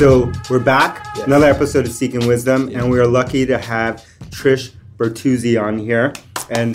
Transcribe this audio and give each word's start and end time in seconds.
So 0.00 0.32
we're 0.48 0.60
back, 0.60 1.04
Yes. 1.14 1.26
another 1.26 1.44
episode 1.44 1.84
of 1.84 1.92
Seeking 1.92 2.26
Wisdom, 2.26 2.70
and 2.72 2.90
we 2.90 2.98
are 2.98 3.06
lucky 3.06 3.44
to 3.44 3.58
have 3.58 4.02
Trish 4.30 4.72
Bertuzzi 4.96 5.62
on 5.62 5.76
here. 5.76 6.14
And 6.48 6.74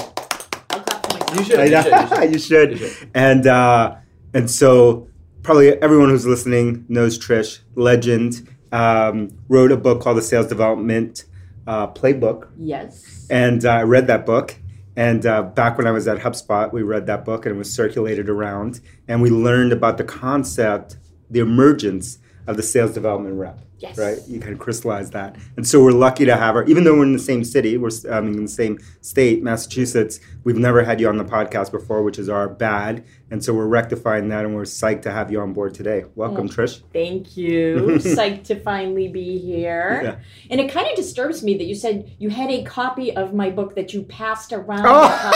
I'll 0.69 0.81
clap 0.81 1.07
for 1.07 1.13
myself. 1.17 1.39
You 1.39 1.43
should. 1.43 1.71
You 1.71 1.81
should. 1.81 2.31
you 2.33 2.39
should. 2.39 2.71
You 2.79 2.87
should. 2.87 3.09
And 3.15 3.47
uh, 3.47 3.95
and 4.35 4.51
so 4.51 5.07
probably 5.41 5.69
everyone 5.81 6.09
who's 6.09 6.27
listening 6.27 6.85
knows 6.87 7.17
Trish, 7.17 7.61
legend. 7.73 8.47
Um, 8.71 9.31
wrote 9.49 9.71
a 9.71 9.77
book 9.77 10.01
called 10.01 10.17
The 10.17 10.21
Sales 10.21 10.45
Development 10.45 11.23
uh, 11.65 11.87
Playbook, 11.87 12.49
Yes. 12.59 13.25
and 13.31 13.65
uh, 13.65 13.71
I 13.71 13.81
read 13.83 14.05
that 14.05 14.27
book. 14.27 14.55
And 14.95 15.25
uh, 15.25 15.41
back 15.41 15.79
when 15.79 15.87
I 15.87 15.91
was 15.91 16.07
at 16.07 16.19
HubSpot, 16.19 16.71
we 16.71 16.83
read 16.83 17.07
that 17.07 17.25
book, 17.25 17.47
and 17.47 17.55
it 17.55 17.57
was 17.57 17.73
circulated 17.73 18.29
around, 18.29 18.81
and 19.07 19.23
we 19.23 19.31
learned 19.31 19.71
about 19.73 19.97
the 19.97 20.03
concept, 20.03 20.97
the 21.31 21.39
emergence 21.39 22.19
of 22.47 22.57
the 22.57 22.63
sales 22.63 22.93
development 22.93 23.35
rep. 23.39 23.59
Yes. 23.79 23.97
Right, 23.97 24.17
you 24.25 24.39
kind 24.39 24.53
of 24.53 24.59
crystallize 24.59 25.11
that, 25.11 25.35
and 25.57 25.67
so 25.67 25.83
we're 25.83 25.91
lucky 25.91 26.23
to 26.25 26.37
have 26.37 26.55
her. 26.55 26.63
Even 26.63 26.85
though 26.85 26.93
we're 26.95 27.03
in 27.03 27.11
the 27.11 27.19
same 27.19 27.43
city, 27.43 27.77
we're 27.77 27.89
um, 28.09 28.27
in 28.29 28.43
the 28.43 28.47
same 28.47 28.79
state, 29.01 29.43
Massachusetts. 29.43 30.21
We've 30.45 30.55
never 30.57 30.83
had 30.85 31.01
you 31.01 31.09
on 31.09 31.17
the 31.17 31.25
podcast 31.25 31.71
before, 31.71 32.01
which 32.01 32.17
is 32.17 32.29
our 32.29 32.47
bad, 32.47 33.03
and 33.29 33.43
so 33.43 33.53
we're 33.53 33.67
rectifying 33.67 34.29
that, 34.29 34.45
and 34.45 34.55
we're 34.55 34.61
psyched 34.63 35.01
to 35.03 35.11
have 35.11 35.29
you 35.29 35.41
on 35.41 35.51
board 35.51 35.73
today. 35.73 36.05
Welcome, 36.15 36.45
Oh. 36.47 36.49
Trish. 36.49 36.81
Thank 36.93 37.35
you. 37.35 37.75
Psyched 37.99 38.45
to 38.45 38.59
finally 38.61 39.09
be 39.09 39.37
here. 39.39 39.99
Yeah. 40.03 40.15
And 40.49 40.61
it 40.61 40.71
kind 40.71 40.87
of 40.87 40.95
disturbs 40.95 41.43
me 41.43 41.57
that 41.57 41.65
you 41.65 41.75
said 41.75 42.09
you 42.17 42.29
had 42.29 42.49
a 42.49 42.63
copy 42.63 43.13
of 43.15 43.33
my 43.33 43.49
book 43.49 43.75
that 43.75 43.93
you 43.93 44.03
passed 44.03 44.53
around 44.53 44.85
Oh. 44.85 45.03
at 45.03 45.33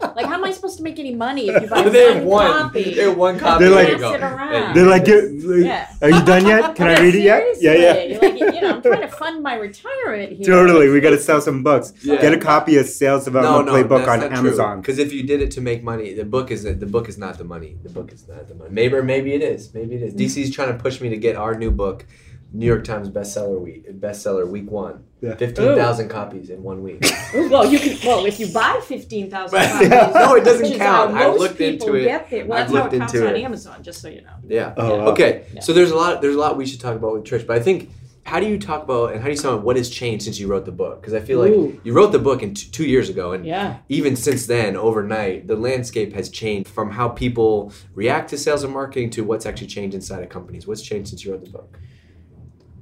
HubSpot. 0.00 0.16
like, 0.16 0.26
how 0.26 0.34
am 0.34 0.44
I 0.44 0.50
supposed 0.70 0.78
to 0.78 0.84
make 0.84 0.98
any 0.98 1.14
money 1.14 1.48
if 1.48 1.62
you 1.62 1.68
buy 1.68 1.82
they 1.88 2.14
have 2.14 2.22
one, 2.24 2.48
one. 2.48 2.62
copy? 2.62 2.94
They 2.94 3.02
have 3.02 3.16
one 3.16 3.38
copy. 3.38 3.64
They're 3.64 3.70
There 3.74 3.82
like- 3.84 3.92
you 3.92 3.98
go. 3.98 4.10
Pass 4.12 4.20
it 4.20 4.22
around. 4.22 4.74
They're 4.76 4.86
like, 4.86 5.04
"Get- 5.04 5.30
Yeah. 5.66 5.88
are 6.02 6.10
you 6.10 6.24
done 6.24 6.46
yet? 6.46 6.74
Can 6.76 6.86
I 6.88 7.00
read 7.00 7.14
it 7.14 7.22
yet? 7.22 7.42
Yeah, 7.60 7.72
yeah. 7.74 8.18
like, 8.22 8.38
you 8.38 8.60
know, 8.60 8.70
I'm 8.76 8.82
trying 8.82 9.00
to 9.02 9.08
fund 9.22 9.42
my 9.42 9.54
retirement 9.56 10.32
here. 10.32 10.46
Totally, 10.46 10.88
we 10.88 11.00
got 11.00 11.10
to 11.10 11.18
sell 11.18 11.40
some 11.40 11.62
books. 11.62 11.92
Yeah. 12.02 12.20
Get 12.20 12.32
a 12.32 12.38
copy 12.38 12.76
of 12.76 12.86
Sales 12.86 13.26
No, 13.26 13.32
Development 13.32 13.66
no, 13.66 13.72
Playbook 13.84 14.06
on 14.08 14.22
Amazon. 14.32 14.80
Because 14.80 14.98
if 14.98 15.12
you 15.12 15.22
did 15.24 15.40
it 15.42 15.50
to 15.52 15.60
make 15.60 15.82
money, 15.82 16.14
the 16.14 16.24
book 16.24 16.50
is 16.50 16.62
the 16.64 16.74
book 16.96 17.08
is 17.08 17.18
not 17.18 17.38
the 17.38 17.44
money. 17.44 17.76
The 17.82 17.90
book 17.90 18.12
is 18.12 18.26
not 18.28 18.48
the 18.48 18.54
money. 18.54 18.70
Maybe 18.70 18.94
or 18.94 19.02
maybe 19.02 19.34
it 19.34 19.42
is. 19.42 19.72
Maybe 19.74 19.96
it 19.96 20.02
is. 20.02 20.14
DC's 20.14 20.50
trying 20.54 20.72
to 20.76 20.78
push 20.82 21.00
me 21.00 21.08
to 21.10 21.16
get 21.16 21.36
our 21.36 21.54
new 21.54 21.70
book, 21.70 22.06
New 22.52 22.66
York 22.66 22.82
Times 22.84 23.08
bestseller 23.08 23.60
week, 23.60 23.88
bestseller 24.00 24.48
week 24.48 24.70
one. 24.70 25.04
Yeah. 25.20 25.36
Fifteen 25.36 25.76
thousand 25.76 26.08
copies 26.08 26.50
in 26.50 26.62
one 26.62 26.82
week. 26.82 27.04
Ooh, 27.34 27.48
Well, 27.50 27.70
you 27.70 27.78
can. 27.78 27.96
Well, 28.04 28.24
if 28.26 28.40
you 28.40 28.48
buy 28.52 28.80
fifteen 28.84 29.30
thousand 29.30 29.58
But- 29.58 29.70
copies, 29.90 30.14
no, 30.14 30.34
it 30.34 30.44
doesn't 30.44 30.62
which 30.62 30.72
is 30.72 30.78
count. 30.78 31.12
how 31.14 31.32
I've 31.32 31.38
looked 31.38 31.58
people 31.58 31.88
into 31.94 31.98
it. 32.00 32.04
Get. 32.30 32.48
Well, 32.48 32.58
I've 32.58 32.66
that's 32.66 32.76
how 32.76 32.82
looked 32.84 32.94
it 32.94 32.98
counts 32.98 33.14
into 33.14 33.28
on. 33.28 33.36
Amazon, 33.36 33.82
just 33.82 34.00
so 34.02 34.08
you 34.08 34.22
know. 34.22 34.32
Yeah. 34.48 34.74
Oh, 34.76 34.96
wow. 34.98 35.06
Okay, 35.08 35.44
Yeah. 35.54 35.60
so 35.60 35.72
there's 35.72 35.90
a 35.90 35.96
lot. 35.96 36.20
There's 36.22 36.34
a 36.34 36.38
lot 36.38 36.56
we 36.56 36.66
should 36.66 36.80
talk 36.80 36.96
about 36.96 37.12
with 37.12 37.24
Trish, 37.24 37.46
but 37.46 37.56
I 37.56 37.60
think 37.60 37.90
how 38.24 38.38
do 38.40 38.46
you 38.46 38.58
talk 38.58 38.82
about 38.84 39.12
and 39.12 39.20
how 39.20 39.26
do 39.26 39.30
you 39.32 39.36
sum 39.36 39.54
up 39.58 39.62
what 39.64 39.76
has 39.76 39.88
changed 39.90 40.24
since 40.24 40.38
you 40.38 40.46
wrote 40.46 40.64
the 40.64 40.72
book? 40.72 41.00
Because 41.00 41.14
I 41.14 41.20
feel 41.20 41.38
like 41.38 41.52
Ooh. 41.52 41.80
you 41.84 41.92
wrote 41.92 42.12
the 42.12 42.18
book 42.18 42.42
in 42.42 42.54
t- 42.54 42.68
two 42.70 42.84
years 42.84 43.08
ago, 43.08 43.32
and 43.32 43.44
Yeah. 43.46 43.78
even 43.88 44.14
since 44.16 44.46
then, 44.46 44.76
overnight, 44.76 45.46
the 45.48 45.56
landscape 45.56 46.12
has 46.14 46.28
changed 46.28 46.68
from 46.68 46.90
how 46.90 47.08
people 47.08 47.72
react 47.94 48.30
to 48.30 48.38
sales 48.38 48.62
and 48.64 48.72
marketing 48.72 49.10
to 49.10 49.22
what's 49.24 49.46
actually 49.46 49.66
changed 49.68 49.94
inside 49.94 50.22
of 50.22 50.28
companies. 50.28 50.66
What's 50.66 50.82
changed 50.82 51.08
since 51.08 51.24
you 51.24 51.32
wrote 51.32 51.44
the 51.44 51.50
book? 51.50 51.78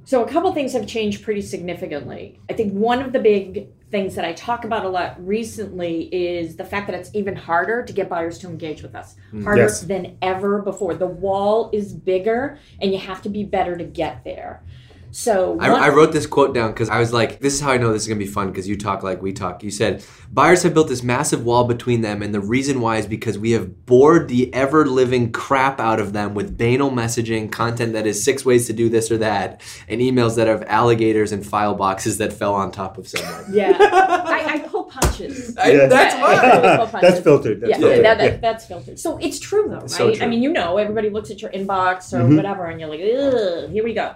So 0.09 0.25
a 0.25 0.27
couple 0.27 0.51
things 0.53 0.73
have 0.73 0.87
changed 0.87 1.21
pretty 1.21 1.43
significantly. 1.43 2.39
I 2.49 2.53
think 2.53 2.73
one 2.73 2.99
of 2.99 3.13
the 3.13 3.19
big 3.19 3.67
things 3.91 4.15
that 4.15 4.25
I 4.25 4.33
talk 4.33 4.65
about 4.65 4.83
a 4.83 4.89
lot 4.89 5.23
recently 5.23 6.09
is 6.11 6.55
the 6.55 6.65
fact 6.65 6.87
that 6.87 6.99
it's 6.99 7.11
even 7.13 7.35
harder 7.35 7.83
to 7.83 7.93
get 7.93 8.09
buyers 8.09 8.39
to 8.39 8.47
engage 8.47 8.81
with 8.81 8.95
us. 8.95 9.13
Mm. 9.31 9.43
Harder 9.43 9.61
Yes. 9.61 9.81
than 9.81 10.17
ever 10.23 10.63
before. 10.63 10.95
The 10.95 11.05
wall 11.05 11.69
is 11.73 11.93
bigger 11.93 12.57
and 12.81 12.91
you 12.91 12.97
have 12.97 13.21
to 13.21 13.29
be 13.29 13.43
better 13.43 13.77
to 13.77 13.83
get 13.83 14.23
there. 14.23 14.63
So 15.11 15.57
I, 15.59 15.69
I 15.69 15.89
wrote 15.89 16.11
this 16.11 16.27
quote 16.27 16.53
down 16.53 16.71
because 16.71 16.89
I 16.89 16.99
was 16.99 17.11
like, 17.11 17.39
this 17.39 17.53
is 17.55 17.61
how 17.61 17.71
I 17.71 17.77
know 17.77 17.91
this 17.91 18.03
is 18.03 18.07
going 18.07 18.19
to 18.19 18.25
be 18.25 18.31
fun 18.31 18.47
because 18.51 18.67
you 18.67 18.77
talk 18.77 19.01
like 19.01 19.21
we 19.21 19.33
talk. 19.33 19.63
You 19.63 19.71
said, 19.71 20.03
buyers 20.31 20.61
have 20.63 20.73
built 20.73 20.87
this 20.87 21.01
massive 21.01 21.43
wall 21.43 21.63
between 21.63 22.01
them, 22.01 22.21
and 22.21 22.33
the 22.33 22.39
reason 22.39 22.79
why 22.79 22.97
is 22.97 23.07
because 23.07 23.37
we 23.37 23.51
have 23.51 23.85
bored 23.87 24.27
the 24.27 24.53
ever 24.53 24.85
living 24.85 25.31
crap 25.31 25.79
out 25.79 25.99
of 25.99 26.13
them 26.13 26.35
with 26.35 26.57
banal 26.57 26.91
messaging, 26.91 27.51
content 27.51 27.93
that 27.93 28.05
is 28.05 28.23
six 28.23 28.45
ways 28.45 28.67
to 28.67 28.73
do 28.73 28.87
this 28.89 29.09
or 29.09 29.17
that, 29.17 29.61
and 29.87 29.99
emails 30.01 30.35
that 30.35 30.47
have 30.47 30.63
alligators 30.67 31.31
and 31.31 31.45
file 31.45 31.73
boxes 31.75 32.19
that 32.19 32.31
fell 32.31 32.53
on 32.53 32.71
top 32.71 32.97
of 32.97 33.07
someone. 33.07 33.45
Yeah. 33.51 33.75
I, 33.79 34.45
I 34.55 34.59
pull 34.59 34.83
punches. 34.85 35.57
I- 35.57 35.71
Yeah. 35.71 35.85
That's 35.87 36.15
Yeah, 36.15 36.21
why. 36.21 36.33
yeah. 36.33 36.77
Pull 36.77 36.87
punches. 36.87 37.09
That's 37.09 37.23
filtered. 37.23 37.61
That's 37.61 37.71
yeah, 37.71 37.77
filtered. 37.77 38.05
that, 38.05 38.17
that, 38.19 38.31
Yeah. 38.33 38.37
that's 38.37 38.65
filtered. 38.65 38.99
So 38.99 39.17
it's 39.17 39.39
true 39.39 39.67
though, 39.69 39.77
right? 39.79 39.89
So 39.89 40.13
true. 40.13 40.23
I 40.23 40.27
mean, 40.27 40.43
you 40.43 40.51
know, 40.53 40.77
everybody 40.77 41.09
looks 41.09 41.31
at 41.31 41.41
your 41.41 41.51
inbox 41.51 42.13
or 42.13 42.19
Mhm. 42.19 42.35
whatever, 42.35 42.65
and 42.67 42.79
you're 42.79 42.89
like, 42.89 43.01
Ugh, 43.01 43.69
here 43.71 43.83
we 43.83 43.93
go. 43.93 44.13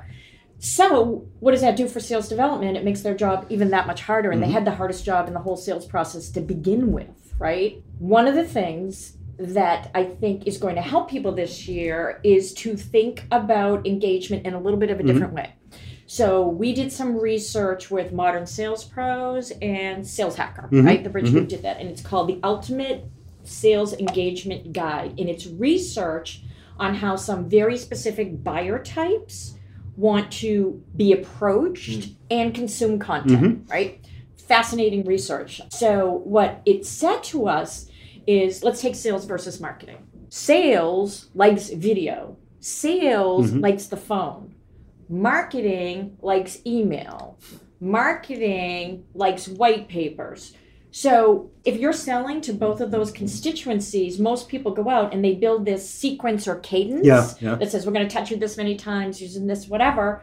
So 0.63 1.27
what 1.41 1.51
does 1.51 1.59
that 1.59 1.75
do 1.75 1.89
for 1.89 1.99
sales 1.99 2.29
development? 2.29 2.77
It 2.77 2.85
makes 2.85 3.01
their 3.01 3.13
job 3.13 3.45
even 3.49 3.71
that 3.71 3.85
much 3.85 4.01
harder, 4.01 4.31
and 4.31 4.41
they 4.41 4.45
mm-hmm. 4.45 4.53
had 4.53 4.65
the 4.65 4.71
hardest 4.71 5.03
job 5.03 5.27
in 5.27 5.33
the 5.33 5.41
whole 5.41 5.57
sales 5.57 5.85
process 5.85 6.29
to 6.29 6.39
begin 6.39 6.93
with, 6.93 7.33
right? 7.37 7.83
One 7.99 8.27
of 8.27 8.35
the 8.35 8.45
things 8.45 9.17
that 9.37 9.91
I 9.93 10.05
think 10.05 10.47
is 10.47 10.57
going 10.57 10.75
to 10.75 10.81
help 10.81 11.09
people 11.09 11.33
this 11.33 11.67
year 11.67 12.21
is 12.23 12.53
to 12.53 12.77
think 12.77 13.25
about 13.29 13.85
engagement 13.85 14.45
in 14.45 14.53
a 14.53 14.59
little 14.59 14.79
bit 14.79 14.89
of 14.89 15.01
a 15.01 15.03
mm-hmm. 15.03 15.11
different 15.11 15.33
way. 15.33 15.53
So 16.05 16.47
we 16.47 16.73
did 16.73 16.93
some 16.93 17.19
research 17.19 17.91
with 17.91 18.13
Modern 18.13 18.45
Sales 18.45 18.85
Pros 18.85 19.51
and 19.61 20.07
Sales 20.07 20.37
Hacker, 20.37 20.69
Mhm, 20.71 20.85
right? 20.85 21.03
The 21.03 21.09
Bridge 21.09 21.25
mm-hmm. 21.25 21.39
Group 21.39 21.49
did 21.49 21.63
that, 21.63 21.81
and 21.81 21.89
it's 21.89 22.01
called 22.01 22.29
the 22.29 22.39
Ultimate 22.41 23.03
Sales 23.43 23.91
Engagement 23.91 24.71
Guide, 24.71 25.19
and 25.19 25.27
it's 25.27 25.45
research 25.45 26.43
on 26.79 26.95
how 26.95 27.17
some 27.17 27.49
very 27.49 27.77
specific 27.77 28.45
buyer 28.45 28.79
types 28.79 29.57
want 29.95 30.31
to 30.31 30.81
be 30.95 31.13
approached 31.13 32.09
and 32.31 32.53
consume 32.53 32.99
content, 32.99 33.69
right? 33.69 34.05
Fascinating 34.47 35.03
research. 35.05 35.61
So 35.69 36.21
what 36.25 36.61
it 36.65 36.85
said 36.85 37.23
to 37.25 37.47
us 37.47 37.89
is 38.27 38.63
let's 38.63 38.81
take 38.81 38.95
sales 38.95 39.25
versus 39.25 39.59
marketing. 39.59 39.97
Sales 40.29 41.29
likes 41.35 41.69
video. 41.69 42.37
Sales 42.59 43.51
Mhm. 43.51 43.61
likes 43.61 43.87
the 43.87 43.97
phone. 43.97 44.55
Marketing 45.09 46.17
likes 46.21 46.59
email. 46.65 47.37
Marketing 47.79 49.03
likes 49.13 49.47
white 49.47 49.87
papers. 49.87 50.53
So, 50.95 51.49
if 51.65 51.77
you're 51.79 51.91
selling 51.91 52.39
to 52.41 52.53
both 52.53 52.79
of 52.79 52.91
those 52.91 53.11
constituencies, 53.11 54.19
most 54.19 54.47
people 54.47 54.71
go 54.75 54.87
out 54.91 55.11
and 55.11 55.25
they 55.25 55.33
build 55.33 55.65
this 55.65 55.89
sequence 55.89 56.47
or 56.47 56.57
cadence 56.59 57.03
Yeah, 57.03 57.31
yeah. 57.41 57.55
that 57.55 57.71
says, 57.71 57.87
We're 57.87 57.93
going 57.93 58.07
to 58.07 58.13
touch 58.13 58.29
you 58.29 58.37
this 58.37 58.57
many 58.57 58.75
times 58.75 59.19
using 59.19 59.47
this, 59.47 59.67
whatever. 59.67 60.21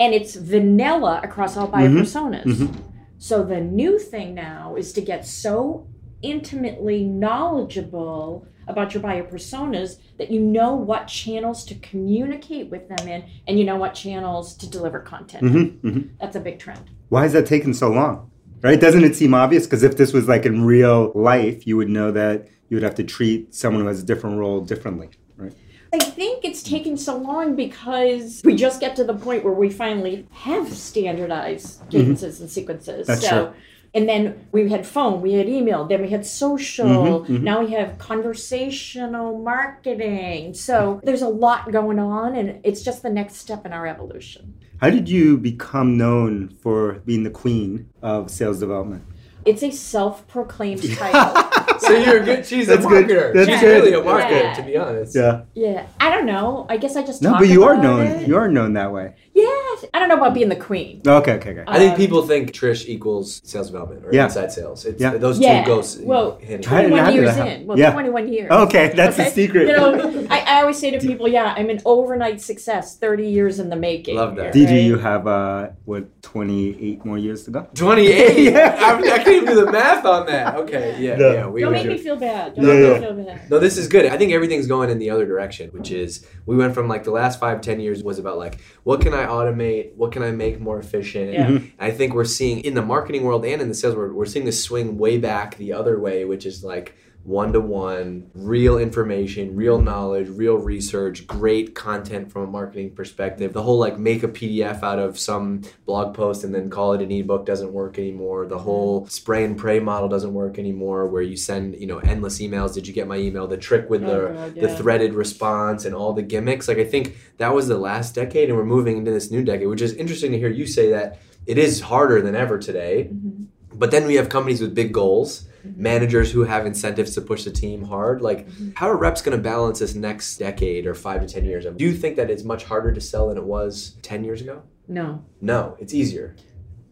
And 0.00 0.12
it's 0.12 0.34
vanilla 0.34 1.20
across 1.22 1.56
all 1.56 1.68
buyer 1.68 1.88
Mhm, 1.88 2.00
personas. 2.00 2.44
mhm. 2.46 2.74
So, 3.18 3.44
the 3.44 3.60
new 3.60 3.96
thing 4.00 4.34
now 4.34 4.74
is 4.74 4.92
to 4.94 5.00
get 5.00 5.24
so 5.24 5.86
intimately 6.20 7.04
knowledgeable 7.04 8.44
about 8.66 8.94
your 8.94 9.02
buyer 9.04 9.22
personas 9.22 9.98
that 10.18 10.32
you 10.32 10.40
know 10.40 10.74
what 10.74 11.06
channels 11.06 11.64
to 11.66 11.76
communicate 11.76 12.70
with 12.72 12.88
them 12.88 13.06
in 13.06 13.22
and 13.46 13.56
you 13.56 13.64
know 13.64 13.76
what 13.76 13.94
channels 13.94 14.56
to 14.56 14.68
deliver 14.68 14.98
content. 14.98 15.44
in. 15.44 15.52
Mhm, 15.52 15.80
mhm. 15.80 16.08
That's 16.20 16.34
a 16.34 16.40
big 16.40 16.58
trend. 16.58 16.90
Why 17.08 17.22
has 17.22 17.34
that 17.34 17.46
taken 17.46 17.72
so 17.72 17.88
long? 17.88 18.32
Right? 18.60 18.80
Doesn't 18.80 19.04
it 19.04 19.14
seem 19.14 19.34
obvious? 19.34 19.66
Because 19.66 19.82
if 19.82 19.96
this 19.96 20.12
was 20.12 20.28
like 20.28 20.44
in 20.44 20.64
real 20.64 21.12
life, 21.14 21.66
you 21.66 21.76
would 21.76 21.88
know 21.88 22.10
that 22.12 22.48
you 22.68 22.76
would 22.76 22.82
have 22.82 22.94
to 22.96 23.04
treat 23.04 23.54
someone 23.54 23.82
who 23.82 23.88
has 23.88 24.02
a 24.02 24.06
different 24.06 24.38
role 24.38 24.60
differently. 24.60 25.10
Right? 25.36 25.52
I 25.92 25.98
think 25.98 26.44
it's 26.44 26.62
taking 26.62 26.96
so 26.96 27.16
long 27.16 27.56
because 27.56 28.42
we 28.44 28.54
just 28.56 28.80
get 28.80 28.96
to 28.96 29.04
the 29.04 29.14
point 29.14 29.44
where 29.44 29.54
we 29.54 29.70
finally 29.70 30.26
have 30.32 30.72
standardized 30.74 31.80
mm-hmm. 31.80 31.90
cadences 31.90 32.40
and 32.40 32.50
sequences. 32.50 33.06
That's 33.06 33.26
so, 33.26 33.46
true. 33.46 33.54
And 33.98 34.08
then 34.08 34.46
we 34.52 34.68
had 34.68 34.86
phone, 34.86 35.20
we 35.20 35.32
had 35.32 35.48
email, 35.48 35.84
then 35.84 36.00
we 36.02 36.08
had 36.08 36.24
social, 36.24 36.86
Mhm, 36.86 37.26
mhm. 37.26 37.42
now 37.42 37.56
we 37.64 37.72
have 37.72 37.98
conversational 37.98 39.38
marketing. 39.38 40.54
So 40.54 41.00
there's 41.02 41.22
a 41.22 41.28
lot 41.28 41.70
going 41.72 41.98
on, 41.98 42.34
and 42.36 42.60
it's 42.62 42.82
just 42.82 43.02
the 43.02 43.10
next 43.10 43.36
step 43.36 43.66
in 43.66 43.72
our 43.72 43.86
evolution. 43.86 44.54
How 44.80 44.90
did 44.90 45.08
you 45.08 45.36
become 45.36 45.96
known 45.96 46.54
for 46.62 47.00
being 47.04 47.24
the 47.24 47.30
queen 47.30 47.88
of 48.02 48.30
sales 48.30 48.60
development? 48.60 49.02
It's 49.44 49.62
a 49.62 49.70
self-proclaimed 49.70 50.82
title. 50.96 51.42
So 51.80 51.92
you're 51.96 52.20
good. 52.20 52.44
She's 52.46 52.66
That's 52.66 52.84
a 52.84 52.88
good. 52.88 53.06
marketer. 53.06 53.34
That's 53.34 53.48
She's 53.48 53.60
good. 53.60 53.82
really 53.84 53.92
a 53.94 54.02
marketer, 54.02 54.42
Yeah. 54.42 54.54
to 54.54 54.62
be 54.62 54.76
honest. 54.76 55.16
Yeah. 55.16 55.40
yeah, 55.54 55.86
I 56.00 56.10
don't 56.10 56.26
know. 56.26 56.66
I 56.68 56.76
guess 56.76 56.94
I 56.96 57.02
just 57.02 57.22
No, 57.22 57.30
talk 57.30 57.40
but 57.40 57.48
you 57.48 57.64
are 57.64 57.76
known. 57.76 58.06
it. 58.06 58.28
You 58.28 58.36
are 58.36 58.48
known 58.48 58.74
that 58.74 58.92
way. 58.92 59.14
Yeah, 59.34 59.46
I 59.94 59.98
don't 59.98 60.08
know 60.08 60.16
about 60.16 60.34
being 60.34 60.48
the 60.48 60.56
queen. 60.56 61.02
Okay, 61.06 61.32
okay, 61.34 61.50
okay. 61.50 61.64
I 61.66 61.78
think 61.78 61.92
Um, 61.92 61.96
people 61.98 62.22
think 62.22 62.52
Trish 62.52 62.86
equals 62.88 63.40
sales 63.44 63.68
development 63.68 64.04
or 64.04 64.10
Yeah. 64.12 64.24
inside 64.24 64.52
sales. 64.52 64.84
It's, 64.84 65.00
Yeah. 65.00 65.16
Those 65.16 65.38
Yeah. 65.38 65.62
two 65.62 65.66
goes 65.66 65.98
Well, 66.02 66.38
hand 66.46 66.64
in 66.64 66.72
I 66.72 66.82
didn't 66.82 66.90
21 66.90 67.04
have 67.04 67.14
years 67.14 67.36
that. 67.36 67.46
in. 67.60 67.66
Well, 67.66 67.78
Yeah. 67.78 67.92
21 67.92 68.28
years. 68.32 68.50
okay, 68.50 68.92
that's 68.94 69.16
the 69.16 69.24
secret. 69.26 69.68
You 69.68 69.76
know, 69.76 70.26
I, 70.30 70.38
I 70.46 70.60
always 70.62 70.78
say 70.78 70.90
to 70.90 70.98
people, 70.98 71.28
yeah, 71.28 71.54
I'm 71.56 71.70
an 71.70 71.80
overnight 71.84 72.40
success, 72.40 72.96
30 72.96 73.26
years 73.28 73.58
in 73.60 73.68
the 73.70 73.76
making. 73.76 74.16
Love 74.16 74.36
that. 74.36 74.52
DG, 74.54 74.66
right? 74.70 74.82
you 74.82 74.98
have 74.98 75.26
uh, 75.26 75.68
what, 75.84 76.04
28 76.22 77.04
more 77.04 77.18
years 77.18 77.44
to 77.44 77.50
go? 77.50 77.66
28. 77.74 78.38
Yeah. 78.48 78.76
I, 78.78 78.98
I 78.98 79.18
can't 79.18 79.28
even 79.28 79.46
do 79.54 79.64
the 79.64 79.70
math 79.70 80.04
on 80.04 80.26
that. 80.26 80.56
Okay, 80.56 80.96
yeah, 80.98 81.16
No. 81.16 81.32
yeah. 81.32 81.46
We, 81.48 81.60
Don't 81.60 81.70
we 81.72 81.76
make 81.78 81.82
do. 81.84 81.90
me 81.90 81.98
feel 81.98 82.16
bad. 82.16 82.54
Don't 82.54 82.64
Yeah, 82.66 82.72
make 82.74 82.82
yeah. 82.82 82.94
me 82.94 83.06
feel 83.06 83.24
bad. 83.24 83.50
No, 83.50 83.58
this 83.58 83.76
is 83.76 83.88
good. 83.88 84.06
I 84.06 84.16
think 84.16 84.32
everything's 84.32 84.66
going 84.66 84.90
in 84.90 84.98
the 84.98 85.10
other 85.10 85.26
direction, 85.26 85.70
which 85.70 85.90
is 85.90 86.24
we 86.46 86.56
went 86.56 86.74
from 86.74 86.88
like 86.88 87.04
the 87.04 87.10
last 87.10 87.38
five, 87.40 87.60
ten 87.60 87.78
years 87.80 88.02
was 88.02 88.18
about 88.18 88.38
like 88.38 88.58
what 88.84 89.00
can 89.00 89.12
I 89.12 89.26
automate, 89.26 89.67
what 89.96 90.12
can 90.12 90.22
I 90.22 90.30
make 90.30 90.60
more 90.60 90.78
efficient. 90.78 91.32
Yeah. 91.32 91.48
Mhm. 91.48 91.70
I 91.78 91.90
think 91.90 92.14
we're 92.14 92.24
seeing 92.38 92.60
in 92.60 92.74
the 92.74 92.82
marketing 92.82 93.22
world 93.24 93.44
and 93.44 93.60
in 93.62 93.68
the 93.68 93.74
sales 93.74 93.94
world, 93.96 94.12
we're 94.12 94.26
seeing 94.26 94.44
this 94.44 94.62
swing 94.62 94.98
way 94.98 95.18
back 95.18 95.56
the 95.56 95.72
other 95.72 95.98
way, 95.98 96.24
which 96.24 96.44
is 96.46 96.62
like 96.64 96.94
one 97.28 97.52
to 97.52 97.60
one, 97.60 98.30
real 98.34 98.78
information, 98.78 99.54
real 99.54 99.78
knowledge, 99.82 100.28
real 100.30 100.56
research, 100.56 101.26
great 101.26 101.74
content 101.74 102.32
from 102.32 102.42
a 102.42 102.46
marketing 102.46 102.90
perspective. 102.90 103.52
The 103.52 103.62
whole 103.62 103.78
like 103.78 103.98
make 103.98 104.22
a 104.22 104.28
PDF 104.28 104.82
out 104.82 104.98
of 104.98 105.18
some 105.18 105.60
blog 105.84 106.14
post 106.14 106.42
and 106.42 106.54
then 106.54 106.70
call 106.70 106.94
it 106.94 107.02
an 107.02 107.12
ebook 107.12 107.44
doesn't 107.44 107.70
work 107.70 107.98
anymore. 107.98 108.46
The 108.46 108.58
whole 108.58 109.06
spray 109.08 109.44
and 109.44 109.58
pray 109.58 109.78
model 109.78 110.08
doesn't 110.08 110.32
work 110.32 110.58
anymore 110.58 111.06
where 111.06 111.20
you 111.20 111.36
send, 111.36 111.76
you 111.76 111.86
know, 111.86 111.98
endless 111.98 112.38
emails. 112.38 112.72
Did 112.72 112.86
you 112.86 112.94
get 112.94 113.06
my 113.06 113.18
email? 113.18 113.46
The 113.46 113.58
trick 113.58 113.90
with 113.90 114.00
the 114.00 114.28
Oh, 114.28 114.32
God, 114.32 114.54
the 114.54 114.74
threaded 114.74 115.12
response 115.12 115.84
and 115.84 115.94
all 115.94 116.14
the 116.14 116.22
gimmicks. 116.22 116.66
Like 116.66 116.78
I 116.78 116.84
think 116.84 117.18
that 117.36 117.54
was 117.54 117.68
the 117.68 117.76
last 117.76 118.14
decade 118.14 118.48
and 118.48 118.56
we're 118.56 118.64
moving 118.64 118.96
into 118.96 119.10
this 119.10 119.30
new 119.30 119.44
decade, 119.44 119.68
which 119.68 119.82
is 119.82 119.92
interesting 119.92 120.32
to 120.32 120.38
hear 120.38 120.48
you 120.48 120.66
say 120.66 120.90
that 120.92 121.18
it 121.46 121.58
is 121.58 121.82
harder 121.82 122.22
than 122.22 122.34
ever 122.34 122.58
today. 122.58 123.10
Mhm. 123.12 123.48
But 123.74 123.90
then 123.90 124.06
we 124.06 124.14
have 124.14 124.30
companies 124.30 124.62
with 124.62 124.74
big 124.74 124.92
goals, 124.92 125.47
Managers 125.64 126.30
who 126.32 126.44
have 126.44 126.66
incentives 126.66 127.14
to 127.14 127.20
push 127.20 127.44
the 127.44 127.50
team 127.50 127.82
hard. 127.84 128.20
Like, 128.22 128.48
Mhm. 128.48 128.72
how 128.76 128.88
are 128.88 128.96
reps 128.96 129.22
going 129.22 129.36
to 129.36 129.42
balance 129.42 129.78
this 129.80 129.94
next 129.94 130.36
decade 130.38 130.86
or 130.86 130.94
five 130.94 131.20
to 131.20 131.26
10 131.26 131.44
years? 131.44 131.64
Do 131.76 131.84
you 131.84 131.92
think 131.94 132.16
that 132.16 132.30
it's 132.30 132.44
much 132.44 132.64
harder 132.64 132.92
to 132.92 133.00
sell 133.00 133.28
than 133.28 133.36
it 133.38 133.44
was 133.44 133.96
10 134.02 134.24
years 134.24 134.40
ago? 134.40 134.62
No. 134.86 135.24
No, 135.40 135.76
it's 135.78 135.92
easier. 135.92 136.34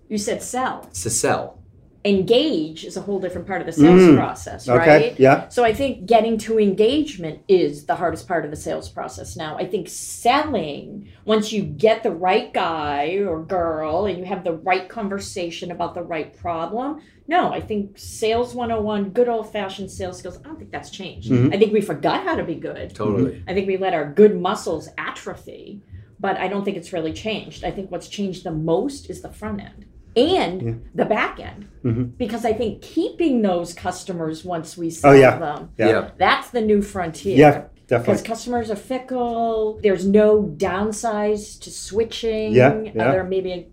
You 0.08 0.18
said 0.18 0.42
sell. 0.42 0.84
It's 0.90 1.02
to 1.02 1.10
sell. 1.10 1.58
Engage 2.06 2.85
is 2.85 2.97
a 2.97 3.00
whole 3.00 3.19
different 3.19 3.49
part 3.49 3.61
of 3.61 3.67
the 3.67 3.73
sales 3.73 4.00
Mm. 4.03 4.17
process, 4.17 4.69
Okay, 4.69 4.79
right? 4.88 5.19
yeah. 5.19 5.49
So 5.49 5.64
I 5.64 5.75
think 5.75 6.06
getting 6.06 6.38
to 6.38 6.56
engagement 6.61 7.41
is 7.49 7.87
the 7.87 7.97
hardest 7.97 8.29
part 8.29 8.44
of 8.44 8.53
the 8.53 8.56
sales 8.56 8.88
process 8.88 9.37
now. 9.37 9.56
I 9.58 9.67
think 9.67 9.88
selling, 9.88 11.08
once 11.25 11.53
you 11.53 11.62
get 11.64 12.05
the 12.05 12.12
right 12.12 12.53
guy 12.55 13.17
or 13.29 13.43
girl 13.43 14.06
and 14.06 14.17
you 14.19 14.25
have 14.25 14.44
the 14.44 14.53
right 14.53 14.88
conversation 14.88 15.73
about 15.73 15.94
the 15.94 16.03
right 16.03 16.32
problem, 16.37 17.00
no, 17.26 17.53
I 17.53 17.61
think 17.61 17.99
sales 17.99 18.55
101, 18.55 19.11
good 19.11 19.29
old 19.29 19.50
fashioned 19.50 19.91
sales 19.91 20.19
skills, 20.19 20.38
I 20.38 20.43
don't 20.47 20.58
think 20.61 20.70
that's 20.70 20.91
changed. 20.91 21.29
Mhm. 21.32 21.53
I 21.53 21.58
think 21.58 21.73
we 21.73 21.81
forgot 21.81 22.23
how 22.23 22.37
to 22.37 22.44
be 22.44 22.55
good. 22.55 22.94
Totally. 22.94 23.43
I 23.49 23.53
think 23.53 23.67
we 23.67 23.76
let 23.79 23.94
our 23.94 24.08
good 24.12 24.41
muscles 24.41 24.88
atrophy, 24.97 25.81
but 26.20 26.37
I 26.37 26.47
don't 26.47 26.64
think 26.64 26.76
it's 26.76 26.93
really 26.93 27.12
changed. 27.12 27.64
I 27.64 27.73
think 27.73 27.91
what's 27.91 28.06
changed 28.08 28.44
the 28.44 28.53
most 28.53 29.11
is 29.11 29.23
the 29.23 29.29
front 29.32 29.61
end 29.61 29.87
and 30.16 30.62
Yeah. 30.62 30.72
the 30.94 31.04
back 31.04 31.38
end. 31.40 31.66
Mhm. 31.84 32.16
Because 32.18 32.44
I 32.44 32.52
think 32.52 32.80
keeping 32.82 33.42
those 33.42 33.72
customers 33.74 34.44
once 34.44 34.76
we 34.76 34.90
sell 34.90 35.12
Oh, 35.12 35.14
yeah. 35.14 35.38
them, 35.38 35.68
Yeah. 35.78 36.10
that's 36.18 36.50
the 36.50 36.60
new 36.60 36.82
frontier. 36.82 37.36
Yeah, 37.36 37.64
Because 37.88 38.22
customers 38.22 38.70
are 38.70 38.76
fickle. 38.76 39.78
There's 39.82 40.06
no 40.06 40.42
downsides 40.90 41.60
to 41.60 41.70
switching. 41.70 42.52
Yeah, 42.52 42.80
yeah. 42.94 43.08
Other 43.08 43.22
maybe 43.24 43.52
a, 43.52 43.66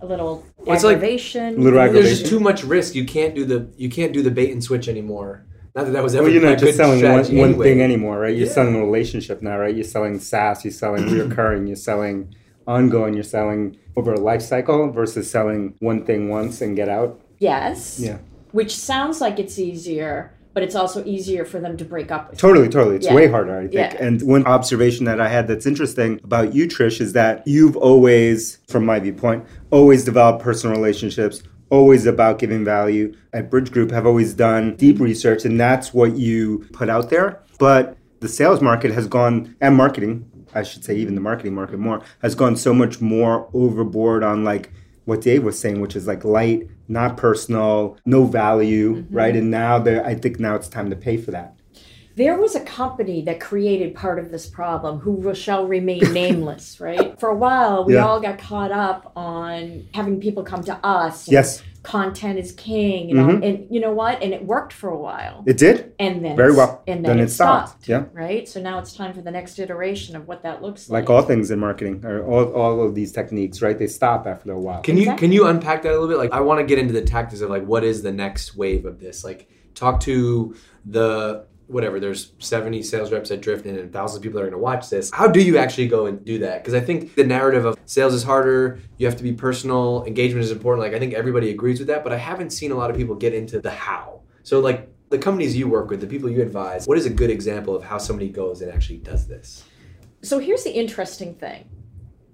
a 0.00 0.06
little 0.06 0.44
Well, 0.58 0.74
it's 0.74 0.84
like- 0.84 0.96
aggravation. 0.96 1.62
There's 1.62 2.20
just 2.20 2.26
too 2.26 2.40
much 2.40 2.64
risk. 2.64 2.94
You 2.94 3.04
can't 3.04 3.34
do 3.34 3.44
the 3.44 3.66
you 3.76 3.88
can't 3.90 4.12
do 4.12 4.22
the 4.22 4.30
bait 4.30 4.52
and 4.52 4.62
switch 4.62 4.88
anymore. 4.88 5.44
Not 5.74 5.84
that 5.86 5.92
that 5.92 6.02
was 6.02 6.14
ever 6.14 6.24
Well, 6.24 6.32
you're 6.32 6.42
a 6.44 6.50
not 6.50 6.58
just 6.58 6.64
good 6.64 6.74
selling 6.74 7.02
one, 7.02 7.22
strategy 7.24 7.36
one 7.38 7.50
anyway. 7.50 7.66
thing 7.68 7.82
anymore, 7.82 8.18
right? 8.18 8.34
You're 8.34 8.46
Yeah. 8.46 8.52
selling 8.52 8.74
a 8.74 8.80
relationship 8.84 9.42
now, 9.42 9.58
right? 9.58 9.74
You're 9.74 9.84
selling 9.84 10.18
SaaS, 10.18 10.64
you're 10.64 10.72
selling 10.72 11.04
reoccurring, 11.14 11.66
you're 11.66 11.76
selling 11.76 12.34
ongoing, 12.68 13.14
you're 13.14 13.24
selling 13.24 13.76
over 13.96 14.12
a 14.12 14.20
life 14.20 14.42
cycle 14.42 14.90
versus 14.92 15.28
selling 15.28 15.74
one 15.80 16.04
thing 16.04 16.28
once 16.28 16.60
and 16.60 16.76
get 16.76 16.88
out. 16.88 17.20
yes. 17.38 17.98
Yeah. 17.98 18.18
Which 18.52 18.74
sounds 18.74 19.20
like 19.20 19.38
it's 19.38 19.58
easier, 19.58 20.32
but 20.54 20.62
it's 20.62 20.74
also 20.74 21.04
easier 21.04 21.44
for 21.44 21.58
them 21.60 21.76
to 21.76 21.84
break 21.84 22.10
up 22.10 22.30
with. 22.30 22.38
Totally, 22.38 22.68
totally. 22.68 22.96
It's 22.96 23.04
Yeah. 23.06 23.14
way 23.14 23.26
harder, 23.28 23.56
I 23.58 23.62
think. 23.62 23.74
Yeah. 23.74 23.94
And 24.04 24.22
one 24.22 24.44
observation 24.46 25.04
that 25.04 25.20
I 25.20 25.28
had 25.28 25.46
that's 25.48 25.66
interesting 25.66 26.18
about 26.24 26.54
you, 26.54 26.66
Trish, 26.66 27.00
is 27.00 27.12
that 27.12 27.42
you've 27.46 27.76
always, 27.76 28.58
from 28.68 28.86
my 28.86 28.98
viewpoint, 29.00 29.44
always 29.70 30.02
developed 30.04 30.42
personal 30.42 30.74
relationships, 30.76 31.42
always 31.70 32.06
about 32.06 32.38
giving 32.38 32.64
value. 32.64 33.12
At 33.34 33.50
Bridge 33.50 33.70
Group, 33.70 33.90
have 33.90 34.06
always 34.06 34.32
done 34.32 34.74
deep 34.76 34.98
research, 34.98 35.44
and 35.44 35.60
that's 35.60 35.92
what 35.92 36.16
you 36.16 36.64
put 36.72 36.88
out 36.88 37.10
there. 37.10 37.40
But 37.58 37.96
the 38.20 38.28
sales 38.28 38.62
market 38.62 38.92
has 38.92 39.06
gone, 39.06 39.54
and 39.60 39.76
marketing, 39.76 40.24
I 40.54 40.62
should 40.62 40.84
say, 40.84 40.96
even 40.96 41.14
the 41.14 41.20
marketing 41.20 41.54
market 41.54 41.78
more, 41.78 42.02
has 42.20 42.34
gone 42.34 42.56
so 42.56 42.72
much 42.74 43.00
more 43.00 43.48
overboard 43.52 44.22
on 44.22 44.44
like 44.44 44.72
what 45.04 45.22
Dave 45.22 45.42
was 45.42 45.58
saying, 45.58 45.80
which 45.80 45.96
is 45.96 46.06
like 46.06 46.24
light, 46.24 46.68
not 46.86 47.16
personal, 47.16 47.96
no 48.04 48.24
value, 48.24 48.96
mm-hmm. 48.96 49.14
right? 49.14 49.34
And 49.34 49.50
now 49.50 49.78
there, 49.78 50.04
I 50.04 50.14
think 50.14 50.38
now 50.38 50.54
it's 50.54 50.68
time 50.68 50.90
to 50.90 50.96
pay 50.96 51.16
for 51.16 51.30
that. 51.30 51.54
There 52.14 52.36
was 52.36 52.56
a 52.56 52.60
company 52.60 53.22
that 53.22 53.38
created 53.38 53.94
part 53.94 54.18
of 54.18 54.32
this 54.32 54.44
problem 54.46 54.98
who 54.98 55.32
shall 55.34 55.68
remain 55.68 56.00
nameless, 56.12 56.80
right? 56.80 57.18
For 57.20 57.28
a 57.28 57.34
while, 57.36 57.84
we 57.84 57.94
Yeah. 57.94 58.06
all 58.06 58.20
got 58.20 58.38
caught 58.38 58.72
up 58.72 59.12
on 59.14 59.84
having 59.94 60.20
people 60.20 60.42
come 60.42 60.64
to 60.64 60.74
us. 60.84 61.28
Yes, 61.30 61.62
Content 61.82 62.38
is 62.38 62.52
king, 62.52 63.10
and, 63.10 63.20
all, 63.20 63.26
mm-hmm. 63.28 63.42
and 63.42 63.66
you 63.70 63.80
know 63.80 63.92
what? 63.92 64.22
And 64.22 64.34
it 64.34 64.44
worked 64.44 64.72
for 64.72 64.90
a 64.90 64.98
while, 64.98 65.44
it 65.46 65.56
did. 65.56 65.92
and 65.98 66.24
then 66.24 66.36
Very 66.36 66.52
well. 66.54 66.82
and 66.86 67.04
then, 67.04 67.10
Then 67.16 67.18
it 67.20 67.24
it 67.24 67.30
stopped. 67.30 67.68
stopped. 67.68 67.88
Yeah. 67.88 68.04
Right. 68.12 68.48
So 68.48 68.60
now 68.60 68.78
it's 68.78 68.92
time 68.94 69.14
for 69.14 69.22
the 69.22 69.30
next 69.30 69.58
iteration 69.58 70.16
of 70.16 70.26
what 70.28 70.42
that 70.42 70.60
looks 70.60 70.90
like. 70.90 71.04
Like 71.04 71.10
all 71.10 71.22
things 71.22 71.50
in 71.50 71.58
marketing, 71.58 72.04
or 72.04 72.22
all, 72.24 72.52
all 72.52 72.82
of 72.84 72.94
these 72.94 73.12
techniques, 73.12 73.62
right? 73.62 73.78
They 73.78 73.86
stop 73.86 74.26
after 74.26 74.52
a 74.52 74.58
while. 74.60 74.82
Can 74.82 74.96
you 74.96 75.02
Exactly. 75.04 75.28
can 75.28 75.32
you 75.32 75.46
unpack 75.46 75.82
that 75.82 75.90
a 75.90 75.92
little 75.98 76.08
bit? 76.08 76.18
Like 76.18 76.32
I 76.32 76.40
want 76.40 76.60
to 76.60 76.66
get 76.66 76.78
into 76.78 76.92
the 76.92 77.02
tactics 77.02 77.40
of 77.40 77.48
like 77.50 77.64
what 77.64 77.84
is 77.84 78.02
the 78.02 78.12
next 78.12 78.56
wave 78.56 78.84
of 78.84 78.98
this? 79.00 79.24
Like 79.24 79.48
talk 79.74 80.00
to 80.00 80.54
the 80.84 81.46
whatever. 81.68 82.00
There's 82.00 82.32
70 82.38 82.82
sales 82.82 83.12
reps 83.12 83.30
at 83.30 83.40
Drift 83.40 83.66
and 83.66 83.92
thousands 83.92 84.16
of 84.16 84.22
people 84.22 84.40
are 84.40 84.42
going 84.42 84.52
to 84.52 84.58
watch 84.58 84.90
this. 84.90 85.10
How 85.12 85.28
do 85.28 85.40
you 85.40 85.58
actually 85.58 85.86
go 85.86 86.06
and 86.06 86.24
do 86.24 86.38
that? 86.40 86.62
Because 86.62 86.74
I 86.74 86.80
think 86.80 87.14
the 87.14 87.24
narrative 87.24 87.64
of 87.64 87.78
sales 87.84 88.14
is 88.14 88.24
harder. 88.24 88.80
You 88.96 89.06
have 89.06 89.16
to 89.16 89.22
be 89.22 89.32
personal. 89.32 90.04
Engagement 90.04 90.44
is 90.44 90.50
important. 90.50 90.82
Like 90.82 90.94
I 90.94 90.98
think 90.98 91.14
everybody 91.14 91.50
agrees 91.50 91.78
with 91.78 91.88
that, 91.88 92.02
but 92.02 92.12
I 92.12 92.16
haven't 92.16 92.50
seen 92.50 92.72
a 92.72 92.74
lot 92.74 92.90
of 92.90 92.96
people 92.96 93.14
get 93.14 93.34
into 93.34 93.60
the 93.60 93.70
how. 93.70 94.22
So 94.42 94.60
like 94.60 94.90
the 95.10 95.18
companies 95.18 95.56
you 95.56 95.68
work 95.68 95.90
with, 95.90 96.00
the 96.00 96.06
people 96.06 96.28
you 96.30 96.42
advise, 96.42 96.86
what 96.86 96.98
is 96.98 97.06
a 97.06 97.10
good 97.10 97.30
example 97.30 97.76
of 97.76 97.84
how 97.84 97.98
somebody 97.98 98.28
goes 98.28 98.62
and 98.62 98.72
actually 98.72 98.98
does 98.98 99.26
this? 99.26 99.64
So 100.22 100.38
here's 100.38 100.64
the 100.64 100.72
interesting 100.72 101.34
thing 101.34 101.68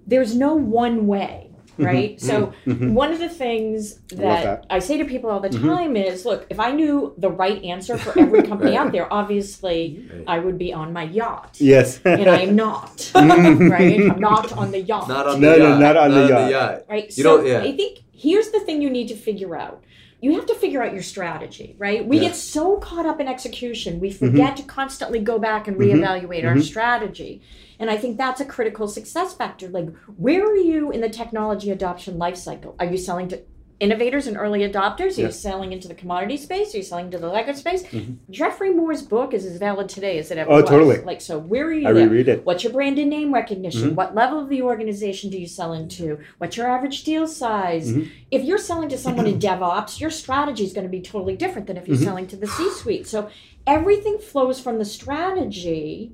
there's 0.07 0.37
no 0.37 0.55
one 0.55 1.07
way, 1.07 1.51
right? 1.79 2.21
So, 2.21 2.53
Mhm. 2.67 2.93
one 2.93 3.13
of 3.13 3.19
the 3.19 3.29
things 3.29 4.01
love 4.13 4.21
that, 4.21 4.43
that. 4.45 4.67
I 4.71 4.79
say 4.79 4.99
to 4.99 5.05
people 5.05 5.31
all 5.31 5.41
the 5.41 5.49
Mhm. 5.51 5.63
time 5.77 5.97
is 5.97 6.25
look, 6.25 6.47
if 6.51 6.59
I 6.61 6.71
knew 6.73 7.15
the 7.19 7.31
right 7.31 7.63
answer 7.65 7.97
for 7.97 8.19
every 8.19 8.43
company 8.51 8.71
Right. 8.73 8.81
out 8.81 8.93
there, 8.93 9.13
obviously 9.13 10.05
Right. 10.13 10.25
I 10.27 10.39
would 10.39 10.59
be 10.59 10.73
on 10.73 10.93
my 10.93 11.05
yacht. 11.05 11.57
Yes. 11.59 12.01
And 12.05 12.29
I'm 12.29 12.55
not, 12.57 13.11
right? 13.15 14.11
I'm 14.11 14.21
not 14.21 14.53
on 14.57 14.71
the 14.71 14.81
yacht. 14.81 15.09
Not 15.09 15.27
on 15.27 15.41
No, 15.41 15.53
the 15.53 15.59
no, 15.59 15.69
yacht. 15.71 15.81
not 15.81 15.97
on 15.97 16.11
the 16.13 16.27
yacht. 16.51 16.83
right? 16.89 17.07
You 17.17 17.23
so 17.23 17.37
don't- 17.39 17.47
yeah. 17.47 17.61
I 17.61 17.73
think 17.77 17.99
here's 18.13 18.51
the 18.51 18.61
thing 18.61 18.81
you 18.83 18.91
need 18.91 19.09
to 19.09 19.17
figure 19.17 19.57
out. 19.57 19.83
You 20.21 20.35
have 20.37 20.47
to 20.47 20.55
figure 20.55 20.83
out 20.83 20.95
your 20.95 21.03
strategy, 21.03 21.77
right? 21.79 22.07
We 22.07 22.17
Yeah. 22.17 22.29
get 22.29 22.37
so 22.37 22.77
caught 22.79 23.05
up 23.05 23.21
in 23.21 23.29
execution, 23.29 24.01
we 24.01 24.11
forget 24.11 24.57
to 24.57 24.63
constantly 24.63 25.21
go 25.21 25.39
back 25.39 25.69
and 25.69 25.77
Mhm. 25.77 26.01
reevaluate 26.01 26.45
our 26.45 26.55
Mhm. 26.55 26.63
strategy. 26.63 27.43
And 27.79 27.91
I 27.91 27.97
think 27.97 28.17
that's 28.17 28.41
a 28.41 28.45
critical 28.45 28.89
success 28.89 29.35
factor. 29.35 29.69
Like, 29.69 29.91
where 30.17 30.45
are 30.47 30.57
you 30.57 30.91
in 30.91 31.01
the 31.01 31.09
technology 31.11 31.71
adoption 31.71 32.19
life 32.19 32.37
cycle? 32.37 32.75
Are 32.79 32.87
you 32.87 32.97
selling 32.97 33.29
to 33.29 33.41
innovators 33.85 34.27
and 34.27 34.37
early 34.37 34.61
adopters? 34.61 35.19
Are 35.19 35.23
you 35.27 35.31
selling 35.33 35.73
into 35.73 35.87
the 35.89 35.95
commodity 35.95 36.37
space? 36.39 36.75
Are 36.75 36.79
you 36.79 36.83
selling 36.83 37.11
to 37.11 37.19
the 37.19 37.29
legacy 37.29 37.61
space? 37.61 37.83
Mhm. 37.85 38.17
Geoffrey 38.31 38.71
Moore's 38.71 39.03
book 39.03 39.35
is 39.35 39.45
as 39.45 39.59
valid 39.59 39.89
today 39.89 40.19
as 40.19 40.31
it 40.31 40.39
ever 40.39 40.51
Oh, 40.51 40.61
was. 40.63 40.71
totally. 40.71 40.99
Like, 41.03 41.21
so 41.21 41.39
where 41.39 41.67
are 41.67 41.73
you 41.73 41.87
I 41.89 41.93
there? 41.93 42.09
reread 42.09 42.29
it. 42.29 42.45
What's 42.47 42.65
your 42.65 42.73
brand 42.73 42.99
and 42.99 43.11
name 43.11 43.33
recognition? 43.35 43.91
Mhm. 43.91 43.95
What 43.95 44.15
level 44.15 44.39
of 44.41 44.49
the 44.49 44.63
organization 44.63 45.31
do 45.31 45.39
you 45.39 45.47
sell 45.47 45.73
into? 45.75 46.19
What's 46.39 46.57
your 46.57 46.67
average 46.67 47.05
deal 47.05 47.27
size? 47.27 47.93
Mhm. 47.93 48.09
If 48.31 48.43
you're 48.43 48.59
selling 48.59 48.89
to 48.89 48.99
someone 48.99 49.27
in 49.27 49.39
DevOps, 49.39 50.01
your 50.01 50.11
strategy 50.11 50.65
is 50.65 50.73
going 50.73 50.87
to 50.87 50.91
be 50.91 51.01
totally 51.03 51.37
different 51.37 51.67
than 51.67 51.77
if 51.77 51.87
you're 51.87 51.99
Mhm. 51.99 52.05
selling 52.05 52.27
to 52.29 52.37
the 52.37 52.47
C 52.47 52.71
suite. 52.71 53.07
So 53.07 53.29
everything 53.67 54.19
flows 54.19 54.59
from 54.61 54.79
the 54.79 54.85
strategy. 54.85 56.13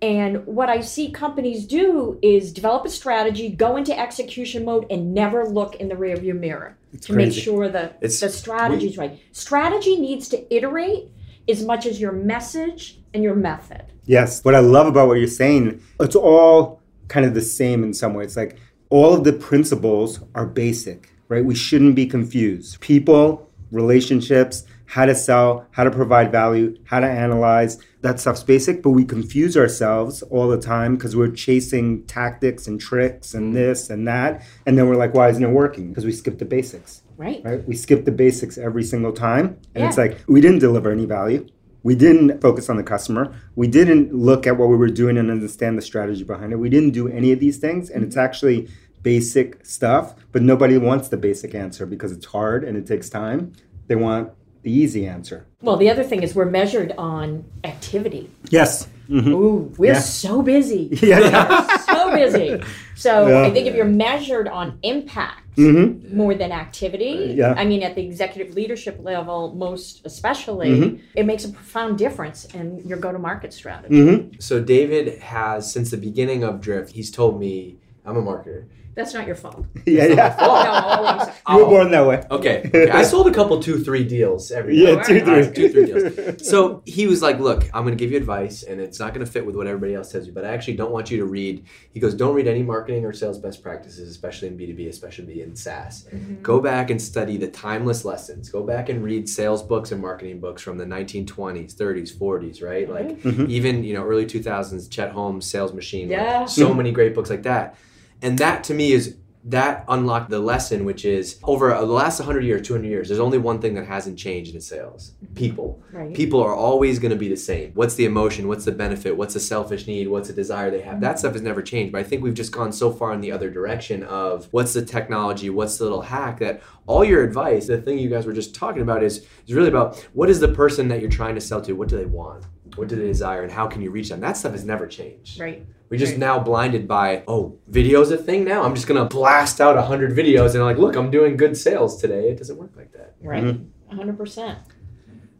And 0.00 0.44
what 0.46 0.68
I 0.68 0.80
see 0.80 1.10
companies 1.12 1.64
do 1.64 2.18
is 2.22 2.52
develop 2.52 2.84
a 2.84 2.88
strategy, 2.88 3.48
go 3.48 3.76
into 3.76 3.96
execution 3.96 4.64
mode, 4.64 4.84
and 4.90 5.14
never 5.14 5.46
look 5.48 5.76
in 5.76 5.88
the 5.88 5.94
rearview 5.94 6.36
mirror 6.38 6.76
It's 6.92 7.06
to 7.06 7.14
make 7.14 7.32
sure 7.32 7.68
the, 7.68 7.84
It's- 8.00 8.20
the 8.20 8.28
strategy 8.28 8.88
is 8.88 8.98
right. 8.98 9.18
Strategy 9.32 9.96
needs 9.96 10.28
to 10.28 10.54
iterate 10.54 11.08
as 11.48 11.64
much 11.64 11.86
as 11.86 12.00
your 12.00 12.12
message 12.12 13.00
and 13.14 13.22
your 13.22 13.34
method. 13.34 13.82
Yes. 14.04 14.44
What 14.44 14.54
I 14.54 14.60
love 14.60 14.86
about 14.86 15.08
what 15.08 15.14
you're 15.14 15.26
saying, 15.26 15.80
it's 16.00 16.16
all 16.16 16.80
kind 17.08 17.26
of 17.26 17.34
the 17.34 17.40
same 17.40 17.82
in 17.84 17.94
some 17.94 18.14
ways. 18.14 18.28
It's 18.28 18.36
like 18.36 18.58
all 18.90 19.14
of 19.14 19.24
the 19.24 19.32
principles 19.32 20.20
are 20.34 20.46
basic, 20.46 21.10
right? 21.28 21.44
We 21.44 21.54
shouldn't 21.54 21.94
be 21.94 22.06
confused. 22.06 22.80
People, 22.80 23.50
relationships, 23.70 24.64
how 24.92 25.06
to 25.06 25.14
sell, 25.14 25.66
how 25.70 25.84
to 25.84 25.90
provide 25.90 26.30
value, 26.30 26.76
how 26.84 27.00
to 27.00 27.06
analyze. 27.06 27.78
That 28.02 28.20
stuff's 28.20 28.42
basic, 28.42 28.82
but 28.82 28.90
we 28.90 29.06
confuse 29.06 29.56
ourselves 29.56 30.20
all 30.24 30.48
the 30.48 30.60
time 30.60 30.96
because 30.96 31.16
we're 31.16 31.30
chasing 31.30 32.04
tactics 32.04 32.66
and 32.66 32.78
tricks 32.78 33.32
and 33.32 33.46
mm-hmm. 33.46 33.54
this 33.54 33.88
and 33.88 34.06
that. 34.06 34.44
And 34.66 34.76
then 34.76 34.90
we're 34.90 34.96
like, 34.96 35.14
why 35.14 35.30
isn't 35.30 35.42
it 35.42 35.48
working? 35.48 35.88
Because 35.88 36.04
we 36.04 36.12
skip 36.12 36.38
the 36.38 36.44
basics, 36.44 37.00
Right. 37.16 37.40
right? 37.42 37.66
We 37.66 37.74
skip 37.74 38.04
the 38.04 38.12
basics 38.12 38.58
every 38.58 38.82
single 38.82 39.12
time. 39.12 39.56
And 39.74 39.84
it's 39.84 39.96
like, 39.96 40.18
we 40.28 40.42
didn't 40.42 40.58
deliver 40.58 40.92
any 40.92 41.06
value. 41.06 41.46
We 41.82 41.94
didn't 41.94 42.42
focus 42.42 42.68
on 42.68 42.76
the 42.76 42.82
customer. 42.82 43.34
We 43.56 43.68
didn't 43.68 44.12
look 44.12 44.46
at 44.46 44.58
what 44.58 44.68
we 44.68 44.76
were 44.76 44.90
doing 44.90 45.16
and 45.16 45.30
understand 45.30 45.78
the 45.78 45.82
strategy 45.82 46.22
behind 46.22 46.52
it. 46.52 46.56
We 46.56 46.68
didn't 46.68 46.90
do 46.90 47.08
any 47.08 47.32
of 47.32 47.40
these 47.40 47.56
things. 47.56 47.88
And 47.88 48.04
it's 48.04 48.14
mm-hmm. 48.14 48.26
actually 48.26 48.68
basic 49.02 49.64
stuff, 49.64 50.14
but 50.32 50.42
nobody 50.42 50.76
wants 50.76 51.08
the 51.08 51.16
basic 51.16 51.54
answer 51.54 51.86
because 51.86 52.12
it's 52.12 52.26
hard 52.26 52.62
and 52.62 52.76
it 52.76 52.86
takes 52.86 53.08
time. 53.08 53.54
They 53.86 53.96
want 53.96 54.32
the 54.62 54.70
easy 54.72 55.06
answer. 55.06 55.46
Well, 55.60 55.76
the 55.76 55.90
other 55.90 56.04
thing 56.04 56.22
is 56.22 56.34
we're 56.34 56.44
measured 56.44 56.92
on 56.96 57.44
activity. 57.64 58.30
Yes. 58.50 58.88
Mhm. 59.08 59.28
Ooh, 59.28 59.72
we're 59.76 59.92
Yeah. 59.94 59.98
so 59.98 60.42
busy. 60.42 60.88
Yeah, 61.02 61.18
yeah. 61.18 61.76
So 61.78 62.12
busy. 62.14 62.62
So 62.94 63.26
Yeah. 63.28 63.42
I 63.42 63.50
think 63.50 63.66
if 63.66 63.74
you're 63.74 63.84
measured 63.84 64.48
on 64.48 64.78
impact 64.82 65.38
hmm 65.56 66.16
more 66.16 66.34
than 66.34 66.50
activity, 66.50 67.34
Yeah. 67.36 67.52
I 67.58 67.64
mean, 67.66 67.82
at 67.82 67.94
the 67.94 68.02
executive 68.02 68.54
leadership 68.54 69.00
level, 69.02 69.52
most 69.54 70.00
especially, 70.06 70.70
Mhm. 70.70 70.98
it 71.14 71.26
makes 71.26 71.44
a 71.44 71.50
profound 71.50 71.98
difference 71.98 72.46
in 72.54 72.82
your 72.86 72.96
go-to-market 72.98 73.52
strategy. 73.52 74.00
hmm 74.00 74.16
So 74.38 74.60
David 74.62 75.18
has 75.18 75.70
since 75.70 75.90
the 75.90 75.98
beginning 75.98 76.42
of 76.44 76.60
Drift, 76.60 76.92
he's 76.92 77.10
told 77.10 77.38
me 77.38 77.76
I'm 78.06 78.16
a 78.16 78.22
marketer. 78.22 78.64
That's 78.94 79.14
not 79.14 79.26
your 79.26 79.36
fault. 79.36 79.64
Yeah, 79.86 80.04
It's 80.04 80.16
not 80.16 80.16
my 80.16 80.22
yeah. 80.22 80.36
fault. 80.36 80.64
No, 80.64 81.06
always. 81.08 81.28
You 81.48 81.56
were 81.58 81.64
born 81.64 81.90
that 81.90 82.06
way. 82.06 82.22
Okay. 82.30 82.62
okay. 82.66 82.90
I 82.90 83.02
sold 83.02 83.26
a 83.26 83.32
couple 83.32 83.60
two, 83.60 83.78
three 83.82 84.04
deals 84.04 84.50
every 84.52 84.76
year. 84.76 84.94
Yeah, 84.96 85.02
two, 85.02 85.20
All 85.20 85.32
right, 85.32 85.44
three. 85.54 85.68
two, 85.68 85.68
three 85.72 85.86
deals. 85.86 86.48
So 86.48 86.82
he 86.86 87.06
was 87.06 87.20
like, 87.22 87.38
"Look, 87.40 87.64
I'm 87.74 87.82
going 87.84 87.96
to 87.96 88.02
give 88.02 88.10
you 88.12 88.16
advice, 88.16 88.62
and 88.62 88.80
it's 88.80 88.98
not 89.00 89.12
going 89.14 89.24
to 89.26 89.30
fit 89.30 89.44
with 89.44 89.56
what 89.56 89.66
everybody 89.66 89.94
else 89.94 90.12
tells 90.12 90.26
you, 90.26 90.32
but 90.32 90.44
I 90.44 90.48
actually 90.54 90.74
don't 90.76 90.92
want 90.92 91.10
you 91.10 91.18
to 91.18 91.24
read." 91.24 91.64
He 91.90 92.00
goes, 92.00 92.14
"Don't 92.14 92.34
read 92.34 92.46
any 92.46 92.62
marketing 92.62 93.04
or 93.04 93.12
sales 93.12 93.38
best 93.38 93.62
practices, 93.62 94.08
especially 94.08 94.48
in 94.48 94.56
B2B, 94.58 94.88
especially 94.88 95.42
in 95.42 95.56
SaaS. 95.56 96.06
Mm-hmm. 96.12 96.42
Go 96.42 96.60
back 96.60 96.90
and 96.90 97.00
study 97.02 97.36
the 97.36 97.48
timeless 97.48 98.04
lessons. 98.04 98.48
Go 98.50 98.62
back 98.62 98.88
and 98.88 99.02
read 99.02 99.28
sales 99.28 99.62
books 99.62 99.90
and 99.92 100.00
marketing 100.00 100.38
books 100.38 100.62
from 100.62 100.78
the 100.78 100.84
1920s, 100.86 101.74
30s, 101.74 102.12
40s, 102.16 102.62
right? 102.62 102.88
Like 102.88 103.20
Mhm. 103.22 103.48
even 103.48 103.84
you 103.84 103.94
know 103.94 104.04
early 104.04 104.26
2000s, 104.26 104.88
Chet 104.88 105.10
Holmes, 105.12 105.44
Sales 105.46 105.72
Machine. 105.72 106.08
like, 106.08 106.18
Yeah. 106.18 106.44
so 106.44 106.68
mm-hmm. 106.68 106.76
many 106.76 106.92
great 106.92 107.14
books 107.14 107.30
like 107.30 107.42
that, 107.44 107.76
and 108.22 108.38
that 108.38 108.64
to 108.64 108.74
me 108.74 108.92
is." 108.92 109.16
That 109.44 109.84
unlocked 109.88 110.30
the 110.30 110.38
lesson, 110.38 110.84
which 110.84 111.04
is 111.04 111.40
over 111.42 111.70
the 111.70 111.82
last 111.82 112.20
100 112.20 112.44
years, 112.44 112.64
200 112.64 112.86
years, 112.86 113.08
there's 113.08 113.18
only 113.18 113.38
one 113.38 113.60
thing 113.60 113.74
that 113.74 113.86
hasn't 113.86 114.16
changed 114.16 114.54
in 114.54 114.60
sales 114.60 115.14
mm-hmm. 115.20 115.34
people. 115.34 115.82
Right. 115.90 116.14
People 116.14 116.40
are 116.40 116.54
always 116.54 117.00
going 117.00 117.10
to 117.10 117.18
be 117.18 117.28
the 117.28 117.36
same. 117.36 117.72
What's 117.74 117.96
the 117.96 118.04
emotion? 118.04 118.46
What's 118.46 118.64
the 118.64 118.70
benefit? 118.70 119.16
What's 119.16 119.34
the 119.34 119.40
selfish 119.40 119.88
need? 119.88 120.06
What's 120.06 120.28
the 120.28 120.34
desire 120.34 120.70
they 120.70 120.82
have? 120.82 121.00
That 121.00 121.08
mm-hmm. 121.08 121.18
stuff 121.18 121.32
has 121.32 121.42
never 121.42 121.60
changed. 121.60 121.90
But 121.90 122.02
I 122.02 122.04
think 122.04 122.22
we've 122.22 122.34
just 122.34 122.52
gone 122.52 122.70
so 122.70 122.92
far 122.92 123.12
in 123.12 123.20
the 123.20 123.32
other 123.32 123.50
direction 123.50 124.04
of 124.04 124.46
what's 124.52 124.74
the 124.74 124.84
technology? 124.84 125.50
What's 125.50 125.76
the 125.76 125.84
little 125.86 126.02
hack 126.02 126.38
that 126.38 126.62
all 126.86 127.04
your 127.04 127.24
advice, 127.24 127.66
the 127.66 127.82
thing 127.82 127.98
you 127.98 128.10
guys 128.10 128.26
were 128.26 128.32
just 128.32 128.54
talking 128.54 128.82
about 128.82 129.02
is, 129.02 129.26
is 129.48 129.54
really 129.54 129.70
about 129.70 129.98
what 130.12 130.30
is 130.30 130.38
the 130.38 130.54
person 130.54 130.86
that 130.86 131.00
you're 131.00 131.10
trying 131.10 131.34
to 131.34 131.40
sell 131.40 131.60
to? 131.62 131.72
What 131.72 131.88
do 131.88 131.96
they 131.96 132.06
want? 132.06 132.44
What 132.76 132.88
do 132.88 132.96
they 132.96 133.06
desire? 133.06 133.42
And 133.42 133.52
how 133.52 133.66
can 133.66 133.82
you 133.82 133.90
reach 133.90 134.08
them? 134.08 134.20
That 134.20 134.36
stuff 134.36 134.52
has 134.52 134.64
never 134.64 134.86
changed. 134.86 135.38
Right. 135.40 135.64
We're 135.90 135.98
just 135.98 136.12
Right. 136.12 136.20
now 136.20 136.38
blinded 136.38 136.88
by, 136.88 137.22
oh, 137.28 137.58
video's 137.68 138.10
a 138.10 138.16
thing 138.16 138.44
now. 138.44 138.62
I'm 138.62 138.74
just 138.74 138.86
gonna 138.86 139.04
blast 139.04 139.60
out 139.60 139.76
a 139.76 139.82
hundred 139.82 140.16
videos 140.16 140.54
and 140.54 140.62
like, 140.64 140.78
look, 140.78 140.96
I'm 140.96 141.10
doing 141.10 141.36
good 141.36 141.56
sales 141.56 142.00
today. 142.00 142.30
It 142.30 142.38
doesn't 142.38 142.56
work 142.56 142.70
like 142.76 142.92
that. 142.92 143.14
Right. 143.22 143.44
Mhm. 143.44 143.66
A 143.90 143.94
hundred 143.94 144.16
percent. 144.16 144.58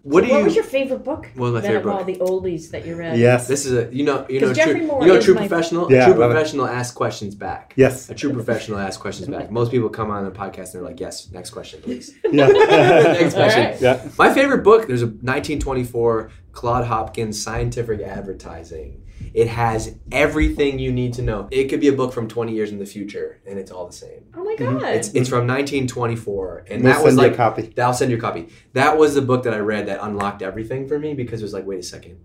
What 0.05 0.25
do 0.25 0.31
What 0.31 0.39
you? 0.39 0.45
was 0.45 0.55
your 0.57 0.65
favorite 0.65 1.05
book? 1.05 1.29
What 1.37 1.53
was 1.53 1.63
my 1.63 1.69
favorite 1.69 1.87
of 1.93 1.99
all 1.99 2.05
the 2.05 2.17
oldies 2.17 2.71
that 2.73 2.85
you 2.85 2.97
read. 2.97 3.19
Yes. 3.19 3.47
This 3.47 3.65
is 3.67 3.73
a 3.73 3.95
you 3.95 4.03
know 4.05 4.27
you 4.29 4.41
know 4.41 4.49
'Cause 4.49 4.57
true, 4.59 4.67
Geoffrey 4.73 4.87
Moore 4.87 5.03
you 5.03 5.09
know 5.13 5.19
a 5.19 5.23
true 5.23 5.35
professional 5.37 5.93
Yeah, 5.93 6.03
a 6.03 6.13
true 6.13 6.21
love 6.21 6.31
it. 6.31 6.35
professional 6.35 6.67
asks 6.67 6.93
questions 6.97 7.35
back. 7.37 7.73
Yes. 7.77 8.11
A 8.11 8.15
true 8.15 8.33
professional 8.33 8.79
asks 8.79 8.97
questions 9.01 9.29
back. 9.29 9.51
Most 9.53 9.71
people 9.71 9.89
come 9.89 10.11
on 10.11 10.25
the 10.25 10.31
podcast 10.33 10.59
and 10.59 10.73
they're 10.75 10.83
like, 10.83 10.99
yes, 10.99 11.29
next 11.33 11.51
question, 11.51 11.81
please. 11.83 12.15
Yeah. 12.33 12.47
Next 13.21 13.35
question. 13.35 13.65
right. 13.65 13.81
Yeah. 13.81 14.01
My 14.19 14.33
favorite 14.35 14.65
book, 14.65 14.87
there's 14.89 15.03
a 15.03 15.07
1924 15.07 16.31
Claude 16.53 16.85
Hopkins 16.87 17.41
Scientific 17.41 18.01
Advertising. 18.01 19.03
It 19.35 19.49
has 19.49 19.97
everything 20.11 20.79
you 20.79 20.93
need 20.93 21.15
to 21.15 21.23
know. 21.23 21.49
It 21.51 21.69
could 21.69 21.81
be 21.81 21.89
a 21.89 21.93
book 21.93 22.13
from 22.13 22.29
20 22.29 22.53
years 22.53 22.71
in 22.71 22.79
the 22.79 22.87
future, 22.87 23.41
and 23.47 23.59
it's 23.59 23.71
all 23.71 23.87
the 23.87 23.93
same. 23.93 24.25
Oh 24.37 24.45
my 24.45 24.55
Mhm. 24.57 24.81
god. 24.81 24.95
It's 24.95 25.09
it's 25.15 25.29
from 25.29 25.47
1924, 25.47 26.65
and 26.69 26.83
We'll 26.85 26.93
that 26.93 27.03
was 27.03 27.15
send 27.15 27.21
you 27.23 27.27
a 27.27 27.29
like 27.29 27.37
copy. 27.37 27.73
I'll 27.81 27.95
send 27.95 28.11
you 28.11 28.19
a 28.19 28.21
copy. 28.21 28.49
That 28.75 28.99
was 28.99 29.15
the 29.15 29.23
book 29.23 29.45
that 29.45 29.55
I 29.55 29.59
read 29.59 29.87
that 29.87 30.01
unlocked 30.03 30.43
everything 30.43 30.87
for 30.87 30.99
me 30.99 31.15
because 31.15 31.41
it 31.41 31.45
was 31.45 31.53
like, 31.55 31.67
wait 31.67 31.79
a 31.81 31.83
second, 31.83 32.19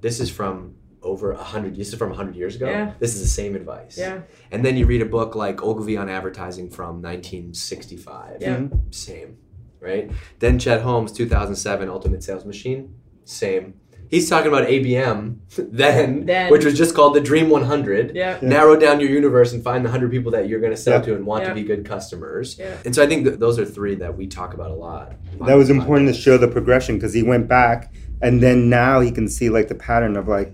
this 0.00 0.20
is 0.20 0.30
from 0.30 0.74
over 1.02 1.32
a 1.32 1.36
hundred. 1.42 1.76
This 1.76 1.88
is 1.92 1.94
from 1.98 2.12
hundred 2.12 2.36
years 2.36 2.56
ago. 2.56 2.66
Yeah. 2.66 2.92
This 2.98 3.14
is 3.14 3.20
the 3.22 3.28
same 3.28 3.54
advice. 3.56 3.96
yeah. 3.98 4.20
And 4.50 4.64
then 4.64 4.76
you 4.76 4.86
read 4.86 5.02
a 5.02 5.06
book 5.06 5.34
like 5.34 5.62
Ogilvy 5.62 5.96
on 5.96 6.08
Advertising 6.08 6.70
from 6.70 7.00
1965. 7.02 8.38
Yeah. 8.40 8.66
Same, 8.90 9.36
right? 9.80 10.10
Then 10.38 10.58
Chet 10.58 10.82
Holmes, 10.82 11.12
2007, 11.12 11.88
Ultimate 11.88 12.22
Sales 12.22 12.44
Machine. 12.44 12.94
Same. 13.24 13.74
He's 14.10 14.28
talking 14.28 14.48
about 14.48 14.68
ABM 14.68 15.36
then, 15.58 16.26
Then. 16.26 16.50
which 16.52 16.64
was 16.64 16.76
just 16.76 16.94
called 16.94 17.14
the 17.14 17.20
Dream 17.20 17.50
100. 17.50 18.14
Yeah. 18.14 18.38
Yeah. 18.40 18.48
Narrow 18.48 18.76
down 18.76 19.00
your 19.00 19.10
universe 19.10 19.52
and 19.52 19.62
find 19.62 19.84
the 19.84 19.88
100 19.88 20.10
people 20.10 20.30
that 20.32 20.48
you're 20.48 20.60
going 20.60 20.72
to 20.72 20.76
sell 20.76 20.98
Yeah. 21.00 21.06
to 21.06 21.14
and 21.16 21.26
want 21.26 21.42
Yeah. 21.44 21.48
to 21.50 21.54
be 21.54 21.62
good 21.62 21.84
customers. 21.84 22.56
Yeah. 22.58 22.76
And 22.84 22.94
so 22.94 23.02
I 23.02 23.06
think 23.06 23.24
that 23.24 23.40
those 23.40 23.58
are 23.58 23.64
three 23.64 23.94
that 23.96 24.16
we 24.16 24.26
talk 24.26 24.54
about 24.54 24.70
a 24.70 24.74
lot. 24.74 25.12
That 25.46 25.56
was 25.56 25.68
this 25.68 25.76
important 25.76 26.08
to 26.08 26.14
show 26.14 26.36
the 26.38 26.48
progression 26.48 26.96
because 26.96 27.14
he 27.14 27.22
went 27.22 27.48
back 27.48 27.92
and 28.22 28.42
then 28.42 28.68
now 28.70 29.00
he 29.00 29.10
can 29.10 29.28
see 29.28 29.50
like 29.50 29.68
the 29.68 29.74
pattern 29.74 30.16
of 30.16 30.28
like 30.28 30.52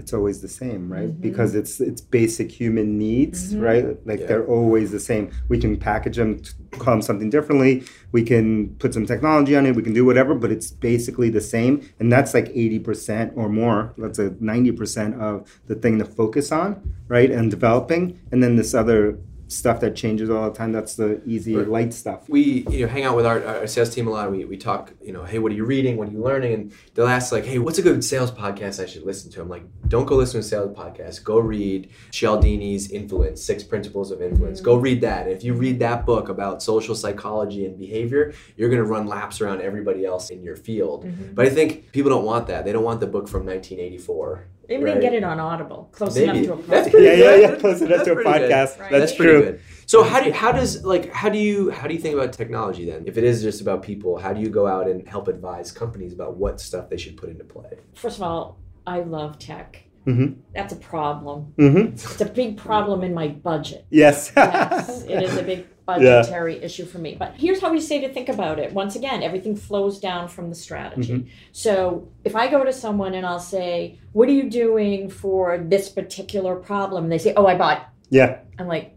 it's 0.00 0.12
always 0.12 0.40
the 0.40 0.48
same, 0.62 0.82
right? 0.92 1.10
Mhm. 1.10 1.20
Because 1.20 1.54
it's 1.60 1.74
it's 1.80 2.00
basic 2.00 2.48
human 2.50 2.88
needs, 2.98 3.40
Mhm. 3.54 3.62
right? 3.68 3.84
Like 4.10 4.20
Yeah. 4.20 4.26
they're 4.28 4.46
always 4.58 4.90
the 4.90 4.98
same. 5.10 5.24
We 5.48 5.58
can 5.58 5.76
package 5.76 6.16
them, 6.16 6.30
t- 6.38 6.50
call 6.82 6.94
them 6.94 7.02
something 7.02 7.30
differently. 7.30 7.72
We 8.16 8.22
can 8.22 8.70
put 8.82 8.94
some 8.94 9.06
technology 9.06 9.54
on 9.58 9.66
it. 9.66 9.76
We 9.76 9.82
can 9.88 9.92
do 9.92 10.04
whatever, 10.10 10.34
but 10.34 10.50
it's 10.50 10.70
basically 10.70 11.30
the 11.30 11.40
same. 11.56 11.80
And 12.00 12.10
that's 12.10 12.32
like 12.34 12.48
eighty 12.62 12.78
percent 12.88 13.32
or 13.36 13.48
more. 13.48 13.78
That's 13.98 14.18
a 14.18 14.34
ninety 14.40 14.72
percent 14.72 15.12
of 15.20 15.34
the 15.68 15.74
thing 15.82 15.98
to 15.98 16.04
focus 16.20 16.50
on, 16.50 16.76
right? 17.08 17.30
And 17.30 17.50
developing, 17.50 18.02
and 18.32 18.42
then 18.42 18.56
this 18.56 18.74
other 18.74 19.18
stuff 19.50 19.80
that 19.80 19.96
changes 19.96 20.30
all 20.30 20.48
the 20.50 20.56
time. 20.56 20.70
That's 20.72 20.94
the 20.94 21.20
easy 21.26 21.56
Right. 21.56 21.68
light 21.68 21.92
stuff. 21.92 22.28
we 22.28 22.64
you 22.70 22.80
know 22.82 22.88
hang 22.88 23.04
out 23.04 23.16
with 23.16 23.26
our, 23.26 23.44
our 23.44 23.66
sales 23.66 23.90
team 23.94 24.06
a 24.06 24.10
lot. 24.10 24.30
We, 24.30 24.44
we 24.44 24.56
talk, 24.56 24.92
you 25.02 25.12
know, 25.12 25.24
hey, 25.24 25.38
what 25.40 25.50
are 25.52 25.54
you 25.56 25.64
reading? 25.64 25.96
What 25.96 26.08
are 26.08 26.12
you 26.12 26.22
learning? 26.22 26.52
And 26.54 26.72
they'll 26.94 27.08
ask 27.08 27.32
like, 27.32 27.44
hey, 27.44 27.58
what's 27.58 27.78
a 27.78 27.82
good 27.82 28.04
sales 28.04 28.30
podcast 28.30 28.82
I 28.82 28.86
should 28.86 29.02
listen 29.04 29.30
to? 29.32 29.40
I'm 29.42 29.48
like, 29.48 29.64
don't 29.88 30.06
go 30.06 30.14
listen 30.16 30.34
to 30.40 30.46
a 30.46 30.48
sales 30.48 30.76
podcast. 30.76 31.24
Go 31.24 31.38
read 31.40 31.90
Cialdini's 32.12 32.90
Influence, 32.92 33.42
Six 33.42 33.64
Principles 33.64 34.10
of 34.12 34.22
Influence. 34.22 34.60
Go 34.60 34.76
read 34.76 35.00
that. 35.00 35.26
If 35.28 35.42
you 35.42 35.54
read 35.54 35.80
that 35.80 36.06
book 36.06 36.28
about 36.28 36.62
social 36.62 36.94
psychology 36.94 37.64
and 37.66 37.76
behavior, 37.78 38.32
you're 38.56 38.68
gonna 38.70 38.84
run 38.84 39.06
laps 39.06 39.40
around 39.40 39.62
everybody 39.62 40.04
else 40.04 40.30
in 40.30 40.42
your 40.42 40.56
field. 40.56 41.04
Mhm. 41.04 41.34
But 41.34 41.46
I 41.46 41.50
think 41.50 41.90
people 41.92 42.10
don't 42.10 42.24
want 42.24 42.46
that. 42.46 42.64
They 42.64 42.72
don't 42.72 42.84
want 42.84 43.00
the 43.00 43.06
book 43.08 43.26
from 43.26 43.44
1984. 43.46 44.44
Maybe 44.70 44.84
Right. 44.84 44.94
they 44.94 45.00
get 45.00 45.12
it 45.14 45.24
on 45.24 45.38
Audible, 45.40 45.88
close 45.92 46.14
Maybe. 46.16 46.44
enough 46.44 46.44
to 46.44 46.52
a 46.52 46.56
That's 46.62 46.88
podcast. 46.88 46.90
pretty 46.92 47.06
yeah, 47.06 47.12
yeah, 47.12 47.34
yeah. 47.36 47.54
Close 47.56 47.80
enough 47.82 47.90
That's 47.96 48.04
to 48.04 48.12
a 48.12 48.14
pretty 48.14 48.30
good. 48.30 48.50
podcast. 48.50 48.78
Right. 48.78 48.78
That's 48.78 48.90
That's 48.90 49.14
pretty 49.16 49.32
true. 49.32 49.42
good. 49.42 49.60
So 49.86 50.04
how 50.04 50.22
do 50.22 50.30
how 50.30 50.52
does 50.52 50.84
like 50.84 51.12
how 51.12 51.28
do 51.28 51.38
you 51.38 51.70
how 51.70 51.88
do 51.88 51.94
you 51.94 52.00
think 52.00 52.14
about 52.14 52.32
technology 52.32 52.84
then? 52.88 53.02
If 53.06 53.18
it 53.18 53.24
is 53.24 53.42
just 53.42 53.60
about 53.60 53.82
people, 53.82 54.16
how 54.18 54.32
do 54.32 54.40
you 54.40 54.48
go 54.48 54.66
out 54.68 54.88
and 54.88 55.06
help 55.08 55.26
advise 55.28 55.72
companies 55.72 56.12
about 56.12 56.36
what 56.36 56.60
stuff 56.60 56.88
they 56.88 56.96
should 56.96 57.16
put 57.16 57.28
into 57.28 57.42
play? 57.44 57.70
First 57.94 58.18
of 58.18 58.22
all, 58.22 58.60
I 58.86 59.00
love 59.00 59.38
tech. 59.40 59.82
Mhm. 60.06 60.36
That's 60.54 60.72
a 60.72 60.76
problem. 60.76 61.52
Mm-hmm. 61.58 61.92
It's 61.94 62.20
a 62.20 62.24
big 62.24 62.56
problem 62.56 63.02
in 63.02 63.12
my 63.14 63.28
budget. 63.28 63.84
Yes. 63.90 64.32
Yes, 64.36 65.02
it 65.04 65.22
is 65.22 65.36
a 65.36 65.42
big 65.42 65.66
budgetary 65.86 66.56
issue 66.62 66.86
for 66.86 66.98
me. 66.98 67.16
But 67.18 67.34
here's 67.36 67.60
how 67.60 67.70
we 67.70 67.80
say 67.80 68.00
to 68.00 68.08
think 68.12 68.28
about 68.28 68.58
it. 68.58 68.72
Once 68.72 68.96
again, 68.96 69.22
everything 69.22 69.54
flows 69.56 70.00
down 70.00 70.28
from 70.28 70.48
the 70.48 70.54
strategy. 70.54 71.12
Mm-hmm. 71.12 71.28
So 71.52 72.08
if 72.24 72.34
I 72.34 72.48
go 72.50 72.64
to 72.64 72.72
someone 72.72 73.14
and 73.14 73.26
I'll 73.26 73.40
say, 73.40 73.98
What 74.12 74.28
are 74.28 74.32
you 74.32 74.48
doing 74.48 75.10
for 75.10 75.58
this 75.58 75.88
particular 75.90 76.56
problem? 76.56 77.04
And 77.04 77.12
they 77.12 77.18
say, 77.18 77.34
Oh, 77.36 77.46
I 77.46 77.56
bought. 77.56 77.86
yeah. 78.08 78.38
I'm 78.58 78.68
like, 78.68 78.96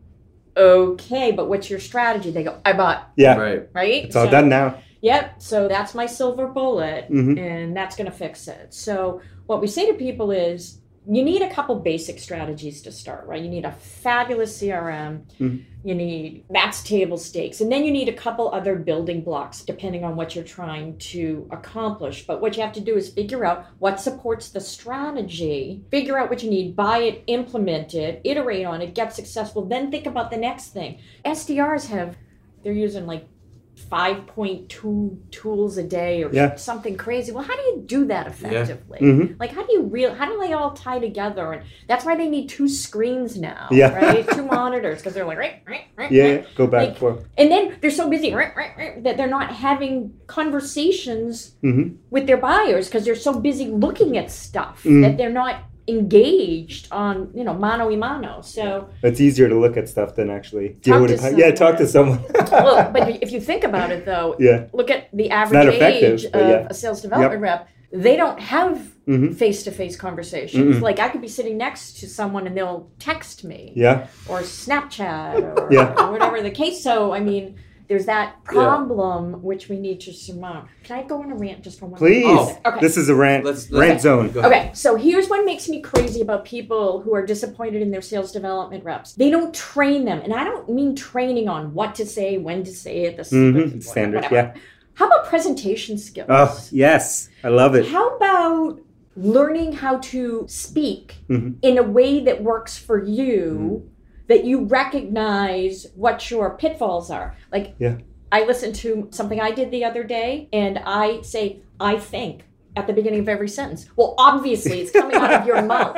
Okay, 0.55 1.31
but 1.31 1.49
what's 1.49 1.69
your 1.69 1.79
strategy? 1.79 2.29
They 2.31 2.43
go, 2.43 2.59
I 2.63 2.73
bought, 2.73 3.11
Yeah. 3.15 3.35
Right. 3.37 3.67
right? 3.73 4.05
It's 4.05 4.15
all 4.15 4.25
So- 4.25 4.31
done 4.31 4.49
now. 4.49 4.75
Yep. 5.01 5.41
So 5.41 5.67
that's 5.67 5.93
my 5.95 6.05
silver 6.05 6.47
bullet, 6.47 7.11
Mhm. 7.11 7.37
and 7.37 7.75
that's 7.75 7.95
going 7.97 8.05
to 8.09 8.15
fix 8.15 8.47
it. 8.47 8.73
So 8.73 9.19
what 9.47 9.59
we 9.59 9.67
say 9.67 9.87
to 9.87 9.95
people 9.95 10.31
is, 10.31 10.79
you 11.05 11.23
need 11.23 11.41
a 11.41 11.49
couple 11.49 11.75
basic 11.75 12.17
strategies 12.17 12.81
to 12.83 12.91
start, 12.91 13.27
right? 13.27 13.41
You 13.41 13.49
need 13.49 13.65
a 13.65 13.71
fabulous 13.71 14.57
CRM. 14.57 15.25
Mhm. 15.39 15.63
You 15.83 15.95
need 15.95 16.45
that's 16.49 16.81
table 16.81 17.17
stakes. 17.17 17.59
And 17.59 17.69
then 17.69 17.83
you 17.83 17.91
need 17.91 18.07
a 18.07 18.13
couple 18.13 18.49
other 18.49 18.75
building 18.75 19.21
blocks 19.21 19.63
depending 19.63 20.05
on 20.05 20.15
what 20.15 20.33
you're 20.33 20.45
trying 20.45 20.97
to 20.97 21.45
accomplish. 21.51 22.25
But 22.25 22.41
what 22.41 22.55
you 22.55 22.63
have 22.63 22.71
to 22.73 22.81
do 22.81 22.95
is 22.95 23.09
figure 23.09 23.43
out 23.43 23.65
what 23.79 23.99
supports 23.99 24.49
the 24.49 24.61
strategy, 24.61 25.81
figure 25.91 26.17
out 26.17 26.29
what 26.29 26.41
you 26.41 26.49
need, 26.49 26.75
buy 26.75 26.99
it, 26.99 27.23
implement 27.27 27.93
it, 27.93 28.21
iterate 28.23 28.65
on 28.65 28.81
it, 28.81 28.95
get 28.95 29.13
successful, 29.13 29.65
then 29.65 29.91
think 29.91 30.05
about 30.05 30.31
the 30.31 30.37
next 30.37 30.69
thing. 30.69 30.99
SDRs 31.25 31.87
have 31.87 32.15
they're 32.63 32.71
using 32.71 33.05
like 33.05 33.27
5.2 33.75 35.17
tools 35.31 35.77
a 35.77 35.83
day 35.83 36.23
or 36.23 36.29
Yeah. 36.31 36.55
something 36.55 36.95
crazy. 36.95 37.31
Well, 37.31 37.43
how 37.43 37.55
do 37.55 37.61
you 37.61 37.83
do 37.85 38.05
that 38.05 38.27
effectively? 38.27 38.99
Mhm. 38.99 39.39
Like, 39.39 39.51
how 39.51 39.63
do 39.65 39.73
you 39.73 39.81
real? 39.83 40.13
How 40.13 40.25
do 40.31 40.39
they 40.39 40.53
all 40.53 40.71
tie 40.71 40.99
together? 40.99 41.51
And 41.53 41.63
that's 41.87 42.05
why 42.05 42.15
they 42.15 42.27
need 42.29 42.49
two 42.49 42.67
screens 42.67 43.39
now, 43.39 43.67
Yeah. 43.71 43.93
right? 43.95 44.27
two 44.35 44.45
monitors 44.45 44.99
because 44.99 45.13
they're 45.13 45.25
like, 45.25 45.37
right, 45.37 45.55
right, 45.67 45.81
right, 45.95 46.11
Yeah, 46.11 46.41
Go 46.55 46.67
back 46.67 46.79
Like- 46.79 46.89
and 46.89 46.97
forth. 46.97 47.25
and 47.37 47.51
then 47.51 47.73
they're 47.81 47.89
so 47.91 48.09
busy 48.09 48.33
right, 48.33 48.55
right, 48.55 48.71
right, 48.77 49.03
that 49.03 49.17
they're 49.17 49.27
not 49.27 49.51
having 49.53 50.13
conversations 50.27 51.55
Mhm. 51.63 51.95
with 52.09 52.27
their 52.27 52.37
buyers 52.37 52.87
because 52.87 53.05
they're 53.05 53.15
so 53.15 53.33
busy 53.39 53.65
looking 53.67 54.17
at 54.17 54.31
stuff 54.31 54.83
Mhm. 54.83 55.01
that 55.01 55.17
they're 55.17 55.29
not 55.31 55.55
engaged 55.87 56.87
on, 56.91 57.29
you 57.33 57.43
know, 57.43 57.53
mano 57.53 57.87
y 57.89 57.95
mano. 57.95 58.41
So, 58.41 58.89
It's 59.01 59.19
easier 59.19 59.49
to 59.49 59.59
look 59.59 59.75
at 59.77 59.89
stuff 59.89 60.15
than 60.15 60.29
actually 60.29 60.69
deal 60.81 61.01
with 61.01 61.19
to 61.19 61.27
it. 61.27 61.37
Yeah, 61.37 61.51
talk 61.51 61.77
to 61.77 61.87
someone. 61.87 62.23
well, 62.51 62.91
but 62.91 63.21
if 63.21 63.31
you 63.31 63.41
think 63.41 63.63
about 63.63 63.91
it, 63.91 64.05
though, 64.05 64.35
yeah. 64.39 64.65
look 64.73 64.89
at 64.89 65.09
the 65.13 65.29
average 65.29 65.73
age 65.81 66.25
of 66.25 66.33
yeah. 66.35 66.67
a 66.69 66.73
sales 66.73 67.01
development 67.01 67.41
rep. 67.41 67.67
They 67.91 68.15
don't 68.15 68.39
have 68.39 68.91
Mhm. 69.07 69.35
face-to-face 69.35 69.97
conversations. 69.97 70.77
Mm-mm. 70.77 70.81
Like 70.81 70.99
I 70.99 71.09
could 71.09 71.21
be 71.21 71.27
sitting 71.27 71.57
next 71.57 71.99
to 71.99 72.07
someone 72.07 72.47
and 72.47 72.55
they'll 72.57 72.89
text 72.99 73.43
me 73.43 73.73
Yeah. 73.75 74.07
or 74.29 74.39
Snapchat 74.39 75.35
or, 75.59 75.67
Yeah. 75.71 75.93
or 75.99 76.11
whatever 76.13 76.41
the 76.41 76.49
case. 76.49 76.81
So 76.81 77.13
I 77.13 77.19
mean, 77.19 77.55
there's 77.87 78.05
that 78.05 78.43
problem 78.43 79.41
which 79.43 79.67
we 79.69 79.77
need 79.77 79.99
to 80.01 80.13
surmount. 80.13 80.67
Can 80.83 80.99
I 80.99 81.03
go 81.03 81.21
on 81.21 81.31
a 81.31 81.35
rant 81.35 81.63
just 81.63 81.79
for 81.79 81.87
one? 81.87 81.97
Please. 81.99 82.25
minute? 82.25 82.59
Okay. 82.65 82.79
This 82.79 82.97
is 82.97 83.09
a 83.09 83.15
rant 83.15 83.43
Let's- 83.45 83.69
rant 83.71 83.89
let's- 83.91 84.03
zone. 84.03 84.31
Go 84.31 84.39
ahead. 84.39 84.51
Okay, 84.51 84.71
so 84.73 84.95
here's 84.95 85.27
what 85.27 85.43
makes 85.45 85.67
me 85.67 85.81
crazy 85.81 86.21
about 86.21 86.45
people 86.45 87.01
who 87.01 87.13
are 87.13 87.25
disappointed 87.25 87.81
in 87.81 87.91
their 87.91 88.01
sales 88.01 88.31
development 88.31 88.83
reps. 88.83 89.13
They 89.13 89.29
don't 89.29 89.53
train 89.53 90.05
them, 90.05 90.21
and 90.23 90.33
I 90.33 90.43
don't 90.43 90.69
mean 90.69 90.95
training 90.95 91.49
on 91.49 91.73
what 91.73 91.95
to 91.95 92.05
say, 92.05 92.37
when 92.37 92.63
to 92.63 92.71
say 92.71 93.03
it, 93.03 93.17
the 93.17 93.23
hmm 93.23 93.79
Standard. 93.79 94.23
whatever. 94.23 94.35
Yeah. 94.35 94.53
How 94.95 95.07
about 95.07 95.25
presentation 95.25 95.97
skills? 95.97 96.27
Oh, 96.29 96.57
yes. 96.71 97.29
I 97.43 97.49
love 97.49 97.75
it. 97.75 97.87
How 97.87 98.15
about 98.15 98.79
learning 99.15 99.73
how 99.73 99.97
to 99.97 100.45
speak 100.47 101.17
Mhm. 101.29 101.55
in 101.61 101.77
a 101.77 101.83
way 101.83 102.19
that 102.23 102.41
works 102.43 102.77
for 102.77 103.03
you, 103.03 103.87
that 104.27 104.45
you 104.45 104.65
recognize 104.65 105.87
what 105.95 106.29
your 106.31 106.57
pitfalls 106.57 107.09
are? 107.11 107.35
Like, 107.51 107.75
Yeah. 107.79 107.97
I 108.31 108.45
listened 108.45 108.73
to 108.75 109.09
something 109.11 109.39
I 109.39 109.51
did 109.51 109.69
the 109.69 109.85
other 109.85 110.03
day, 110.03 110.49
and 110.51 110.79
I 110.85 111.21
say, 111.21 111.59
I 111.79 111.97
think 111.97 112.45
at 112.75 112.87
the 112.87 112.93
beginning 112.93 113.19
of 113.19 113.29
every 113.29 113.47
sentence. 113.47 113.87
Well, 113.95 114.15
obviously, 114.17 114.81
it's 114.81 114.89
coming 114.91 115.15
out 115.15 115.31
of 115.41 115.45
your 115.45 115.61
mouth. 115.73 115.95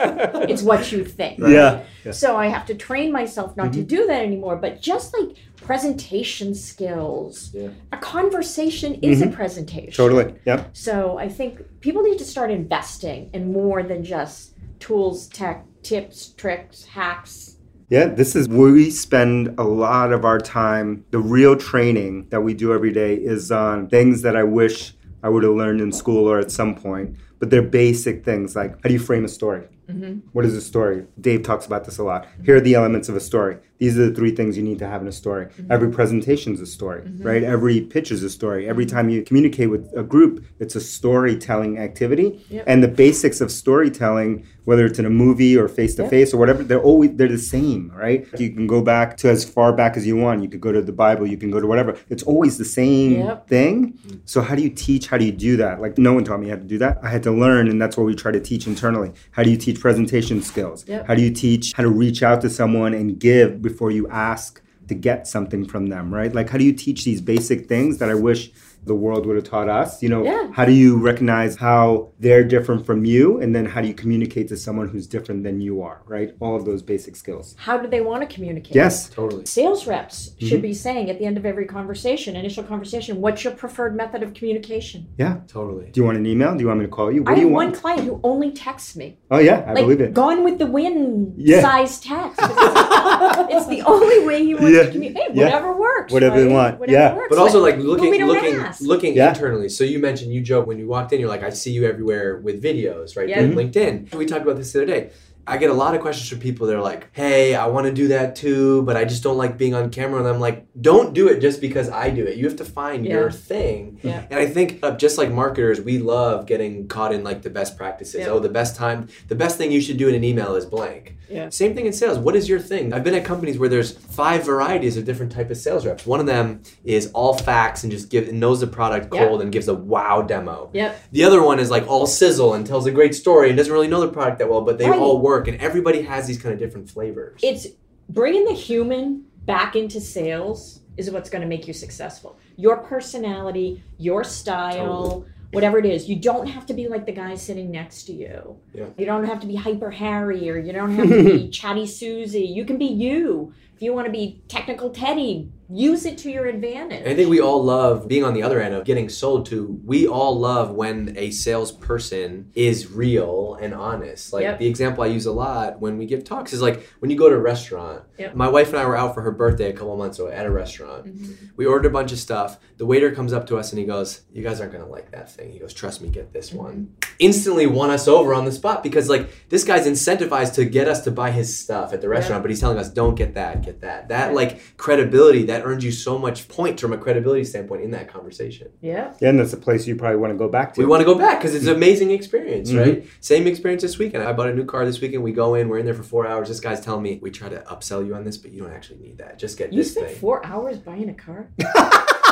It's 0.49 0.61
what 0.61 0.91
you 0.91 1.05
think. 1.05 1.39
Yeah. 1.39 1.47
Yeah. 1.47 1.71
Mm-hmm. 2.01 2.11
So 2.11 2.35
I 2.35 2.47
have 2.47 2.65
to 2.65 2.75
train 2.75 3.13
myself 3.13 3.55
not 3.55 3.71
to 3.71 3.81
do 3.83 4.05
that 4.07 4.21
anymore. 4.25 4.57
But 4.57 4.81
just 4.81 5.15
like 5.17 5.37
presentation 5.55 6.53
skills, 6.53 7.51
Yeah. 7.53 7.69
a 7.93 7.97
conversation 7.97 8.95
is 8.95 9.21
Mm-hmm. 9.21 9.31
a 9.31 9.35
presentation. 9.35 9.93
Totally. 9.93 10.33
Yep. 10.45 10.75
So 10.75 11.17
I 11.17 11.29
think 11.29 11.61
people 11.79 12.01
need 12.03 12.17
to 12.17 12.25
start 12.25 12.51
investing 12.51 13.29
in 13.33 13.53
more 13.53 13.81
than 13.81 14.03
just 14.03 14.55
tools, 14.79 15.27
tech, 15.29 15.63
tips, 15.83 16.33
tricks, 16.35 16.83
hacks. 16.83 17.54
Yeah, 17.89 18.07
this 18.07 18.35
is 18.35 18.49
where 18.49 18.71
we 18.71 18.89
spend 18.89 19.53
a 19.59 19.63
lot 19.63 20.11
of 20.11 20.25
our 20.25 20.39
time. 20.39 21.05
The 21.11 21.19
real 21.19 21.55
training 21.55 22.27
that 22.29 22.41
we 22.41 22.53
do 22.53 22.73
every 22.73 22.91
day 22.91 23.15
is 23.15 23.51
on 23.51 23.89
things 23.89 24.23
that 24.23 24.35
I 24.35 24.43
wish 24.43 24.93
I 25.21 25.29
would 25.29 25.43
have 25.43 25.53
learned 25.53 25.81
in 25.81 25.91
school 25.91 26.27
or 26.27 26.39
at 26.39 26.51
some 26.51 26.73
point. 26.73 27.17
But 27.37 27.51
they're 27.51 27.61
basic 27.61 28.25
things 28.25 28.55
like 28.55 28.71
how 28.71 28.87
do 28.87 28.93
you 28.93 28.99
frame 28.99 29.25
a 29.25 29.27
story? 29.27 29.67
Mm-hmm. 29.87 30.27
What 30.31 30.45
is 30.45 30.55
a 30.55 30.61
story? 30.61 31.05
Dave 31.21 31.43
talks 31.43 31.67
about 31.67 31.85
this 31.85 31.99
a 31.99 32.03
lot. 32.03 32.27
Here 32.43 32.55
are 32.55 32.61
the 32.61 32.73
elements 32.73 33.07
of 33.07 33.15
a 33.15 33.19
story. 33.19 33.57
These 33.77 33.99
are 33.99 34.09
the 34.09 34.15
three 34.15 34.31
things 34.31 34.57
you 34.57 34.63
need 34.63 34.79
to 34.79 34.87
have 34.87 35.01
in 35.01 35.07
a 35.07 35.11
story. 35.11 35.47
Mm-hmm. 35.47 35.71
Every 35.71 35.91
presentation 35.91 36.53
is 36.53 36.61
a 36.61 36.65
story, 36.65 37.01
mm-hmm. 37.01 37.23
right? 37.23 37.43
Every 37.43 37.81
pitch 37.81 38.11
is 38.11 38.23
a 38.23 38.29
story. 38.29 38.69
Every 38.69 38.85
mm-hmm. 38.85 38.95
time 38.95 39.09
you 39.09 39.21
communicate 39.23 39.69
with 39.69 39.91
a 39.95 40.03
group, 40.03 40.45
it's 40.59 40.75
a 40.75 40.81
storytelling 40.81 41.77
activity. 41.77 42.43
Yep. 42.49 42.63
And 42.67 42.81
the 42.81 42.87
basics 42.87 43.41
of 43.41 43.51
storytelling, 43.51 44.45
whether 44.63 44.85
it's 44.85 44.97
in 44.97 45.05
a 45.05 45.09
movie 45.09 45.57
or 45.57 45.67
face 45.67 45.95
to 45.95 46.07
face 46.09 46.33
or 46.33 46.37
whatever, 46.37 46.63
they're 46.63 46.81
always 46.81 47.11
they're 47.15 47.27
the 47.27 47.37
same, 47.37 47.91
right? 47.93 48.27
You 48.39 48.51
can 48.51 48.67
go 48.67 48.81
back 48.81 49.17
to 49.17 49.29
as 49.29 49.43
far 49.43 49.73
back 49.73 49.97
as 49.97 50.07
you 50.07 50.15
want. 50.15 50.41
You 50.41 50.49
could 50.49 50.61
go 50.61 50.71
to 50.71 50.81
the 50.81 50.93
Bible. 50.93 51.27
You 51.27 51.37
can 51.37 51.51
go 51.51 51.59
to 51.59 51.67
whatever. 51.67 51.97
It's 52.09 52.23
always 52.23 52.57
the 52.57 52.65
same 52.65 53.11
Yep. 53.11 53.47
thing. 53.47 53.99
So 54.25 54.41
how 54.41 54.55
do 54.55 54.61
you 54.61 54.69
teach? 54.69 55.07
How 55.07 55.17
do 55.17 55.25
you 55.25 55.31
do 55.31 55.57
that? 55.57 55.81
Like 55.81 55.97
no 55.97 56.13
one 56.13 56.23
taught 56.23 56.39
me 56.39 56.49
how 56.49 56.55
to 56.55 56.63
do 56.63 56.77
that. 56.79 56.99
I 57.03 57.09
had 57.09 57.23
to 57.23 57.31
learn, 57.31 57.67
and 57.67 57.81
that's 57.81 57.97
what 57.97 58.05
we 58.05 58.15
try 58.15 58.31
to 58.31 58.39
teach 58.39 58.67
internally. 58.67 59.11
How 59.31 59.43
do 59.43 59.49
you 59.49 59.57
teach 59.57 59.79
presentation 59.79 60.41
skills? 60.41 60.85
Yep. 60.87 61.07
How 61.07 61.15
do 61.15 61.21
you 61.21 61.31
teach 61.31 61.73
how 61.73 61.83
to 61.83 61.89
reach 61.89 62.23
out 62.23 62.41
to 62.41 62.49
someone 62.49 62.93
and 62.93 63.19
give 63.19 63.61
before 63.69 63.91
you 63.91 64.07
ask 64.07 64.61
to 64.87 64.95
get 64.95 65.27
something 65.27 65.65
from 65.65 65.87
them? 65.87 66.13
Right? 66.13 66.33
Like 66.33 66.49
how 66.49 66.57
do 66.57 66.63
you 66.63 66.73
teach 66.85 67.03
these 67.03 67.21
basic 67.21 67.67
things 67.67 67.97
that 67.99 68.09
I 68.09 68.17
wish 68.29 68.51
the 68.85 68.95
world 68.95 69.25
would 69.25 69.35
have 69.35 69.45
taught 69.45 69.69
us? 69.69 70.01
You 70.03 70.09
know, 70.09 70.23
Yeah. 70.23 70.49
how 70.53 70.65
do 70.65 70.71
you 70.71 70.97
recognize 70.97 71.55
how 71.57 72.09
they're 72.19 72.43
different 72.43 72.85
from 72.85 73.05
you, 73.05 73.39
and 73.39 73.55
then 73.55 73.65
how 73.65 73.81
do 73.81 73.87
you 73.87 73.93
communicate 73.93 74.47
to 74.49 74.57
someone 74.57 74.87
who's 74.89 75.07
different 75.07 75.43
than 75.43 75.61
you 75.61 75.81
are? 75.81 76.01
Right? 76.07 76.33
All 76.39 76.55
of 76.55 76.65
those 76.65 76.81
basic 76.81 77.15
skills. 77.15 77.55
How 77.57 77.77
do 77.77 77.87
they 77.87 78.01
want 78.01 78.27
to 78.27 78.33
communicate? 78.35 78.75
Yes. 78.75 79.09
Totally. 79.09 79.45
Sales 79.45 79.87
reps 79.87 80.31
should 80.39 80.59
mm-hmm. 80.59 80.61
be 80.61 80.73
saying 80.73 81.09
at 81.09 81.19
the 81.19 81.25
end 81.25 81.37
of 81.37 81.45
every 81.45 81.65
conversation, 81.65 82.35
initial 82.35 82.63
conversation, 82.63 83.21
what's 83.21 83.43
your 83.43 83.53
preferred 83.53 83.95
method 83.95 84.23
of 84.23 84.33
communication? 84.33 85.07
Yeah. 85.17 85.37
Totally. 85.47 85.89
Do 85.91 86.01
you 86.01 86.05
want 86.05 86.17
an 86.17 86.25
email? 86.25 86.53
Do 86.55 86.61
you 86.61 86.67
want 86.67 86.79
me 86.79 86.85
to 86.85 86.91
call 86.91 87.11
you? 87.11 87.23
What 87.23 87.31
I 87.31 87.35
do 87.35 87.41
have 87.41 87.49
you 87.49 87.53
one 87.53 87.71
client 87.73 88.03
who 88.03 88.19
only 88.23 88.51
texts 88.51 88.95
me. 88.95 89.17
Oh 89.31 89.39
yeah, 89.39 89.63
I 89.67 89.73
like 89.73 89.83
believe 89.83 90.01
it. 90.01 90.13
gone 90.13 90.43
with 90.43 90.57
the 90.57 90.65
wind 90.65 91.33
Yeah. 91.37 91.61
size 91.61 91.99
text. 91.99 92.39
It's, 92.41 93.51
it's 93.55 93.67
the 93.67 93.81
only 93.85 94.25
way 94.25 94.43
he 94.43 94.53
wants 94.55 94.71
Yeah. 94.71 94.83
to 94.83 94.91
communicate. 94.91 95.23
Hey, 95.23 95.33
Yeah. 95.33 95.45
whatever 95.45 95.73
works. 95.73 96.13
Whatever 96.13 96.37
they 96.39 96.47
right? 96.47 96.53
want. 96.53 96.79
Whatever 96.79 96.97
Yeah. 96.97 97.15
works. 97.15 97.29
But 97.29 97.37
also 97.39 97.61
Like, 97.61 97.75
like 97.75 97.83
looking 97.85 98.11
we 98.11 98.23
looking 98.23 98.55
ask. 98.75 98.81
looking 98.81 99.15
Yeah. 99.15 99.29
internally. 99.29 99.69
So 99.69 99.83
you 99.83 99.99
mentioned 99.99 100.33
you 100.33 100.41
joke 100.41 100.67
when 100.67 100.77
you 100.77 100.87
walked 100.87 101.13
in, 101.13 101.19
you're 101.19 101.29
like, 101.29 101.43
I 101.43 101.49
see 101.49 101.71
you 101.71 101.85
everywhere 101.85 102.37
with 102.37 102.61
videos, 102.61 103.17
right? 103.17 103.27
Yeah. 103.27 103.39
Through 103.39 103.55
mm-hmm. 103.55 103.77
LinkedIn. 103.77 104.15
We 104.15 104.25
talked 104.25 104.43
about 104.43 104.57
this 104.57 104.71
the 104.73 104.83
other 104.83 104.85
day. 104.85 105.11
I 105.47 105.57
get 105.57 105.69
a 105.69 105.73
lot 105.73 105.93
of 105.93 106.01
questions 106.01 106.27
from 106.27 106.39
people 106.39 106.65
that 106.67 106.75
are 106.75 106.81
like, 106.81 107.07
Hey, 107.11 107.53
I 107.55 107.67
want 107.67 107.85
to 107.85 107.93
do 107.93 108.07
that 108.09 108.35
too, 108.35 108.81
but 108.83 108.97
I 108.97 109.05
just 109.05 109.21
don't 109.23 109.37
like 109.37 109.57
being 109.57 109.73
on 109.75 109.89
camera. 109.91 110.19
And 110.19 110.27
I'm 110.27 110.39
like, 110.39 110.65
don't 110.81 111.13
do 111.13 111.27
it 111.27 111.39
just 111.39 111.61
because 111.61 111.89
I 111.89 112.09
do 112.09 112.25
it. 112.25 112.37
You 112.37 112.45
have 112.45 112.55
to 112.57 112.65
find 112.65 113.05
Yeah. 113.05 113.11
your 113.13 113.31
thing. 113.31 113.99
Yeah. 114.01 114.25
And 114.31 114.39
I 114.39 114.47
think 114.47 114.79
uh, 114.81 114.91
just 114.97 115.17
like 115.17 115.31
marketers, 115.31 115.79
we 115.81 115.99
love 115.99 116.45
getting 116.47 116.87
caught 116.87 117.13
in 117.13 117.23
like 117.23 117.43
the 117.43 117.49
best 117.51 117.77
practices. 117.77 118.21
Yeah. 118.21 118.27
Oh, 118.29 118.39
the 118.39 118.49
best 118.49 118.75
time, 118.75 119.07
the 119.27 119.35
best 119.35 119.57
thing 119.57 119.71
you 119.71 119.81
should 119.81 119.97
do 119.97 120.07
in 120.07 120.15
an 120.15 120.23
email 120.23 120.55
is 120.55 120.65
blank. 120.65 121.17
Yeah. 121.29 121.49
Same 121.49 121.75
thing 121.75 121.85
in 121.87 121.93
sales. 121.93 122.17
What 122.19 122.35
is 122.35 122.47
your 122.49 122.59
thing? 122.59 122.93
I've 122.93 123.03
been 123.03 123.15
at 123.15 123.25
companies 123.25 123.57
where 123.59 123.69
there's 123.69 123.91
five 123.91 124.45
varieties 124.45 124.95
of 124.97 125.05
different 125.05 125.31
type 125.31 125.49
of 125.51 125.57
sales 125.57 125.85
reps. 125.85 126.05
One 126.05 126.19
of 126.19 126.25
them 126.27 126.61
is 126.83 127.11
all 127.13 127.35
facts 127.37 127.83
and 127.83 127.91
just 127.91 128.09
give 128.09 128.31
knows 128.31 128.59
the 128.61 128.67
product 128.67 129.09
cold 129.11 129.41
and 129.41 129.51
gives 129.51 129.67
a 129.67 129.73
wow 129.73 130.21
demo. 130.21 130.69
Yep. 130.73 130.99
The 131.11 131.23
other 131.23 131.41
one 131.43 131.59
is 131.59 131.69
like 131.71 131.87
all 131.87 132.05
sizzle 132.07 132.53
and 132.53 132.65
tells 132.65 132.85
a 132.85 132.91
great 132.91 133.13
story 133.15 133.49
and 133.49 133.57
doesn't 133.57 133.73
really 133.73 133.87
know 133.87 134.01
the 134.01 134.07
product 134.07 134.39
that 134.39 134.49
well, 134.49 134.61
but 134.61 134.77
they 134.77 134.89
Right. 134.89 134.99
all 134.99 135.19
work 135.19 135.34
and 135.39 135.59
everybody 135.61 136.01
has 136.03 136.27
these 136.27 136.41
kind 136.41 136.53
of 136.53 136.59
different 136.59 136.89
flavors. 136.89 137.39
It's 137.43 137.67
bringing 138.09 138.45
the 138.45 138.53
human 138.53 139.25
back 139.45 139.75
into 139.75 140.01
sales 140.01 140.81
is 140.97 141.11
what's 141.11 141.29
going 141.29 141.41
to 141.41 141.47
make 141.47 141.67
you 141.67 141.73
successful. 141.73 142.37
Your 142.55 142.77
personality, 142.77 143.83
your 143.97 144.23
style, 144.23 145.25
whatever 145.51 145.77
it 145.77 145.85
is. 145.85 146.07
You 146.09 146.17
don't 146.17 146.47
have 146.47 146.65
to 146.67 146.73
be 146.73 146.87
like 146.87 147.05
the 147.05 147.11
guy 147.11 147.35
sitting 147.35 147.71
next 147.71 148.03
to 148.03 148.13
you. 148.13 148.57
Yeah. 148.73 148.87
You 148.97 149.05
don't 149.05 149.25
have 149.25 149.39
to 149.41 149.47
be 149.47 149.55
hyper 149.55 149.91
Harry 149.91 150.49
or 150.49 150.57
you 150.57 150.73
don't 150.73 150.95
have 150.95 151.09
to 151.09 151.23
be 151.23 151.49
chatty 151.49 151.87
Susie. 151.87 152.45
You 152.45 152.65
can 152.65 152.77
be 152.77 152.85
you. 152.85 153.53
If 153.75 153.81
you 153.81 153.93
want 153.93 154.05
to 154.05 154.11
be 154.11 154.41
technical 154.47 154.89
Teddy, 154.89 155.51
use 155.69 156.05
it 156.05 156.17
to 156.19 156.31
your 156.31 156.45
advantage. 156.45 157.05
I 157.07 157.15
think 157.15 157.29
we 157.29 157.39
all 157.39 157.63
love 157.63 158.07
being 158.07 158.23
on 158.23 158.33
the 158.33 158.43
other 158.43 158.59
end 158.61 158.73
of 158.75 158.85
getting 158.85 159.09
sold 159.09 159.45
to. 159.47 159.79
We 159.85 160.07
all 160.07 160.37
love 160.39 160.71
when 160.71 161.13
a 161.17 161.31
salesperson 161.31 162.51
is 162.55 162.91
real 162.91 163.57
and 163.61 163.73
honest. 163.73 164.31
Like 164.33 164.43
Yep. 164.43 164.59
the 164.59 164.67
example 164.67 165.03
I 165.03 165.07
use 165.07 165.25
a 165.25 165.31
lot 165.31 165.79
when 165.81 165.97
we 165.97 166.05
give 166.05 166.23
talks 166.23 166.53
is 166.53 166.61
like 166.61 166.87
when 166.99 167.09
you 167.11 167.17
go 167.17 167.29
to 167.29 167.35
a 167.35 167.39
restaurant. 167.39 168.03
Yep. 168.17 168.35
My 168.35 168.47
wife 168.47 168.69
and 168.69 168.77
I 168.77 168.85
were 168.85 168.95
out 168.95 169.13
for 169.13 169.21
her 169.21 169.31
birthday 169.31 169.69
a 169.69 169.73
couple 169.73 169.95
months 169.97 170.19
ago 170.19 170.29
at 170.29 170.45
a 170.45 170.51
restaurant. 170.51 171.05
Mhm. 171.05 171.35
We 171.57 171.65
ordered 171.65 171.87
a 171.87 171.91
bunch 171.91 172.11
of 172.11 172.19
stuff. 172.19 172.59
The 172.77 172.85
waiter 172.85 173.11
comes 173.11 173.33
up 173.33 173.47
to 173.47 173.57
us 173.57 173.71
and 173.71 173.79
he 173.79 173.85
goes, 173.85 174.21
"You 174.33 174.43
guys 174.43 174.59
aren't 174.61 174.71
gonna 174.73 174.87
like 174.87 175.11
that 175.11 175.31
thing." 175.31 175.51
He 175.51 175.59
goes, 175.59 175.73
"Trust 175.73 176.01
me, 176.01 176.09
get 176.09 176.31
this 176.33 176.53
one." 176.53 176.89
Instantly 177.19 177.65
won 177.65 177.89
us 177.89 178.07
over 178.07 178.33
on 178.33 178.45
the 178.45 178.51
spot 178.51 178.83
because 178.83 179.09
like 179.09 179.29
this 179.49 179.63
guy's 179.63 179.87
incentivized 179.87 180.53
to 180.55 180.65
get 180.65 180.87
us 180.87 181.01
to 181.05 181.11
buy 181.11 181.31
his 181.31 181.57
stuff 181.57 181.93
at 181.93 182.01
the 182.01 182.09
restaurant, 182.09 182.43
but 182.43 182.49
he's 182.51 182.59
telling 182.59 182.77
us, 182.77 182.89
"Don't 182.89 183.15
get 183.15 183.33
that. 183.35 183.63
get 183.63 183.81
that. 183.81 184.09
That 184.09 184.33
like 184.33 184.59
credibility 184.77 185.43
that 185.45 185.54
earns 185.63 185.83
you 185.83 185.91
so 185.91 186.17
much 186.17 186.47
points 186.47 186.81
from 186.81 186.91
a 186.93 186.97
credibility 186.97 187.43
standpoint 187.43 187.83
in 187.83 187.91
that 187.91 188.07
conversation. 188.07 188.69
Yeah. 188.81 189.13
Yeah, 189.19 189.29
and 189.29 189.39
that's 189.39 189.53
a 189.53 189.57
place 189.57 189.85
you 189.87 189.95
probably 189.95 190.17
want 190.17 190.33
to 190.33 190.37
go 190.37 190.49
back 190.49 190.73
to. 190.73 190.81
We 190.81 190.85
want 190.87 191.01
to 191.01 191.05
go 191.05 191.15
back 191.15 191.39
because 191.39 191.55
it's 191.55 191.67
an 191.67 191.75
amazing 191.75 192.11
experience, 192.11 192.71
Mhm. 192.71 192.79
right? 192.85 193.05
Same 193.21 193.47
experience 193.47 193.81
this 193.83 193.97
weekend. 193.99 194.23
I 194.23 194.33
bought 194.33 194.49
a 194.49 194.53
new 194.55 194.65
car 194.65 194.85
this 194.85 194.99
weekend. 195.01 195.23
We 195.23 195.31
go 195.31 195.55
in, 195.55 195.69
we're 195.69 195.77
in 195.79 195.85
there 195.85 195.93
for 195.93 196.03
four 196.03 196.27
hours. 196.27 196.47
This 196.47 196.59
guy's 196.59 196.81
telling 196.81 197.03
me 197.03 197.19
we 197.21 197.31
try 197.31 197.49
to 197.49 197.63
upsell 197.69 198.05
you 198.05 198.15
on 198.15 198.23
this, 198.25 198.37
but 198.37 198.51
you 198.51 198.61
don't 198.63 198.73
actually 198.73 198.99
need 198.99 199.17
that. 199.19 199.37
Just 199.39 199.57
get 199.57 199.71
You 199.71 199.79
this 199.79 199.91
spent 199.91 200.07
thing. 200.07 200.15
four 200.17 200.45
hours 200.45 200.77
buying 200.79 201.09
a 201.09 201.13
car. 201.13 201.49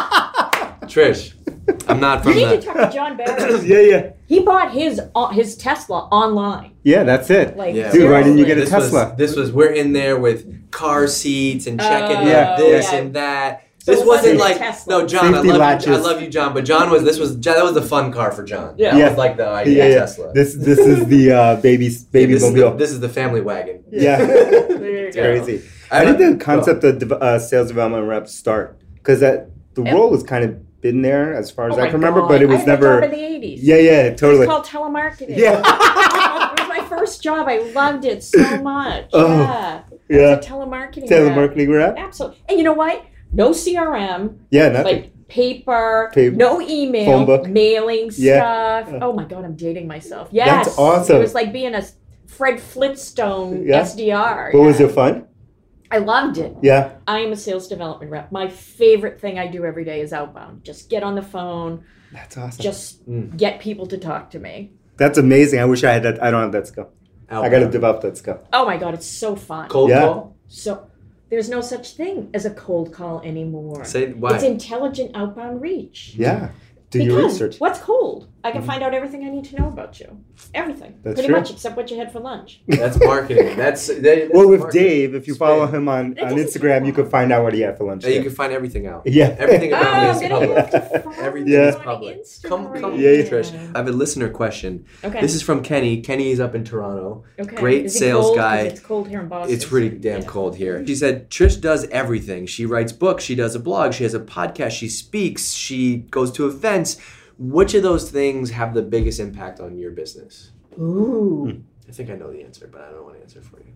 Trish, 0.88 1.34
I'm 1.89 2.00
not 2.00 2.26
You 2.26 2.32
from 2.34 2.41
need 2.41 2.62
to 2.62 2.67
talk 2.67 2.76
to 2.76 2.89
John 2.93 3.17
Barrows. 3.17 3.65
yeah, 3.65 3.80
yeah, 3.80 4.10
He 4.28 4.39
bought 4.41 4.72
his 4.72 5.00
uh, 5.15 5.28
his 5.30 5.56
Tesla 5.58 6.08
online. 6.12 6.74
yeah. 6.84 7.04
That's 7.04 7.30
it. 7.30 7.56
Like, 7.58 7.76
Yeah. 7.76 7.91
Dude, 7.91 8.10
why 8.12 8.24
didn't 8.24 8.38
you 8.38 8.46
get 8.46 8.58
a 8.58 8.62
this 8.62 8.69
Tesla? 8.69 9.10
Was, 9.10 9.17
this 9.17 9.36
was 9.36 9.52
we're 9.52 9.72
in 9.72 9.93
there 9.93 10.17
with 10.19 10.72
car 10.72 11.08
seats 11.08 11.67
and 11.67 11.80
checking 11.80 12.17
Oh, 12.17 12.28
Yeah, 12.28 12.56
this 12.58 12.91
yeah. 12.91 12.98
and 13.00 13.13
that. 13.15 13.63
So 13.80 13.91
this 13.91 14.00
it 14.02 14.08
wasn't 14.08 14.38
wasn't 14.38 14.39
a 14.39 14.43
like 14.43 14.58
Tesla. 14.60 15.00
no, 15.02 15.08
John. 15.08 15.34
Safety 15.34 15.52
I 15.52 15.56
love 15.58 15.86
you. 15.86 15.93
I 15.93 15.98
love 15.98 16.22
you, 16.22 16.30
John. 16.30 16.54
But 16.54 16.63
John 16.63 16.89
was 16.89 17.04
this 17.04 17.19
was 17.19 17.38
that 17.41 17.62
was 17.63 17.74
the 17.74 17.82
fun 17.82 18.13
car 18.13 18.32
for 18.32 18.43
John. 18.43 18.76
Yeah. 18.78 18.91
That 18.91 18.98
Yeah. 19.00 19.10
was 19.10 19.17
like 19.17 19.36
the 19.38 19.48
idea 19.48 19.89
yeah. 19.89 19.96
Tesla. 20.00 20.32
This 20.34 20.54
this 20.56 20.80
is 20.80 21.06
the 21.08 21.32
uh, 21.34 21.56
baby 21.58 21.89
baby 22.12 22.34
this, 22.34 22.43
is 22.43 22.54
the, 22.54 22.62
mobile. 22.62 22.78
this 22.78 22.91
is 22.91 23.00
the 23.02 23.10
family 23.10 23.41
wagon. 23.41 23.84
yeah, 23.91 24.17
There 24.26 24.89
you 24.89 25.08
it's 25.08 25.15
go. 25.17 25.22
crazy. 25.24 25.67
I 25.91 26.06
How 26.06 26.13
did 26.13 26.39
the 26.39 26.43
concept 26.43 26.84
of 26.86 27.00
dev- 27.00 27.12
uh, 27.12 27.39
sales 27.39 27.67
development 27.67 28.08
rep 28.08 28.28
start? 28.30 28.80
Because 28.96 29.19
that 29.19 29.50
the 29.76 29.84
Yep. 29.84 29.93
role 29.93 30.13
has 30.13 30.24
kind 30.24 30.46
of 30.46 30.56
been 30.84 31.02
there 31.02 31.34
as 31.34 31.50
far 31.50 31.69
as 31.69 31.78
Oh 31.78 31.82
I 31.82 31.86
can 31.86 31.96
remember, 31.96 32.19
God. 32.22 32.28
but 32.28 32.41
it 32.43 32.50
I 32.50 32.54
was 32.54 32.63
a 32.63 32.65
never. 32.67 33.02
in 33.02 33.10
the 33.10 33.17
80s. 33.17 33.60
Yeah, 33.62 33.78
yeah, 33.78 34.02
It 34.04 34.17
totally. 34.17 34.46
was 34.46 34.48
called 34.48 34.65
telemarketing. 34.65 35.38
Yeah. 35.38 35.58
it 36.54 36.60
was 36.60 36.67
my 36.69 36.86
first 36.88 37.24
job. 37.24 37.48
I 37.48 37.60
loved 37.74 38.06
it 38.06 38.24
so 38.24 38.38
much. 38.62 39.10
Oh, 39.13 39.28
yeah. 39.39 39.82
yeah, 40.10 40.36
It's 40.36 40.46
a 40.46 40.50
telemarketing. 40.52 41.10
rep. 41.10 41.10
telemarketing 41.10 41.74
rep. 41.74 41.98
Absolutely. 41.98 42.38
And 42.50 42.58
you 42.60 42.63
know 42.63 42.74
what? 42.74 43.04
No 43.32 43.50
CRM, 43.52 44.38
Yeah, 44.52 44.69
nothing. 44.69 44.84
like 44.86 45.28
paper, 45.28 46.12
Paper. 46.13 46.36
no 46.36 46.62
email, 46.62 47.06
Phone 47.06 47.26
book. 47.26 47.48
mailing 47.48 48.12
Yeah. 48.17 48.84
stuff. 48.86 49.00
Oh 49.02 49.13
my 49.13 49.24
God, 49.24 49.43
I'm 49.46 49.56
dating 49.56 49.88
myself. 49.88 50.28
Yes. 50.32 50.65
That's 50.67 50.78
awesome. 50.78 51.15
It 51.15 51.19
was 51.19 51.34
like 51.34 51.52
being 51.52 51.74
a 51.74 51.82
Fred 52.28 52.60
Flintstone 52.60 53.65
Yeah. 53.65 53.82
SDR. 53.82 54.52
but 54.52 54.62
was 54.62 54.80
yeah. 54.80 54.86
it 54.88 54.91
fun? 54.91 55.26
I 55.93 55.99
loved 55.99 56.39
it. 56.39 56.56
Yeah, 56.63 56.93
I 57.08 57.19
am 57.19 57.32
a 57.32 57.36
sales 57.36 57.67
development 57.67 58.12
rep. 58.12 58.32
My 58.32 58.47
favorite 58.49 59.21
thing 59.21 59.38
I 59.38 59.45
do 59.47 59.63
every 59.63 59.86
day 59.86 60.01
is 60.01 60.12
outbound. 60.12 60.63
Just 60.63 60.89
get 60.89 61.03
on 61.03 61.13
the 61.13 61.21
phone, 61.21 61.86
that's 62.12 62.36
awesome. 62.36 62.63
just 62.63 63.08
Mm. 63.08 63.38
get 63.38 63.60
people 63.60 63.86
to 63.88 63.97
talk 63.97 64.32
to 64.32 64.39
me. 64.39 64.71
that's 64.97 65.17
amazing. 65.17 65.60
I 65.60 65.65
wish 65.65 65.84
I 65.84 65.91
had 65.91 66.03
that. 66.03 66.21
I 66.23 66.32
don't 66.32 66.41
have 66.41 66.51
that 66.53 66.67
skill. 66.67 66.89
I 67.29 67.49
got 67.49 67.60
to 67.60 67.69
develop 67.69 68.01
that 68.01 68.15
skill. 68.17 68.39
Oh 68.53 68.65
my 68.65 68.77
God, 68.77 68.93
it's 68.93 69.08
so 69.08 69.36
fun. 69.36 69.67
cold 69.69 69.89
Yeah. 69.89 70.01
call. 70.01 70.36
So 70.47 70.88
there's 71.29 71.49
no 71.49 71.62
such 71.62 71.95
thing 71.95 72.29
as 72.34 72.45
a 72.45 72.51
cold 72.51 72.91
call 72.93 73.19
anymore. 73.21 73.86
Say 73.86 74.13
why. 74.13 74.34
It's 74.36 74.43
intelligent 74.43 75.12
outbound 75.15 75.62
reach. 75.62 76.13
Yeah, 76.17 76.49
do 76.91 77.03
your 77.03 77.23
research. 77.25 77.60
what's 77.60 77.79
cold? 77.79 78.27
I 78.45 78.51
can 78.51 78.62
Mhm. 78.62 78.65
find 78.65 78.84
out 78.84 78.93
everything 78.93 79.23
I 79.25 79.29
need 79.29 79.45
to 79.45 79.56
know 79.56 79.67
about 79.69 79.99
you. 80.01 80.08
Everything. 80.53 80.95
That's 81.01 81.13
Pretty 81.15 81.27
true. 81.29 81.38
much 81.38 81.51
except 81.51 81.77
what 81.77 81.89
you 81.89 81.97
had 81.97 82.12
for 82.12 82.19
lunch. 82.19 82.62
That's 82.67 82.99
marketing. 82.99 83.56
That's, 83.58 83.88
that, 83.88 84.03
that's 84.03 84.32
Well, 84.34 84.49
with 84.49 84.60
marketing. 84.62 84.84
Dave, 84.84 85.15
if 85.15 85.27
you 85.27 85.36
follow 85.36 85.65
him 85.65 85.88
on, 85.88 86.13
It 86.17 86.23
on 86.23 86.36
doesn't 86.36 86.62
Instagram, 86.62 86.86
you 86.86 86.91
could 86.91 87.08
find 87.08 87.32
out 87.32 87.43
what 87.43 87.53
he 87.53 87.62
had 87.62 87.77
for 87.77 87.86
lunch. 87.86 88.03
Yeah, 88.03 88.10
you 88.10 88.15
there. 88.15 88.23
can 88.25 88.32
find 88.36 88.51
everything 88.51 88.86
out. 88.86 89.03
yeah, 89.06 89.34
Everything 89.39 89.73
Oh, 89.73 89.77
about 89.79 89.93
me 89.93 90.10
I'm 90.10 90.15
is 90.15 90.21
gonna 90.21 90.34
public. 90.39 90.58
have 90.58 90.91
to 90.91 90.99
follow 90.99 91.15
Everything 91.25 91.51
you 91.53 91.62
is 91.62 91.75
on 91.75 91.82
public. 91.82 92.21
Instagram. 92.25 92.49
Come, 92.49 92.82
come, 92.82 92.99
Yeah, 92.99 93.10
yeah. 93.12 93.23
Trish. 93.23 93.75
I 93.75 93.77
have 93.77 93.88
a 93.88 93.91
listener 93.91 94.29
question. 94.29 94.86
Okay. 95.06 95.21
This 95.21 95.36
is 95.36 95.41
from 95.41 95.63
Kenny. 95.63 96.01
Kenny 96.01 96.32
is 96.32 96.39
up 96.41 96.53
in 96.53 96.63
Toronto. 96.65 97.23
okay. 97.39 97.56
great 97.56 97.86
Is 97.86 97.95
it 97.95 97.99
sales 97.99 98.25
cold? 98.25 98.38
'Cause 98.38 98.43
guy. 98.43 98.58
It's 98.60 98.79
cold 98.82 99.08
here 99.08 99.21
in 99.21 99.27
Boston. 99.29 99.53
It's 99.56 99.65
pretty 99.65 99.89
damn 99.97 100.19
Yeah. 100.21 100.27
cold 100.27 100.56
here. 100.58 100.86
She 100.86 100.95
said 100.95 101.29
Trish 101.29 101.62
does 101.62 101.88
everything. 101.91 102.45
She 102.45 102.65
writes 102.65 102.91
books, 102.91 103.23
she 103.23 103.36
does 103.36 103.56
a 103.56 103.60
blog, 103.60 103.93
she 103.93 104.03
has 104.03 104.13
a 104.13 104.19
podcast, 104.19 104.71
she 104.71 104.89
speaks, 104.89 105.53
she 105.53 105.97
goes 106.12 106.29
to 106.34 106.45
events. 106.45 106.97
Which 107.38 107.74
of 107.74 107.84
those 107.84 108.10
things 108.12 108.52
have 108.52 108.74
the 108.74 108.82
biggest 108.82 109.19
impact 109.19 109.60
on 109.60 109.78
your 109.78 109.91
business? 109.91 110.52
Ooh. 110.80 111.50
Hmm. 111.52 111.62
I 111.89 111.91
think 111.91 112.10
I 112.10 112.15
know 112.15 112.32
the 112.32 112.41
answer, 112.43 112.67
but 112.72 112.82
I 112.82 112.91
don't 112.91 113.04
want 113.04 113.15
to 113.15 113.22
answer 113.22 113.41
for 113.41 113.58
you. 113.60 113.74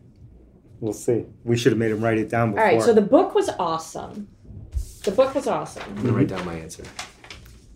we'll 0.79 0.93
see. 0.93 1.25
We 1.43 1.57
should 1.57 1.71
have 1.73 1.79
made 1.79 1.91
him 1.91 2.01
write 2.01 2.17
it 2.19 2.29
down 2.29 2.49
All 2.49 2.55
before. 2.55 2.63
right. 2.65 2.81
So 2.81 2.93
the 2.93 3.01
book 3.01 3.35
was 3.35 3.49
awesome. 3.59 4.27
The 5.03 5.11
book 5.11 5.33
was 5.35 5.47
awesome. 5.47 5.83
I'm 5.89 5.95
gonna 5.97 6.13
write 6.13 6.27
down 6.27 6.45
my 6.45 6.53
answer. 6.55 6.83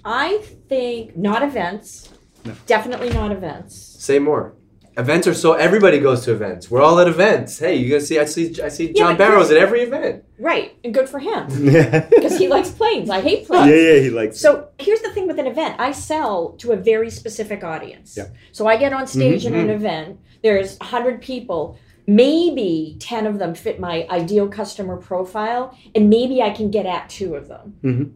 I 0.04 0.38
think 0.70 1.16
not 1.16 1.44
events. 1.44 2.10
No. 2.46 2.54
Definitely 2.66 3.10
not 3.10 3.32
events. 3.32 3.76
Say 3.76 4.20
more. 4.20 4.56
Events 4.98 5.26
are 5.26 5.34
so 5.34 5.54
everybody 5.54 6.00
goes 6.00 6.26
to 6.26 6.34
events. 6.34 6.70
We're 6.70 6.82
all 6.82 7.00
at 7.00 7.08
events. 7.08 7.58
Hey, 7.60 7.76
you 7.78 7.90
gonna 7.90 8.02
see? 8.02 8.20
I 8.20 8.26
see. 8.26 8.62
I 8.62 8.68
see 8.68 8.88
Yeah, 8.88 8.94
John 8.96 9.18
Barrows 9.18 9.50
at 9.50 9.58
every 9.58 9.82
event. 9.84 10.26
Right, 10.38 10.76
and 10.84 10.94
good 10.94 11.08
for 11.08 11.20
him 11.20 11.48
yeah, 11.72 12.08
because 12.10 12.38
he 12.38 12.48
likes 12.50 12.72
planes. 12.72 13.10
I 13.10 13.22
hate 13.22 13.48
planes. 13.48 13.68
yeah, 13.70 13.76
yeah, 13.94 14.00
he 14.02 14.10
likes. 14.10 14.38
So 14.40 14.68
here's 14.80 15.00
the 15.02 15.10
thing 15.12 15.28
with 15.28 15.40
an 15.40 15.48
event. 15.48 15.76
I 15.80 15.92
sell 15.94 16.50
to 16.60 16.74
a 16.74 16.76
very 16.76 17.10
specific 17.10 17.64
audience. 17.64 18.18
Yeah. 18.18 18.28
So 18.52 18.68
I 18.68 18.76
get 18.78 18.92
on 18.92 19.08
stage 19.08 19.46
Mm-hmm. 19.46 19.56
at 19.56 19.62
an 19.62 19.70
event. 19.70 20.20
There's 20.44 20.78
100 20.80 21.22
people. 21.22 21.78
Maybe 22.06 22.98
10 23.00 23.26
of 23.28 23.40
them 23.40 23.56
fit 23.56 23.80
my 23.80 24.06
ideal 24.10 24.50
customer 24.50 24.98
profile, 24.98 25.78
and 25.96 26.10
maybe 26.10 26.42
I 26.42 26.50
can 26.50 26.70
get 26.70 26.86
at 26.86 27.10
two 27.10 27.36
of 27.36 27.48
them. 27.48 27.76
Mhm. 27.84 28.12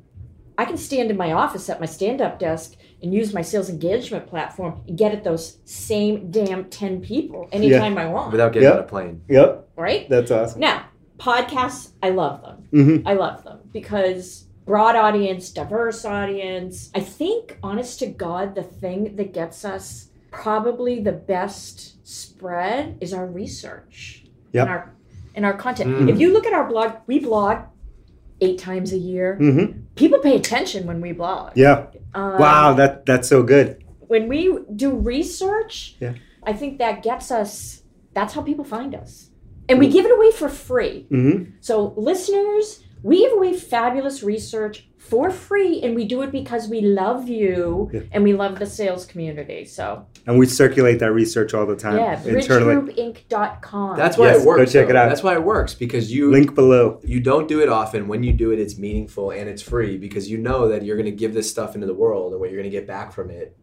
I 0.57 0.65
can 0.65 0.77
stand 0.77 1.09
in 1.11 1.15
my 1.17 1.31
office 1.31 1.69
at 1.69 1.79
my 1.79 1.85
stand 1.85 2.19
up 2.21 2.39
desk 2.39 2.75
and 3.01 3.13
use 3.13 3.34
my 3.34 3.41
sales 3.41 3.69
engagement 3.69 4.27
platform 4.27 4.81
and 4.88 4.97
get 4.97 5.12
at 5.13 5.23
those 5.23 5.58
same 5.65 6.31
damn 6.31 6.65
10 6.69 7.01
people 7.01 7.47
anytime 7.51 7.97
I 7.97 8.05
want. 8.08 8.31
Without 8.31 8.53
getting 8.53 8.67
Yep. 8.69 8.73
on 8.77 8.79
a 8.84 8.88
plane. 8.88 9.21
Yep, 9.29 9.69
right? 9.75 10.10
that's 10.10 10.31
awesome. 10.31 10.60
Now, 10.62 10.86
podcasts, 11.19 11.91
I 12.01 12.10
love 12.10 12.41
them. 12.41 12.67
hmm 12.71 13.08
I 13.08 13.13
love 13.13 13.43
them 13.43 13.60
because 13.71 14.45
broad 14.65 14.95
audience, 14.95 15.51
diverse 15.51 16.03
audience. 16.05 16.89
I 16.95 16.99
think, 16.99 17.58
honest 17.62 17.99
to 17.99 18.08
God, 18.08 18.55
the 18.55 18.63
thing 18.63 19.15
that 19.15 19.34
gets 19.34 19.63
us 19.63 20.10
probably 20.31 20.99
the 20.99 21.12
best 21.12 21.95
spread 22.08 22.97
is 22.99 23.13
our 23.13 23.25
research 23.25 24.25
Yep. 24.53 24.62
and 24.63 24.69
our 24.69 24.91
and 25.36 25.45
our 25.45 25.53
content. 25.53 25.89
Mm. 25.89 26.10
If 26.10 26.19
you 26.19 26.31
look 26.31 26.45
at 26.45 26.53
our 26.53 26.67
blog, 26.69 26.93
we 27.08 27.19
blog 27.19 27.58
eight 28.45 28.60
times 28.60 28.93
a 28.93 28.97
year. 28.97 29.36
hmm 29.38 29.65
People 29.95 30.19
pay 30.19 30.36
attention 30.36 30.86
when 30.88 30.99
we 31.01 31.12
blog. 31.13 31.51
Yeah. 31.55 31.88
Um, 32.13 32.38
wow, 32.39 32.73
that 32.73 33.05
that's 33.05 33.27
so 33.27 33.43
good. 33.43 33.67
When 34.08 34.27
we 34.27 34.39
do 34.75 34.89
research, 34.95 35.95
Yeah. 35.99 36.13
I 36.43 36.53
think 36.53 36.77
that 36.79 37.01
gets 37.03 37.31
us. 37.31 37.81
That's 38.13 38.34
how 38.36 38.41
people 38.41 38.63
find 38.63 38.93
us, 38.95 39.31
and 39.67 39.79
we 39.79 39.88
give 39.89 40.05
it 40.05 40.12
away 40.17 40.31
for 40.31 40.47
free. 40.49 41.05
hmm 41.10 41.38
So, 41.60 41.93
listeners, 41.97 42.84
we 43.03 43.15
give 43.23 43.34
away 43.34 43.53
fabulous 43.53 44.23
research 44.23 44.88
for 45.09 45.29
free, 45.29 45.81
and 45.83 45.95
we 45.95 46.05
do 46.05 46.21
it 46.23 46.31
because 46.31 46.67
we 46.67 46.81
love 46.81 47.29
you 47.29 47.89
Yeah. 47.93 48.01
and 48.11 48.23
we 48.23 48.33
love 48.33 48.57
the 48.59 48.65
sales 48.65 49.05
community. 49.05 49.63
So, 49.65 50.05
And 50.25 50.39
we 50.39 50.45
circulate 50.47 50.97
that 50.99 51.11
research 51.11 51.53
all 51.53 51.65
the 51.67 51.75
time 51.75 51.97
yeah, 51.97 52.21
internally. 52.25 52.93
bridgegroupinc.com. 52.93 53.97
That's 53.97 54.17
why 54.17 54.27
Yes, 54.27 54.41
it 54.43 54.47
works. 54.47 54.59
go 54.73 54.79
check 54.81 54.89
it 54.89 54.95
out. 54.95 55.09
That's 55.09 55.23
why 55.23 55.33
it 55.33 55.43
works 55.43 55.73
because 55.73 56.11
you 56.13 56.31
Link 56.31 56.55
below. 56.55 56.99
you 57.03 57.19
don't 57.19 57.47
do 57.47 57.61
it 57.61 57.69
often. 57.69 58.07
When 58.07 58.23
you 58.23 58.33
do 58.33 58.51
it, 58.51 58.59
it's 58.59 58.77
meaningful 58.77 59.31
and 59.31 59.47
it's 59.49 59.61
free 59.61 59.97
because 59.97 60.29
you 60.29 60.37
know 60.37 60.67
that 60.69 60.83
you're 60.83 60.97
going 60.97 61.05
to 61.05 61.11
give 61.11 61.33
this 61.33 61.49
stuff 61.49 61.75
into 61.75 61.87
the 61.87 61.93
world 61.93 62.31
and 62.31 62.39
what 62.41 62.49
you're 62.49 62.59
going 62.59 62.71
to 62.71 62.75
get 62.77 62.87
back 62.87 63.13
from 63.13 63.29
it 63.29 63.55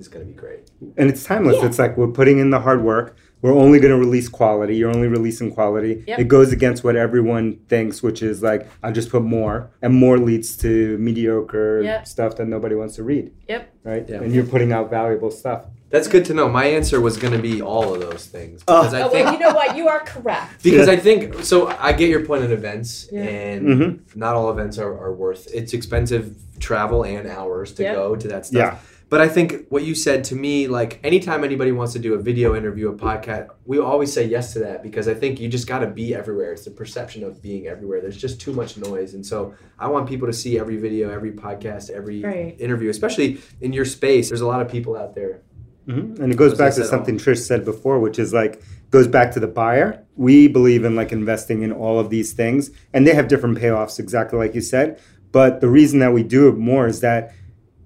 is 0.00 0.08
going 0.08 0.26
to 0.26 0.32
be 0.32 0.36
great. 0.38 0.70
And 0.96 1.08
it's 1.10 1.22
timeless. 1.24 1.56
Yeah. 1.58 1.66
It's 1.66 1.78
like 1.78 1.96
we're 1.96 2.08
putting 2.08 2.38
in 2.38 2.50
the 2.50 2.60
hard 2.60 2.82
work. 2.82 3.16
We're 3.42 3.54
only 3.54 3.78
going 3.80 3.92
to 3.92 3.98
release 3.98 4.28
quality. 4.28 4.76
You're 4.76 4.90
only 4.94 5.08
releasing 5.08 5.50
quality. 5.52 6.04
Yep. 6.06 6.18
It 6.18 6.28
goes 6.28 6.52
against 6.52 6.84
what 6.84 6.94
everyone 6.96 7.56
thinks, 7.68 8.02
which 8.02 8.22
is 8.22 8.42
like, 8.42 8.68
I'll 8.82 8.92
just 8.92 9.10
put 9.10 9.22
more. 9.22 9.70
And 9.80 9.94
more 9.94 10.18
leads 10.18 10.56
to 10.58 10.98
mediocre 10.98 11.80
Yep. 11.82 12.06
stuff 12.06 12.36
that 12.36 12.48
nobody 12.48 12.74
wants 12.74 12.96
to 12.96 13.02
read. 13.02 13.32
Yep. 13.48 13.74
Right? 13.84 14.06
Yeah. 14.08 14.16
And 14.16 14.34
you're 14.34 14.44
putting 14.44 14.72
out 14.72 14.90
valuable 14.90 15.30
stuff. 15.30 15.64
That's 15.88 16.06
good 16.06 16.24
to 16.26 16.34
know. 16.34 16.48
My 16.48 16.66
answer 16.66 17.00
was 17.00 17.16
going 17.16 17.32
to 17.32 17.40
be 17.42 17.60
all 17.62 17.94
of 17.94 18.00
those 18.00 18.26
things 18.26 18.62
Oh. 18.68 18.82
because 18.82 18.94
I 18.94 19.02
Oh, 19.02 19.08
think 19.08 19.26
wait, 19.26 19.32
you 19.32 19.38
know 19.40 19.54
what? 19.54 19.74
You 19.76 19.88
are 19.88 20.00
correct. 20.00 20.62
because 20.62 20.88
I 20.88 20.96
think 20.96 21.42
so. 21.42 21.66
I 21.80 21.92
get 21.94 22.10
your 22.10 22.24
point 22.24 22.44
on 22.44 22.52
events, 22.52 23.08
Yeah. 23.10 23.22
and 23.22 23.66
Mhm. 23.66 24.16
not 24.16 24.36
all 24.36 24.50
events 24.50 24.78
are, 24.78 24.92
are 24.92 25.12
worth. 25.12 25.48
It's 25.52 25.72
expensive 25.72 26.36
travel 26.60 27.04
and 27.04 27.26
hours 27.26 27.72
to 27.72 27.82
Yep. 27.84 27.94
go 27.96 28.16
to 28.16 28.28
that 28.28 28.46
stuff. 28.46 28.74
Yeah. 28.74 28.76
But 29.10 29.20
I 29.20 29.28
think 29.28 29.66
what 29.70 29.82
you 29.82 29.96
said 29.96 30.22
to 30.24 30.36
me, 30.36 30.68
like 30.68 31.00
anytime 31.02 31.42
anybody 31.42 31.72
wants 31.72 31.92
to 31.94 31.98
do 31.98 32.14
a 32.14 32.18
video 32.18 32.54
interview, 32.54 32.90
a 32.90 32.94
podcast, 32.94 33.48
we 33.66 33.80
always 33.80 34.12
say 34.12 34.24
yes 34.24 34.52
to 34.52 34.60
that 34.60 34.84
because 34.84 35.08
I 35.08 35.14
think 35.14 35.40
you 35.40 35.48
just 35.48 35.66
got 35.66 35.80
to 35.80 35.88
be 35.88 36.14
everywhere. 36.14 36.52
It's 36.52 36.64
the 36.64 36.70
perception 36.70 37.24
of 37.24 37.42
being 37.42 37.66
everywhere. 37.66 38.00
There's 38.00 38.16
just 38.16 38.40
too 38.40 38.52
much 38.52 38.76
noise, 38.76 39.14
and 39.14 39.26
so 39.26 39.52
I 39.80 39.88
want 39.88 40.08
people 40.08 40.28
to 40.28 40.32
see 40.32 40.60
every 40.60 40.76
video, 40.76 41.10
every 41.10 41.32
podcast, 41.32 41.90
every 41.90 42.22
Right. 42.22 42.54
interview, 42.60 42.88
especially 42.88 43.40
in 43.60 43.72
your 43.72 43.84
space. 43.84 44.28
There's 44.28 44.42
a 44.42 44.46
lot 44.46 44.62
of 44.62 44.68
people 44.70 44.96
out 44.96 45.16
there. 45.16 45.42
hmm 45.86 46.14
And 46.22 46.30
it 46.32 46.36
goes 46.36 46.56
back 46.56 46.74
to 46.74 46.82
said, 46.82 46.86
something 46.86 47.18
Trish 47.18 47.38
said 47.38 47.64
before, 47.64 47.98
which 47.98 48.20
is 48.20 48.32
like, 48.32 48.62
goes 48.92 49.08
back 49.08 49.32
to 49.32 49.40
the 49.40 49.48
buyer. 49.48 50.04
We 50.14 50.46
believe 50.46 50.84
in 50.84 50.94
like 50.94 51.10
investing 51.10 51.62
in 51.62 51.72
all 51.72 51.98
of 51.98 52.10
these 52.10 52.32
things, 52.32 52.70
and 52.92 53.04
they 53.08 53.14
have 53.14 53.26
different 53.26 53.58
payoffs, 53.58 53.98
exactly 53.98 54.38
like 54.38 54.54
you 54.54 54.60
said. 54.60 55.00
But 55.32 55.60
the 55.60 55.68
reason 55.68 55.98
that 55.98 56.12
we 56.12 56.22
do 56.22 56.48
it 56.48 56.56
more 56.56 56.86
is 56.86 57.00
that 57.00 57.32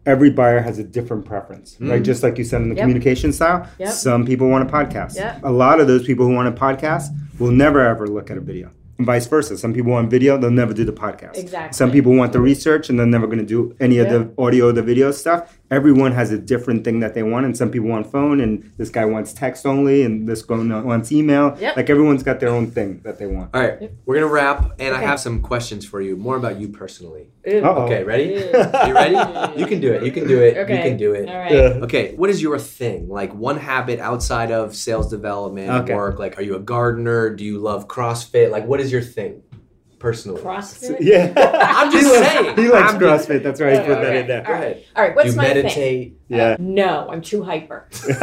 every 0.07 0.31
buyer 0.31 0.61
has 0.61 0.79
a 0.79 0.85
different 0.85 1.25
preference, 1.25 1.77
right? 1.81 2.03
Mm. 2.03 2.05
Just 2.05 2.23
like 2.23 2.37
you 2.39 2.45
said 2.45 2.61
in 2.63 2.69
the 2.69 2.75
Yep. 2.77 2.83
communication 2.83 3.33
style, 3.33 3.67
Yep. 3.79 3.89
some 3.91 4.25
people 4.27 4.49
want 4.49 4.69
a 4.69 4.73
podcast. 4.73 5.17
Yep. 5.17 5.41
A 5.45 5.53
lot 5.53 5.81
of 5.81 5.87
those 5.87 6.05
people 6.05 6.27
who 6.27 6.35
want 6.35 6.49
a 6.49 6.53
podcast 6.53 7.09
will 7.39 7.51
never 7.53 7.81
ever 7.81 8.07
look 8.07 8.31
at 8.31 8.37
a 8.37 8.41
video. 8.41 8.71
and 8.97 9.09
vice 9.09 9.27
versa. 9.27 9.59
Some 9.59 9.75
people 9.75 9.91
want 9.91 10.09
video, 10.09 10.39
they'll 10.39 10.53
never 10.53 10.73
do 10.73 10.85
the 10.85 10.93
podcast. 10.93 11.37
Exactly. 11.37 11.75
Some 11.75 11.91
people 11.91 12.15
want 12.15 12.33
the 12.33 12.39
research 12.39 12.89
and 12.89 12.97
they're 12.97 13.05
never 13.09 13.27
going 13.27 13.41
to 13.41 13.45
do 13.45 13.75
any 13.81 13.99
of 13.99 14.09
the 14.09 14.31
audio 14.41 14.69
or 14.69 14.73
the 14.73 14.83
video 14.85 15.11
stuff. 15.11 15.59
Everyone 15.71 16.13
has 16.13 16.31
a 16.31 16.39
different 16.39 16.85
thing 16.85 17.01
that 17.01 17.15
they 17.15 17.23
want, 17.23 17.47
and 17.47 17.57
some 17.57 17.71
people 17.71 17.89
want 17.89 18.11
phone, 18.13 18.39
and 18.41 18.71
this 18.77 18.91
guy 18.91 19.05
wants 19.07 19.33
text 19.33 19.65
only, 19.65 20.03
and 20.03 20.29
this 20.29 20.43
guy 20.43 20.57
wants 20.57 21.11
email. 21.11 21.57
Yep. 21.59 21.77
Like 21.77 21.89
everyone's 21.91 22.23
got 22.23 22.39
their 22.39 22.51
own 22.51 22.71
thing 22.71 23.01
that 23.03 23.19
they 23.19 23.27
want. 23.27 23.51
All 23.55 23.61
right, 23.63 23.91
we're 24.05 24.15
gonna 24.17 24.27
wrap, 24.29 24.73
and 24.79 24.95
I 24.95 25.01
have 25.01 25.19
some 25.21 25.41
questions 25.41 25.85
for 25.87 26.01
you, 26.03 26.17
more 26.17 26.37
about 26.37 26.61
you 26.61 26.69
personally. 26.69 27.31
Uh-oh. 27.47 27.85
Okay, 27.85 28.05
ready? 28.05 28.25
Ew. 28.25 28.37
You 28.87 28.95
ready? 28.95 29.59
You 29.59 29.67
can 29.67 29.81
do 29.81 29.93
it. 29.93 30.03
You 30.03 30.13
can 30.13 30.27
do 30.27 30.41
it. 30.43 30.57
Okay. 30.59 30.77
You 30.77 30.83
can 30.83 30.97
do 30.97 31.13
it. 31.13 31.29
All 31.29 31.37
right. 31.39 31.53
Yeah. 31.53 31.59
Okay, 31.83 32.15
what 32.15 32.31
is 32.31 32.41
your 32.43 32.59
thing? 32.59 33.09
Like 33.09 33.35
one 33.35 33.57
habit 33.59 34.01
outside 34.01 34.51
of 34.51 34.75
sales 34.77 35.11
development 35.11 35.71
Okay. 35.71 35.95
work? 35.95 36.19
Like, 36.19 36.39
are 36.39 36.43
you 36.43 36.57
a 36.57 36.61
gardener? 36.61 37.31
Do 37.31 37.45
you 37.45 37.59
love 37.59 37.89
CrossFit? 37.89 38.51
Like, 38.51 38.67
what 38.67 38.81
is 38.81 38.93
your 38.93 39.03
thing, 39.03 39.43
personally? 40.05 40.43
CrossFit. 40.43 40.99
Yeah. 41.01 41.33
I'm 41.81 41.91
just 41.91 42.05
he 42.07 42.13
likes- 42.21 42.29
saying. 42.33 42.57
He 42.59 42.69
likes 42.69 42.93
I'm 42.93 43.01
just- 43.01 43.29
CrossFit. 43.29 43.43
That's 43.43 43.59
why 43.61 43.71
he 43.71 43.75
Yeah, 43.77 43.87
put 43.87 43.95
that 43.95 44.05
okay. 44.05 44.21
in 44.21 44.27
there. 44.27 44.43
Go 44.43 44.53
ahead. 44.53 44.85
All 44.95 45.03
right. 45.03 45.09
Do 45.11 45.17
What's 45.17 45.31
you 45.31 45.37
my 45.37 45.45
thing? 45.45 45.55
meditate? 45.63 46.13
Uh, 46.31 46.37
yeah. 46.37 46.57
No, 46.61 47.09
I'm 47.11 47.23
too 47.23 47.43
hyper. 47.43 47.89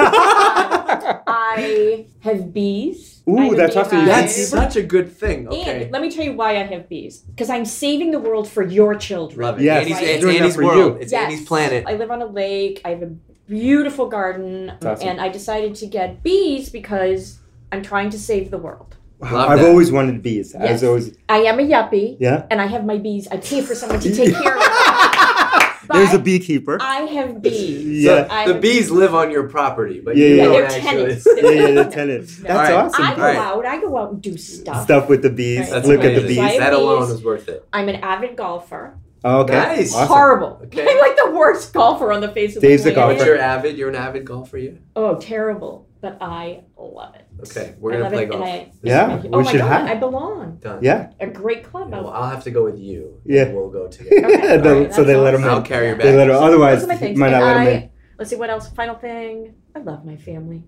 I 1.27 2.05
have 2.21 2.53
bees. 2.53 3.23
Ooh, 3.27 3.37
I 3.37 3.43
have 3.45 3.53
a 3.53 3.55
that's 3.55 3.75
awesome. 3.75 4.05
That's 4.05 4.47
such 4.49 4.75
a 4.75 4.83
good 4.83 5.11
thing. 5.11 5.47
Okay. 5.47 5.83
And 5.83 5.91
let 5.91 6.01
me 6.01 6.11
tell 6.11 6.23
you 6.25 6.33
why 6.33 6.51
I 6.51 6.63
have 6.63 6.87
bees. 6.89 7.19
Because 7.19 7.49
I'm 7.49 7.65
saving 7.65 8.11
the 8.11 8.19
world 8.19 8.47
for 8.49 8.63
your 8.63 8.95
children. 8.95 9.41
Love 9.41 9.59
it. 9.59 9.63
Yes, 9.63 9.81
Andy's, 9.81 9.95
right. 9.95 10.03
it's 10.07 10.21
Doing 10.21 10.37
Andy's 10.37 10.55
for 10.55 10.63
world. 10.65 10.77
you. 10.95 11.01
It's 11.01 11.11
Yes. 11.11 11.31
Andy's 11.31 11.47
planet. 11.47 11.85
I 11.87 11.93
live 11.95 12.11
on 12.11 12.21
a 12.21 12.25
lake. 12.27 12.81
I 12.85 12.89
have 12.89 13.01
a 13.01 13.07
beautiful 13.47 14.07
garden. 14.07 14.71
awesome. 14.85 15.07
And 15.07 15.19
I 15.21 15.29
decided 15.29 15.75
to 15.75 15.87
get 15.87 16.21
bees 16.23 16.69
because 16.69 17.39
I'm 17.71 17.81
trying 17.81 18.09
to 18.11 18.19
save 18.19 18.51
the 18.51 18.57
world. 18.57 18.97
Love 19.21 19.49
I've 19.51 19.59
that. 19.59 19.67
always 19.67 19.91
wanted 19.91 20.21
bees. 20.23 20.55
I 20.55 20.63
Yes. 20.63 20.71
was 20.81 20.83
always 20.83 21.17
I 21.29 21.37
am 21.39 21.59
a 21.59 21.63
yuppie. 21.63 22.17
yeah. 22.19 22.45
And 22.49 22.59
I 22.61 22.65
have 22.67 22.85
my 22.85 22.97
bees. 22.97 23.27
I 23.29 23.37
pay 23.37 23.61
for 23.61 23.75
someone 23.75 23.99
to 23.99 24.15
take 24.15 24.33
care 24.33 24.57
of 24.57 24.61
them. 24.63 25.67
There's 25.93 26.13
a 26.13 26.19
beekeeper. 26.19 26.77
I 26.81 27.01
have 27.01 27.41
bees. 27.41 28.03
Yeah. 28.03 28.25
I 28.31 28.47
the 28.47 28.53
have 28.53 28.61
bees 28.61 28.89
live 28.89 29.13
on 29.13 29.29
your 29.29 29.49
property, 29.49 29.99
but 29.99 30.15
Yeah, 30.15 30.27
you 30.27 30.35
yeah, 30.35 30.43
don't 30.45 30.53
they're 30.53 30.65
actually. 30.65 30.81
tenants. 30.81 31.27
yeah, 31.35 31.49
yeah, 31.49 31.83
the 31.83 31.91
tenant. 31.91 32.27
That's 32.27 32.49
All 32.49 32.55
right. 32.55 32.73
awesome. 32.73 33.03
I 33.03 33.15
go 33.15 33.21
Alright. 33.21 33.35
out. 33.37 33.65
I 33.65 33.81
go 33.81 33.97
out 33.97 34.11
and 34.13 34.21
do 34.21 34.37
stuff. 34.37 34.83
Stuff 34.85 35.09
with 35.09 35.21
the 35.21 35.29
bees. 35.29 35.59
Right. 35.59 35.69
That's 35.69 35.87
Look 35.87 36.03
at 36.03 36.15
the 36.15 36.25
bees. 36.27 36.37
I 36.39 36.49
have 36.51 36.59
That 36.61 36.73
alone 36.73 37.01
bees. 37.07 37.15
is 37.15 37.23
worth 37.23 37.49
it. 37.49 37.67
I'm 37.73 37.89
an 37.89 37.95
avid 37.97 38.35
golfer. 38.37 38.97
Oh, 39.23 39.41
okay. 39.41 39.53
Nice. 39.53 39.93
Awesome. 39.93 40.07
Horrible. 40.07 40.61
Okay. 40.63 40.87
I'm 40.89 40.97
like 40.97 41.15
the 41.17 41.31
worst 41.31 41.73
golfer 41.73 42.11
on 42.11 42.21
the 42.21 42.29
face 42.31 42.55
of 42.55 42.61
Dave's 42.63 42.83
the 42.85 42.91
a 42.91 42.93
planet. 42.93 43.17
But 43.17 43.25
golfer. 43.25 43.31
you're 43.33 43.39
avid. 43.41 43.77
You're 43.77 43.89
an 43.89 43.95
avid 43.95 44.25
golfer. 44.25 44.57
You. 44.57 44.79
Oh, 44.95 45.15
terrible. 45.19 45.87
But 46.01 46.17
I 46.19 46.63
love 46.77 47.13
it. 47.13 47.25
Okay, 47.47 47.75
we're 47.79 47.91
I 47.91 47.93
gonna 47.97 48.03
love 48.05 48.13
play 48.13 48.23
it, 48.23 48.29
golf. 48.31 48.41
and 48.43 48.51
I, 48.51 48.71
Yeah, 48.81 49.21
oh 49.31 49.37
we 49.37 49.43
my 49.43 49.51
should 49.51 49.59
god, 49.61 49.67
have. 49.87 49.97
I 49.97 49.99
belong. 49.99 50.57
Done. 50.57 50.79
Yeah. 50.83 51.11
A 51.19 51.27
great 51.27 51.63
club. 51.63 51.89
Yeah, 51.91 51.97
I 51.97 52.01
well, 52.01 52.09
love. 52.11 52.23
I'll 52.23 52.29
have 52.31 52.43
to 52.45 52.51
go 52.51 52.63
with 52.63 52.79
you. 52.79 53.21
Yeah. 53.23 53.43
and 53.43 53.55
We'll 53.55 53.69
go 53.69 53.87
together. 53.95 54.15
Okay. 54.25 54.55
And 54.55 54.65
then- 54.65 54.75
Alright, 54.77 54.93
so 54.95 55.03
they 55.03 55.13
that's 55.13 55.23
let 55.23 55.33
him 55.35 55.41
awesome. 55.41 55.53
I'll 55.53 55.61
carry 55.61 55.87
your 55.87 55.95
bag. 55.97 56.05
They 56.05 56.11
bag. 56.11 56.17
let 56.17 56.27
her, 56.29 56.33
otherwise, 56.33 56.79
Those 56.79 56.85
are 56.85 56.93
my 56.93 56.97
things. 56.97 57.19
might 57.19 57.29
not 57.31 57.43
And 57.43 57.45
let 57.45 57.67
him 57.67 57.67
I- 57.67 57.83
in. 57.83 57.89
Let's 58.17 58.29
see 58.31 58.35
what 58.35 58.49
else. 58.49 58.69
Final 58.69 58.95
thing. 58.95 59.53
I 59.75 59.79
love 59.79 60.03
my 60.05 60.15
family. 60.17 60.63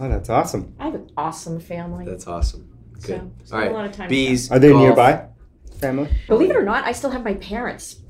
Oh, 0.00 0.08
that's 0.08 0.30
awesome. 0.30 0.74
I 0.78 0.84
have 0.86 0.94
an 0.94 1.10
awesome 1.18 1.60
family. 1.60 2.04
That's 2.06 2.26
awesome. 2.26 2.68
so 2.98 3.06
Good. 3.08 3.30
spend 3.44 3.52
All 3.52 3.58
right. 3.58 3.70
a 3.70 3.74
lot 3.74 3.84
of 3.84 3.92
time. 3.92 4.08
Bees. 4.08 4.50
Are 4.50 4.58
they 4.58 4.70
golf. 4.70 4.82
nearby? 4.82 5.26
Family? 5.80 6.08
Believe 6.28 6.50
it 6.50 6.56
or 6.56 6.62
not, 6.64 6.84
I 6.84 6.92
still 6.92 7.10
have 7.10 7.24
my 7.24 7.34
parents. 7.34 8.00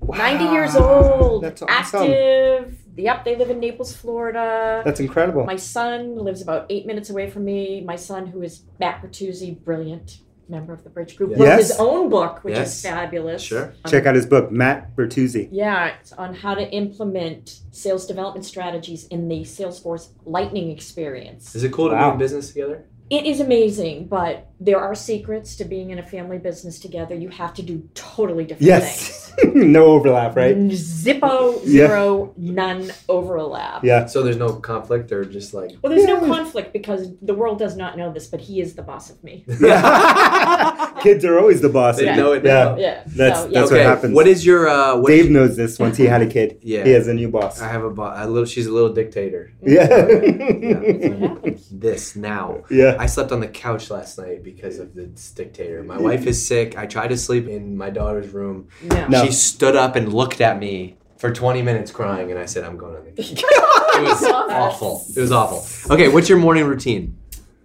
Wow. 0.00 0.16
90 0.18 0.44
years 0.46 0.76
old, 0.76 1.42
That's 1.44 1.62
awesome. 1.62 2.00
active. 2.02 2.78
Yep, 2.96 3.24
they 3.24 3.36
live 3.36 3.50
in 3.50 3.60
Naples, 3.60 3.94
Florida. 3.96 4.82
That's 4.84 5.00
incredible. 5.00 5.44
My 5.44 5.56
son 5.56 6.16
lives 6.16 6.42
about 6.42 6.66
eight 6.70 6.86
minutes 6.86 7.10
away 7.10 7.30
from 7.30 7.44
me. 7.44 7.80
My 7.80 7.96
son, 7.96 8.26
who 8.26 8.42
is 8.42 8.62
Matt 8.78 9.02
Bertuzzi, 9.02 9.58
brilliant 9.64 10.18
member 10.48 10.74
of 10.74 10.84
the 10.84 10.90
Bridge 10.90 11.16
Group, 11.16 11.30
Yes. 11.30 11.40
wrote 11.40 11.58
his 11.58 11.76
own 11.78 12.08
book, 12.10 12.44
which 12.44 12.54
Yes. 12.56 12.76
is 12.76 12.82
fabulous. 12.82 13.40
Sure. 13.40 13.72
Um, 13.84 13.90
Check 13.90 14.04
out 14.04 14.14
his 14.14 14.26
book, 14.26 14.50
Matt 14.52 14.94
Bertuzzi. 14.94 15.48
Yeah, 15.50 15.92
it's 16.00 16.12
on 16.12 16.34
how 16.34 16.54
to 16.54 16.70
implement 16.70 17.60
sales 17.70 18.06
development 18.06 18.44
strategies 18.44 19.06
in 19.08 19.28
the 19.28 19.42
Salesforce 19.42 20.08
Lightning 20.26 20.70
experience. 20.70 21.54
Is 21.54 21.64
it 21.64 21.72
cool 21.72 21.88
to 21.88 21.94
Wow. 21.94 22.10
be 22.10 22.12
in 22.14 22.18
business 22.18 22.48
together? 22.48 22.84
It 23.08 23.24
is 23.24 23.40
amazing, 23.40 24.06
but 24.08 24.46
there 24.64 24.78
are 24.78 24.94
secrets 24.94 25.56
to 25.56 25.64
being 25.64 25.90
in 25.90 25.98
a 25.98 26.02
family 26.02 26.38
business 26.38 26.78
together. 26.78 27.14
You 27.14 27.28
have 27.30 27.52
to 27.54 27.62
do 27.62 27.88
totally 27.94 28.44
different 28.44 28.70
things. 28.82 29.32
Yes. 29.38 29.44
no 29.54 29.86
overlap, 29.86 30.36
right? 30.36 30.54
things. 30.54 31.04
Zippo, 31.04 31.60
Yeah. 31.64 31.86
zero, 31.88 32.32
none 32.36 32.92
overlap. 33.08 33.82
Yeah. 33.82 34.06
So 34.06 34.22
there's 34.22 34.36
no 34.36 34.54
conflict 34.54 35.10
or 35.10 35.24
just 35.24 35.52
like. 35.54 35.72
Well, 35.82 35.90
there's 35.90 36.04
no 36.06 36.20
conflict 36.20 36.72
because 36.72 37.08
the 37.22 37.34
world 37.34 37.58
does 37.58 37.76
not 37.76 37.96
know 37.96 38.12
this, 38.12 38.26
but 38.28 38.40
he 38.40 38.60
is 38.60 38.74
the 38.74 38.82
boss 38.82 39.10
of 39.10 39.22
me. 39.24 39.44
Yeah. 39.60 41.00
Kids 41.02 41.24
are 41.24 41.38
always 41.38 41.60
the 41.60 41.68
boss. 41.68 41.96
They 41.96 42.04
Yeah. 42.04 42.16
know 42.16 42.32
it 42.32 42.44
Yeah. 42.44 42.52
now. 42.64 42.76
Yeah. 42.76 43.02
That's- 43.06 43.38
so, 43.42 43.48
yeah. 43.48 43.60
that's 43.60 43.72
okay. 43.72 43.80
what 43.84 43.86
happens. 43.96 44.14
What 44.14 44.26
is 44.28 44.46
your? 44.46 44.68
Uh, 44.68 44.96
what 44.98 45.08
Dave 45.08 45.24
is- 45.24 45.30
knows 45.30 45.56
this 45.56 45.78
once 45.78 45.96
he 45.96 46.04
had 46.04 46.22
a 46.22 46.26
kid. 46.26 46.58
Yeah. 46.62 46.84
He 46.84 46.90
has 46.90 47.08
a 47.08 47.14
new 47.14 47.28
boss. 47.28 47.60
I 47.60 47.68
have 47.68 47.82
a, 47.82 47.90
boss. 47.90 48.16
a 48.24 48.28
little. 48.28 48.44
She's 48.46 48.66
a 48.66 48.72
little 48.72 48.92
dictator. 48.92 49.52
Yeah. 49.62 49.86
That's 49.86 50.00
what 50.00 51.20
happens. 51.20 51.68
This 51.70 52.14
now. 52.16 52.62
yeah. 52.70 52.96
I 52.98 53.06
slept 53.06 53.32
on 53.32 53.40
the 53.40 53.48
couch 53.48 53.90
last 53.90 54.18
night 54.18 54.44
because 54.54 54.78
of 54.78 54.94
this 54.94 55.30
dictator. 55.30 55.82
My 55.82 55.98
wife 55.98 56.26
is 56.26 56.46
sick. 56.46 56.76
I 56.76 56.86
tried 56.86 57.08
to 57.08 57.16
sleep 57.16 57.48
in 57.48 57.76
my 57.76 57.90
daughter's 57.90 58.28
room. 58.32 58.68
No. 58.82 59.08
No. 59.08 59.24
She 59.24 59.32
stood 59.32 59.76
up 59.76 59.96
and 59.96 60.12
looked 60.12 60.40
at 60.40 60.58
me 60.58 60.96
for 61.16 61.32
20 61.32 61.62
minutes 61.62 61.90
crying, 61.90 62.30
and 62.30 62.38
I 62.38 62.46
said, 62.46 62.64
I'm 62.64 62.76
going 62.76 62.96
on 62.96 63.04
the 63.04 63.10
couch. 63.22 63.42
It 63.94 64.02
was 64.04 64.22
awful. 64.24 65.04
It 65.14 65.20
was 65.20 65.32
awful. 65.32 65.92
Okay, 65.94 66.08
what's 66.08 66.28
your 66.28 66.38
morning 66.38 66.64
routine? 66.64 67.16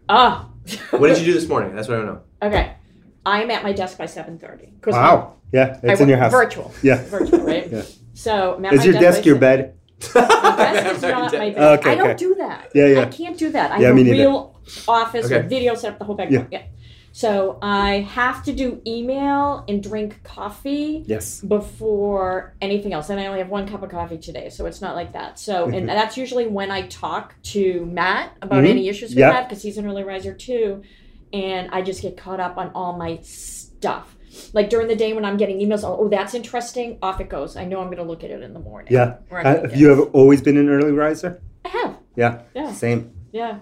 Ah. 0.09 0.49
What 0.91 1.07
did 1.07 1.19
you 1.19 1.25
do 1.25 1.33
this 1.33 1.47
morning? 1.47 1.73
That's 1.73 1.87
what 1.87 1.99
I 1.99 2.03
want 2.03 2.21
to 2.41 2.47
know. 2.49 2.53
Okay. 2.53 2.73
I 3.25 3.41
am 3.43 3.49
at 3.49 3.63
my 3.63 3.71
desk 3.71 3.97
by 3.97 4.05
7.30. 4.05 4.81
'Cause 4.81 4.93
Wow. 4.93 5.35
Yeah. 5.53 5.79
I 5.81 5.87
It's 5.93 6.01
in 6.01 6.09
your 6.09 6.17
house. 6.17 6.31
Virtual. 6.31 6.73
Yeah. 6.83 7.01
Virtual, 7.05 7.39
right? 7.39 7.67
Yeah. 7.71 7.81
So 8.13 8.55
I'm 8.57 8.65
at 8.65 8.73
Is 8.73 8.79
my 8.79 8.85
your 8.85 8.93
by 8.95 8.99
desk 8.99 9.25
your 9.25 9.37
bed? 9.37 9.73
My 10.13 10.21
desk 10.21 10.95
is 10.97 11.01
not 11.01 11.33
my 11.33 11.49
bed. 11.51 11.79
Okay, 11.79 11.91
I 11.91 11.95
don't 11.95 12.07
okay. 12.09 12.17
do 12.17 12.35
that. 12.35 12.71
Yeah, 12.75 12.85
yeah. 12.87 13.01
I 13.01 13.05
can't 13.05 13.37
do 13.37 13.49
that. 13.51 13.71
I 13.71 13.79
Yeah, 13.79 13.87
have 13.87 13.95
me 13.95 14.01
a 14.01 14.05
neither. 14.05 14.17
real 14.17 14.56
office 14.87 15.25
Okay. 15.25 15.37
with 15.37 15.49
video 15.49 15.75
set 15.75 15.93
up, 15.93 15.99
the 15.99 16.05
whole 16.05 16.15
bag. 16.15 16.31
Yeah. 16.51 16.61
So 17.13 17.57
I 17.63 18.01
have 18.11 18.43
to 18.43 18.53
do 18.53 18.79
email 18.85 19.63
and 19.67 19.81
drink 19.81 20.21
coffee 20.23 21.03
Yes. 21.07 21.41
before 21.41 22.53
anything 22.61 22.93
else. 22.93 23.09
And 23.09 23.19
I 23.19 23.25
only 23.25 23.39
have 23.39 23.49
one 23.49 23.67
cup 23.67 23.81
of 23.81 23.89
coffee 23.89 24.19
today, 24.19 24.49
so 24.49 24.67
it's 24.67 24.81
not 24.81 24.95
like 24.95 25.13
that. 25.13 25.39
So, 25.39 25.65
and 25.65 25.89
that's 25.89 26.15
usually 26.15 26.45
when 26.47 26.69
I 26.69 26.83
talk 26.87 27.33
to 27.53 27.85
Matt 27.87 28.33
about 28.43 28.63
Mhm. 28.63 28.69
any 28.69 28.87
issues 28.89 29.15
we 29.15 29.21
Yeah. 29.21 29.31
have, 29.31 29.49
because 29.49 29.63
he's 29.63 29.79
an 29.79 29.87
early 29.87 30.03
riser 30.03 30.33
too. 30.33 30.83
And 31.33 31.69
I 31.71 31.81
just 31.81 32.03
get 32.03 32.17
caught 32.17 32.39
up 32.39 32.55
on 32.57 32.69
all 32.75 32.93
my 32.97 33.17
stuff. 33.23 34.15
Like 34.53 34.69
during 34.69 34.87
the 34.87 34.95
day 34.95 35.13
when 35.13 35.25
I'm 35.25 35.37
getting 35.37 35.57
emails, 35.59 35.83
oh, 35.83 35.97
oh, 35.99 36.07
that's 36.09 36.35
interesting, 36.35 36.99
off 37.01 37.19
it 37.19 37.29
goes. 37.29 37.57
I 37.57 37.65
know 37.65 37.79
I'm 37.79 37.87
going 37.87 37.97
to 37.97 38.03
look 38.03 38.23
at 38.23 38.29
it 38.29 38.43
in 38.43 38.53
the 38.53 38.59
morning. 38.59 38.93
Yeah. 38.93 39.15
Uh, 39.31 39.43
have 39.43 39.75
you 39.75 39.91
ever 39.91 40.03
always 40.13 40.41
been 40.43 40.57
an 40.57 40.69
early 40.69 40.91
riser? 40.91 41.41
I 41.65 41.69
have. 41.69 41.97
Yeah. 42.15 42.41
Yeah. 42.53 42.71
Same. 42.73 43.11
Yeah. 43.31 43.59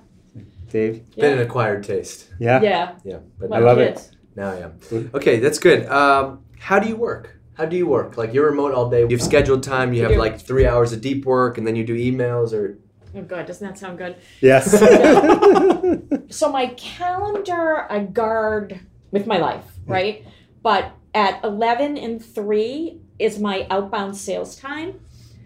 Dave. 0.69 1.15
Been 1.15 1.33
an 1.33 1.39
acquired 1.39 1.83
taste. 1.83 2.29
Yeah. 2.39 2.61
Yeah. 2.61 2.95
Yeah, 3.03 3.19
but 3.39 3.51
I 3.53 3.59
love 3.59 3.77
it. 3.79 4.09
now 4.35 4.51
I 4.51 4.57
am. 4.57 4.79
Okay, 5.13 5.39
that's 5.39 5.59
good. 5.59 5.87
Um, 5.87 6.43
how 6.59 6.79
do 6.79 6.87
you 6.87 6.95
work? 6.95 7.39
How 7.55 7.65
do 7.65 7.77
you 7.77 7.87
work? 7.87 8.17
Like 8.17 8.33
you're 8.33 8.49
remote 8.49 8.73
all 8.73 8.89
day. 8.89 9.01
You 9.01 9.09
have 9.09 9.21
scheduled 9.21 9.63
time. 9.63 9.93
You 9.93 10.03
have 10.03 10.17
like 10.17 10.39
three 10.39 10.67
hours 10.67 10.91
of 10.91 11.01
deep 11.01 11.25
work, 11.25 11.57
and 11.57 11.65
then 11.65 11.75
you 11.75 11.83
do 11.85 11.95
emails 11.95 12.53
or. 12.53 12.79
Oh, 13.15 13.21
God. 13.21 13.45
Doesn't 13.45 13.65
that 13.65 13.77
sound 13.77 13.97
good? 13.97 14.17
Yes. 14.41 14.71
so 16.29 16.51
my 16.51 16.67
calendar 16.75 17.89
I 17.89 17.99
guard 17.99 18.79
with 19.11 19.25
my 19.25 19.37
life, 19.37 19.63
right? 19.85 20.25
But 20.61 20.91
at 21.13 21.41
11 21.45 21.97
and 21.97 22.23
3 22.23 22.99
is 23.19 23.39
my 23.39 23.65
outbound 23.69 24.17
sales 24.17 24.57
time 24.57 24.99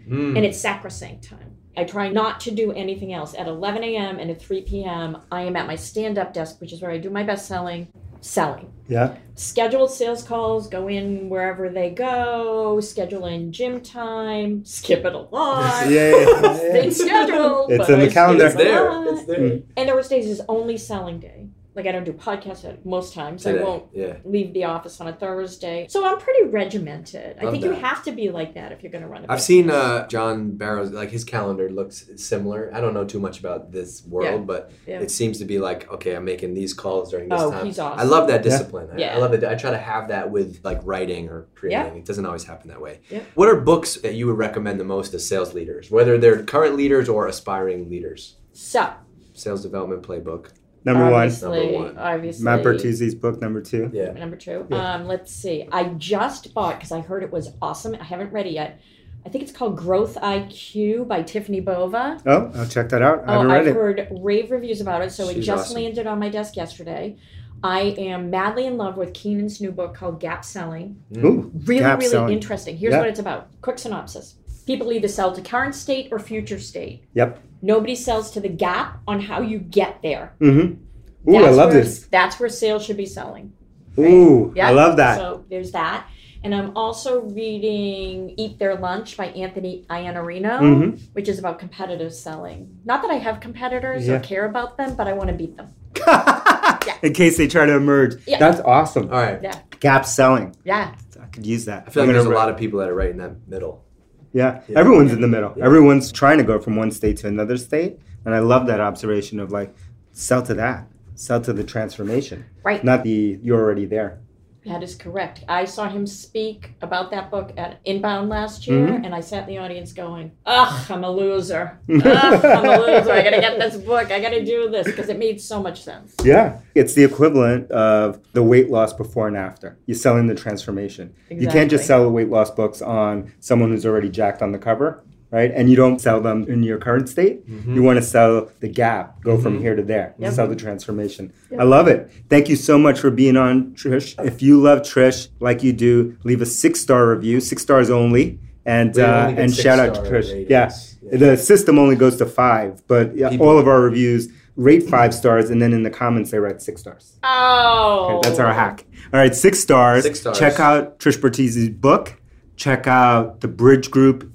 Hmm. 0.08 0.36
and 0.36 0.44
it's 0.44 0.58
sacrosanct 0.60 1.22
time. 1.22 1.49
I 1.76 1.84
try 1.84 2.08
not 2.08 2.40
to 2.40 2.50
do 2.50 2.72
anything 2.72 3.12
else. 3.12 3.34
At 3.34 3.46
11 3.46 3.84
a.m. 3.84 4.18
and 4.18 4.30
at 4.30 4.42
3 4.42 4.62
p.m., 4.62 5.18
I 5.30 5.42
am 5.42 5.56
at 5.56 5.66
my 5.66 5.76
stand 5.76 6.18
up 6.18 6.34
desk, 6.34 6.60
which 6.60 6.72
is 6.72 6.82
where 6.82 6.90
I 6.90 6.98
do 6.98 7.10
my 7.10 7.22
best 7.22 7.46
selling, 7.46 7.88
selling. 8.20 8.72
yeah. 8.88 9.14
Scheduled 9.36 9.90
sales 9.90 10.22
calls, 10.22 10.68
go 10.68 10.88
in 10.88 11.28
wherever 11.30 11.70
they 11.70 11.90
go, 11.90 12.80
schedule 12.80 13.24
in 13.26 13.52
gym 13.52 13.80
time, 13.80 14.64
skip 14.64 15.04
it 15.04 15.14
a 15.14 15.18
lot. 15.18 15.88
Yeah. 15.88 16.10
yeah, 16.10 16.54
Stay 16.56 16.90
scheduled. 16.90 17.70
It's 17.72 17.88
in 17.88 18.00
the 18.00 18.04
I 18.04 18.08
skip 18.08 18.12
calendar. 18.12 18.44
it 18.44 18.46
it's 18.46 18.54
a 18.54 18.58
there. 18.58 19.14
It's 19.14 19.24
there. 19.24 19.38
Mm. 19.38 19.62
And 19.76 19.88
there 19.88 19.96
was 19.96 20.08
days 20.08 20.26
is 20.26 20.42
only 20.48 20.76
selling 20.76 21.20
day. 21.20 21.48
Like 21.74 21.86
I 21.86 21.92
don't 21.92 22.04
do 22.04 22.12
podcasts 22.12 22.64
at 22.68 22.84
most 22.84 23.14
times. 23.14 23.44
Today. 23.44 23.60
I 23.60 23.64
won't 23.64 23.84
Yeah. 23.92 24.16
leave 24.24 24.52
the 24.52 24.64
office 24.64 25.00
on 25.00 25.06
a 25.06 25.12
Thursday. 25.12 25.86
So 25.88 26.04
I'm 26.04 26.18
pretty 26.18 26.48
regimented. 26.48 27.36
I 27.40 27.50
think 27.50 27.62
you 27.62 27.70
have 27.72 28.02
to 28.04 28.12
be 28.12 28.30
like 28.30 28.54
that 28.54 28.72
if 28.72 28.82
you're 28.82 28.90
going 28.90 29.02
to 29.04 29.08
run 29.08 29.18
a 29.24 29.28
business. 29.28 29.34
I've 29.40 29.42
seen 29.44 29.70
uh, 29.70 30.08
John 30.08 30.56
Barrows, 30.56 30.90
like 30.90 31.10
his 31.10 31.22
calendar 31.24 31.70
looks 31.70 32.10
similar. 32.16 32.70
I 32.74 32.80
don't 32.80 32.92
know 32.92 33.04
too 33.04 33.20
much 33.20 33.38
about 33.38 33.70
this 33.70 34.04
world, 34.04 34.40
Yeah. 34.40 34.44
but 34.46 34.70
Yeah. 34.86 35.00
it 35.00 35.10
seems 35.12 35.38
to 35.38 35.44
be 35.44 35.58
like, 35.60 35.90
okay, 35.92 36.14
I'm 36.16 36.24
making 36.24 36.54
these 36.54 36.74
calls 36.74 37.10
during 37.12 37.28
this 37.28 37.40
Oh, 37.40 37.50
time. 37.52 37.66
he's 37.66 37.78
awesome. 37.78 38.00
I 38.00 38.02
love 38.02 38.26
that 38.28 38.42
discipline. 38.42 38.88
I, 38.92 38.96
Yeah. 38.98 39.14
I 39.16 39.18
love 39.18 39.32
it. 39.32 39.44
I 39.44 39.54
try 39.54 39.70
to 39.70 39.78
have 39.78 40.08
that 40.08 40.30
with 40.30 40.60
like 40.64 40.80
writing 40.84 41.28
or 41.28 41.46
creating. 41.54 41.96
It 41.98 42.04
doesn't 42.04 42.26
always 42.26 42.44
happen 42.44 42.68
that 42.70 42.80
way. 42.80 43.00
Yeah. 43.08 43.20
What 43.34 43.48
are 43.48 43.60
books 43.60 43.94
that 43.96 44.14
you 44.14 44.26
would 44.26 44.38
recommend 44.38 44.80
the 44.80 44.84
most 44.84 45.10
to 45.10 45.20
sales 45.20 45.54
leaders, 45.54 45.90
whether 45.90 46.18
they're 46.18 46.42
current 46.42 46.74
leaders 46.76 47.08
or 47.08 47.28
aspiring 47.28 47.88
leaders? 47.88 48.36
So 48.52 48.88
Sales 49.32 49.62
development 49.62 50.02
playbook. 50.02 50.48
Number 50.84 51.04
one. 51.04 51.12
obviously, 51.14 51.72
Number 51.72 51.78
one. 51.86 51.98
Obviously, 51.98 52.44
Matt 52.44 52.62
Bertuzzi's 52.62 53.14
book 53.14 53.40
number 53.40 53.60
two. 53.60 53.90
Yeah. 53.92 54.12
Number 54.12 54.36
two. 54.36 54.66
Yeah. 54.70 54.94
Um, 54.94 55.06
let's 55.06 55.32
see. 55.32 55.66
I 55.70 55.84
just 55.94 56.54
bought 56.54 56.76
because 56.76 56.92
I 56.92 57.00
heard 57.00 57.22
it 57.22 57.30
was 57.32 57.50
awesome. 57.60 57.94
I 58.00 58.04
haven't 58.04 58.32
read 58.32 58.46
it 58.46 58.52
yet. 58.52 58.80
I 59.24 59.28
think 59.28 59.42
it's 59.42 59.52
called 59.52 59.76
Growth 59.76 60.14
IQ 60.16 61.06
by 61.06 61.22
Tiffany 61.22 61.60
Bova. 61.60 62.18
Oh, 62.24 62.50
I'll 62.54 62.66
check 62.66 62.88
that 62.88 63.02
out. 63.02 63.24
I 63.28 63.34
Oh, 63.34 63.38
haven't 63.40 63.48
read 63.48 63.60
I've 63.60 63.66
it. 63.66 63.74
heard 63.74 64.08
rave 64.22 64.50
reviews 64.50 64.80
about 64.80 65.02
it, 65.02 65.12
so 65.12 65.28
it 65.28 65.40
just 65.40 65.66
awesome. 65.66 65.82
landed 65.82 66.06
on 66.06 66.18
my 66.18 66.30
desk 66.30 66.56
yesterday. 66.56 67.16
I 67.62 67.94
am 67.98 68.30
madly 68.30 68.64
in 68.64 68.78
love 68.78 68.96
with 68.96 69.12
Keenan's 69.12 69.60
new 69.60 69.70
book 69.72 69.94
called 69.94 70.18
Gap 70.20 70.42
Selling. 70.46 70.96
Ooh, 71.18 71.50
Really, 71.66 71.80
Gap 71.80 71.98
really 71.98 72.10
Selling. 72.10 72.32
interesting. 72.32 72.78
Here's 72.78 72.92
Yeah. 72.92 73.00
what 73.00 73.08
it's 73.08 73.20
about. 73.20 73.48
Quick 73.60 73.78
synopsis. 73.78 74.36
People 74.66 74.90
either 74.90 75.08
sell 75.08 75.32
to 75.32 75.42
current 75.42 75.74
state 75.74 76.08
or 76.10 76.18
future 76.18 76.58
state. 76.58 77.04
Yep. 77.12 77.38
Nobody 77.62 77.94
sells 77.94 78.30
to 78.32 78.40
the 78.40 78.48
gap 78.48 79.00
on 79.06 79.20
how 79.20 79.40
you 79.42 79.58
get 79.58 80.00
there. 80.02 80.34
Mm-hmm. 80.40 81.30
Ooh, 81.30 81.36
I 81.36 81.42
That's 81.42 81.56
love 81.56 81.70
where, 81.72 81.80
this. 81.82 82.06
That's 82.10 82.40
where 82.40 82.48
sales 82.48 82.84
should 82.84 82.96
be 82.96 83.06
selling. 83.06 83.52
Ooh, 83.98 84.52
Yeah. 84.56 84.68
I 84.68 84.72
love 84.72 84.96
that. 84.96 85.18
So 85.18 85.44
there's 85.50 85.72
that. 85.72 86.06
And 86.42 86.54
I'm 86.54 86.74
also 86.74 87.20
reading 87.20 88.32
Eat 88.38 88.58
Their 88.58 88.76
Lunch 88.76 89.16
by 89.18 89.26
Anthony 89.26 89.84
Iannarino, 89.90 90.58
Mhm. 90.60 91.00
which 91.12 91.28
is 91.28 91.38
about 91.38 91.58
competitive 91.58 92.14
selling. 92.14 92.78
Not 92.86 93.02
that 93.02 93.10
I 93.10 93.16
have 93.16 93.40
competitors 93.40 94.08
Yeah. 94.08 94.14
or 94.14 94.20
care 94.20 94.46
about 94.46 94.78
them, 94.78 94.94
but 94.96 95.06
I 95.06 95.12
want 95.12 95.28
to 95.28 95.34
beat 95.34 95.58
them. 95.58 95.68
In 97.02 97.12
case 97.12 97.36
they 97.36 97.46
try 97.46 97.66
to 97.66 97.74
emerge. 97.76 98.22
Yeah. 98.26 98.38
That's 98.38 98.60
awesome. 98.60 99.10
All 99.12 99.18
right. 99.20 99.40
Yeah. 99.42 99.58
Gap 99.80 100.06
selling. 100.06 100.54
Yeah. 100.64 100.92
I 101.22 101.26
could 101.26 101.44
use 101.46 101.66
that. 101.66 101.84
I 101.86 101.90
feel 101.90 102.02
I'm 102.04 102.08
like 102.08 102.14
there's 102.14 102.26
a 102.26 102.30
lot 102.30 102.48
of 102.48 102.56
people 102.56 102.78
that 102.80 102.88
are 102.88 102.94
right 102.94 103.10
in 103.10 103.18
that 103.18 103.46
middle. 103.46 103.84
Yeah. 104.32 104.62
Yeah. 104.68 104.78
Everyone's 104.78 105.12
in 105.12 105.20
the 105.20 105.28
middle. 105.28 105.54
Yeah. 105.56 105.64
Everyone's 105.64 106.12
trying 106.12 106.38
to 106.38 106.44
go 106.44 106.58
from 106.58 106.76
one 106.76 106.90
state 106.90 107.16
to 107.18 107.28
another 107.28 107.56
state. 107.56 107.98
And 108.24 108.34
I 108.34 108.40
love 108.40 108.66
that 108.66 108.80
observation 108.80 109.40
of 109.40 109.50
like, 109.50 109.74
sell 110.12 110.42
to 110.44 110.54
that. 110.54 110.86
Sell 111.14 111.40
to 111.42 111.52
the 111.52 111.64
transformation. 111.64 112.46
Right. 112.62 112.82
Not 112.82 113.04
the 113.04 113.38
you're 113.42 113.60
already 113.60 113.86
there. 113.86 114.20
That 114.66 114.82
is 114.82 114.94
correct. 114.94 115.42
I 115.48 115.64
saw 115.64 115.88
him 115.88 116.06
speak 116.06 116.72
about 116.82 117.10
that 117.12 117.30
book 117.30 117.52
at 117.56 117.80
Inbound 117.84 118.28
last 118.28 118.66
year, 118.66 118.86
Mhm. 118.88 119.06
and 119.06 119.14
I 119.14 119.20
sat 119.20 119.48
in 119.48 119.54
the 119.54 119.58
audience 119.58 119.92
going, 119.92 120.32
Ugh, 120.44 120.90
I'm 120.90 121.02
a 121.02 121.10
loser. 121.10 121.78
Ugh, 121.88 122.02
I'm 122.04 122.64
a 122.66 122.76
loser. 122.78 123.10
I 123.12 123.22
gotta 123.22 123.40
get 123.40 123.58
this 123.58 123.76
book. 123.78 124.10
I 124.10 124.20
gotta 124.20 124.44
do 124.44 124.68
this 124.68 124.86
because 124.86 125.08
it 125.08 125.18
made 125.18 125.40
so 125.40 125.62
much 125.62 125.82
sense. 125.82 126.14
Yeah. 126.22 126.58
It's 126.74 126.94
the 126.94 127.04
equivalent 127.04 127.70
of 127.70 128.20
the 128.34 128.42
weight 128.42 128.70
loss 128.70 128.92
before 128.92 129.28
and 129.28 129.36
after. 129.36 129.78
You're 129.86 129.96
selling 129.96 130.26
the 130.26 130.34
transformation. 130.34 131.14
You 131.30 131.48
can't 131.48 131.70
just 131.70 131.86
sell 131.86 132.08
weight 132.10 132.28
loss 132.28 132.50
books 132.50 132.82
on 132.82 133.32
someone 133.40 133.70
who's 133.70 133.86
already 133.86 134.08
jacked 134.10 134.42
on 134.42 134.52
the 134.52 134.58
cover, 134.58 135.02
right? 135.30 135.50
And 135.54 135.70
you 135.70 135.76
don't 135.76 136.00
sell 136.00 136.20
them 136.20 136.44
in 136.48 136.62
your 136.62 136.78
current 136.78 137.08
state. 137.08 137.42
You 137.66 137.82
want 137.82 137.98
to 137.98 138.02
sell 138.02 138.50
the 138.60 138.68
gap, 138.68 139.22
go 139.22 139.38
from 139.38 139.60
here 139.60 139.74
to 139.76 139.82
there, 139.82 140.14
Yep. 140.18 140.32
sell 140.32 140.48
the 140.48 140.56
transformation. 140.56 141.32
I 141.58 141.64
love 141.64 141.88
it. 141.88 142.10
Thank 142.28 142.48
you 142.48 142.56
so 142.56 142.78
much 142.78 142.98
for 143.00 143.10
being 143.10 143.36
on, 143.36 143.72
Trish. 143.74 144.14
If 144.24 144.42
you 144.42 144.60
love 144.60 144.80
Trish 144.80 145.28
like 145.40 145.62
you 145.62 145.72
do, 145.72 146.16
leave 146.24 146.42
a 146.42 146.46
six 146.46 146.80
star 146.80 147.08
review, 147.08 147.40
six 147.40 147.62
stars 147.62 147.90
only. 147.90 148.38
And 148.66 148.96
uh, 148.98 149.26
only 149.28 149.42
and 149.42 149.54
shout 149.54 149.78
out 149.78 149.94
to 149.94 150.00
Trish. 150.02 150.30
ratings. 150.30 150.50
Yeah. 150.50 150.70
Yeah. 151.12 151.16
the 151.18 151.36
system 151.38 151.78
only 151.78 151.96
goes 151.96 152.16
to 152.16 152.26
five, 152.26 152.82
but 152.86 153.16
yeah, 153.16 153.30
People- 153.30 153.48
all 153.48 153.58
of 153.58 153.66
our 153.66 153.80
reviews 153.80 154.28
rate 154.56 154.82
five 154.82 155.14
stars, 155.14 155.48
and 155.48 155.62
then 155.62 155.72
in 155.72 155.82
the 155.82 155.88
comments 155.90 156.30
they 156.30 156.38
write 156.38 156.60
six 156.60 156.82
stars. 156.82 157.16
Oh. 157.22 158.18
Okay, 158.18 158.28
that's 158.28 158.38
our 158.38 158.52
hack. 158.52 158.84
All 159.12 159.18
right, 159.18 159.34
six 159.34 159.58
stars. 159.60 160.02
Six 160.04 160.20
stars. 160.20 160.38
Check 160.38 160.60
out 160.60 160.98
Trish 160.98 161.18
Bertuzzi's 161.18 161.70
book. 161.70 162.20
Check 162.56 162.86
out 162.86 163.40
the 163.40 163.48
Bridge 163.48 163.90
Group 163.90 164.30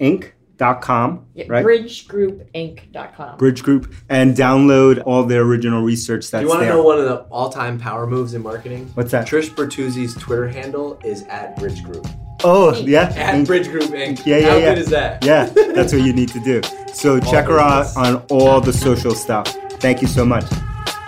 Inc.com, 0.58 1.26
Yeah, 1.34 1.46
right? 1.50 1.65
BridgeGroupInc.com. 1.65 3.38
Bridge 3.38 3.63
Group, 3.63 3.94
and 4.10 4.36
download 4.36 5.02
all 5.06 5.24
the 5.24 5.38
original 5.38 5.82
research 5.84 6.30
that's 6.32 6.41
Do 6.41 6.48
you 6.48 6.50
want 6.50 6.62
to 6.62 6.70
know 6.70 6.84
one 6.84 6.98
of 6.98 7.06
the 7.06 7.22
all-time 7.32 7.80
power 7.80 8.08
moves 8.08 8.34
in 8.34 8.41
marketing? 8.44 8.89
What's 8.94 9.12
that? 9.12 9.28
Trish 9.28 9.50
Bertuzzi's 9.50 10.13
Twitter 10.15 10.48
handle 10.48 11.00
is 11.04 11.24
at 11.24 11.58
Bridge 11.58 11.84
Group. 11.84 12.06
Oh, 12.44 12.74
yeah. 12.76 13.13
At 13.15 13.36
Inc. 13.36 13.48
Bridge 13.48 13.70
Group 13.70 13.86
Inc. 13.91 14.26
Yeah, 14.26 14.38
yeah, 14.38 14.50
How 14.50 14.58
yeah. 14.58 14.70
good 14.74 14.78
is 14.80 14.89
that? 14.89 15.24
Yeah, 15.26 15.46
that's 15.46 15.94
what 15.94 16.02
you 16.04 16.13
need 16.13 16.30
to 16.30 16.39
do. 16.39 16.62
So 16.94 17.20
check 17.20 17.46
her 17.46 17.60
out 17.60 17.96
on 17.98 18.18
all 18.30 18.62
the 18.62 18.74
social 18.74 19.15
stuff. 19.15 19.48
Thank 19.80 20.02
you 20.02 20.08
so 20.08 20.26
much. 20.26 20.50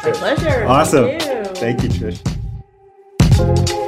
My 0.03 0.11
pleasure. 0.11 0.65
Awesome. 0.65 1.19
Thank 1.19 1.25
you. 1.25 1.43
Thank 1.55 1.83
you, 1.83 1.89
Trish. 1.89 3.83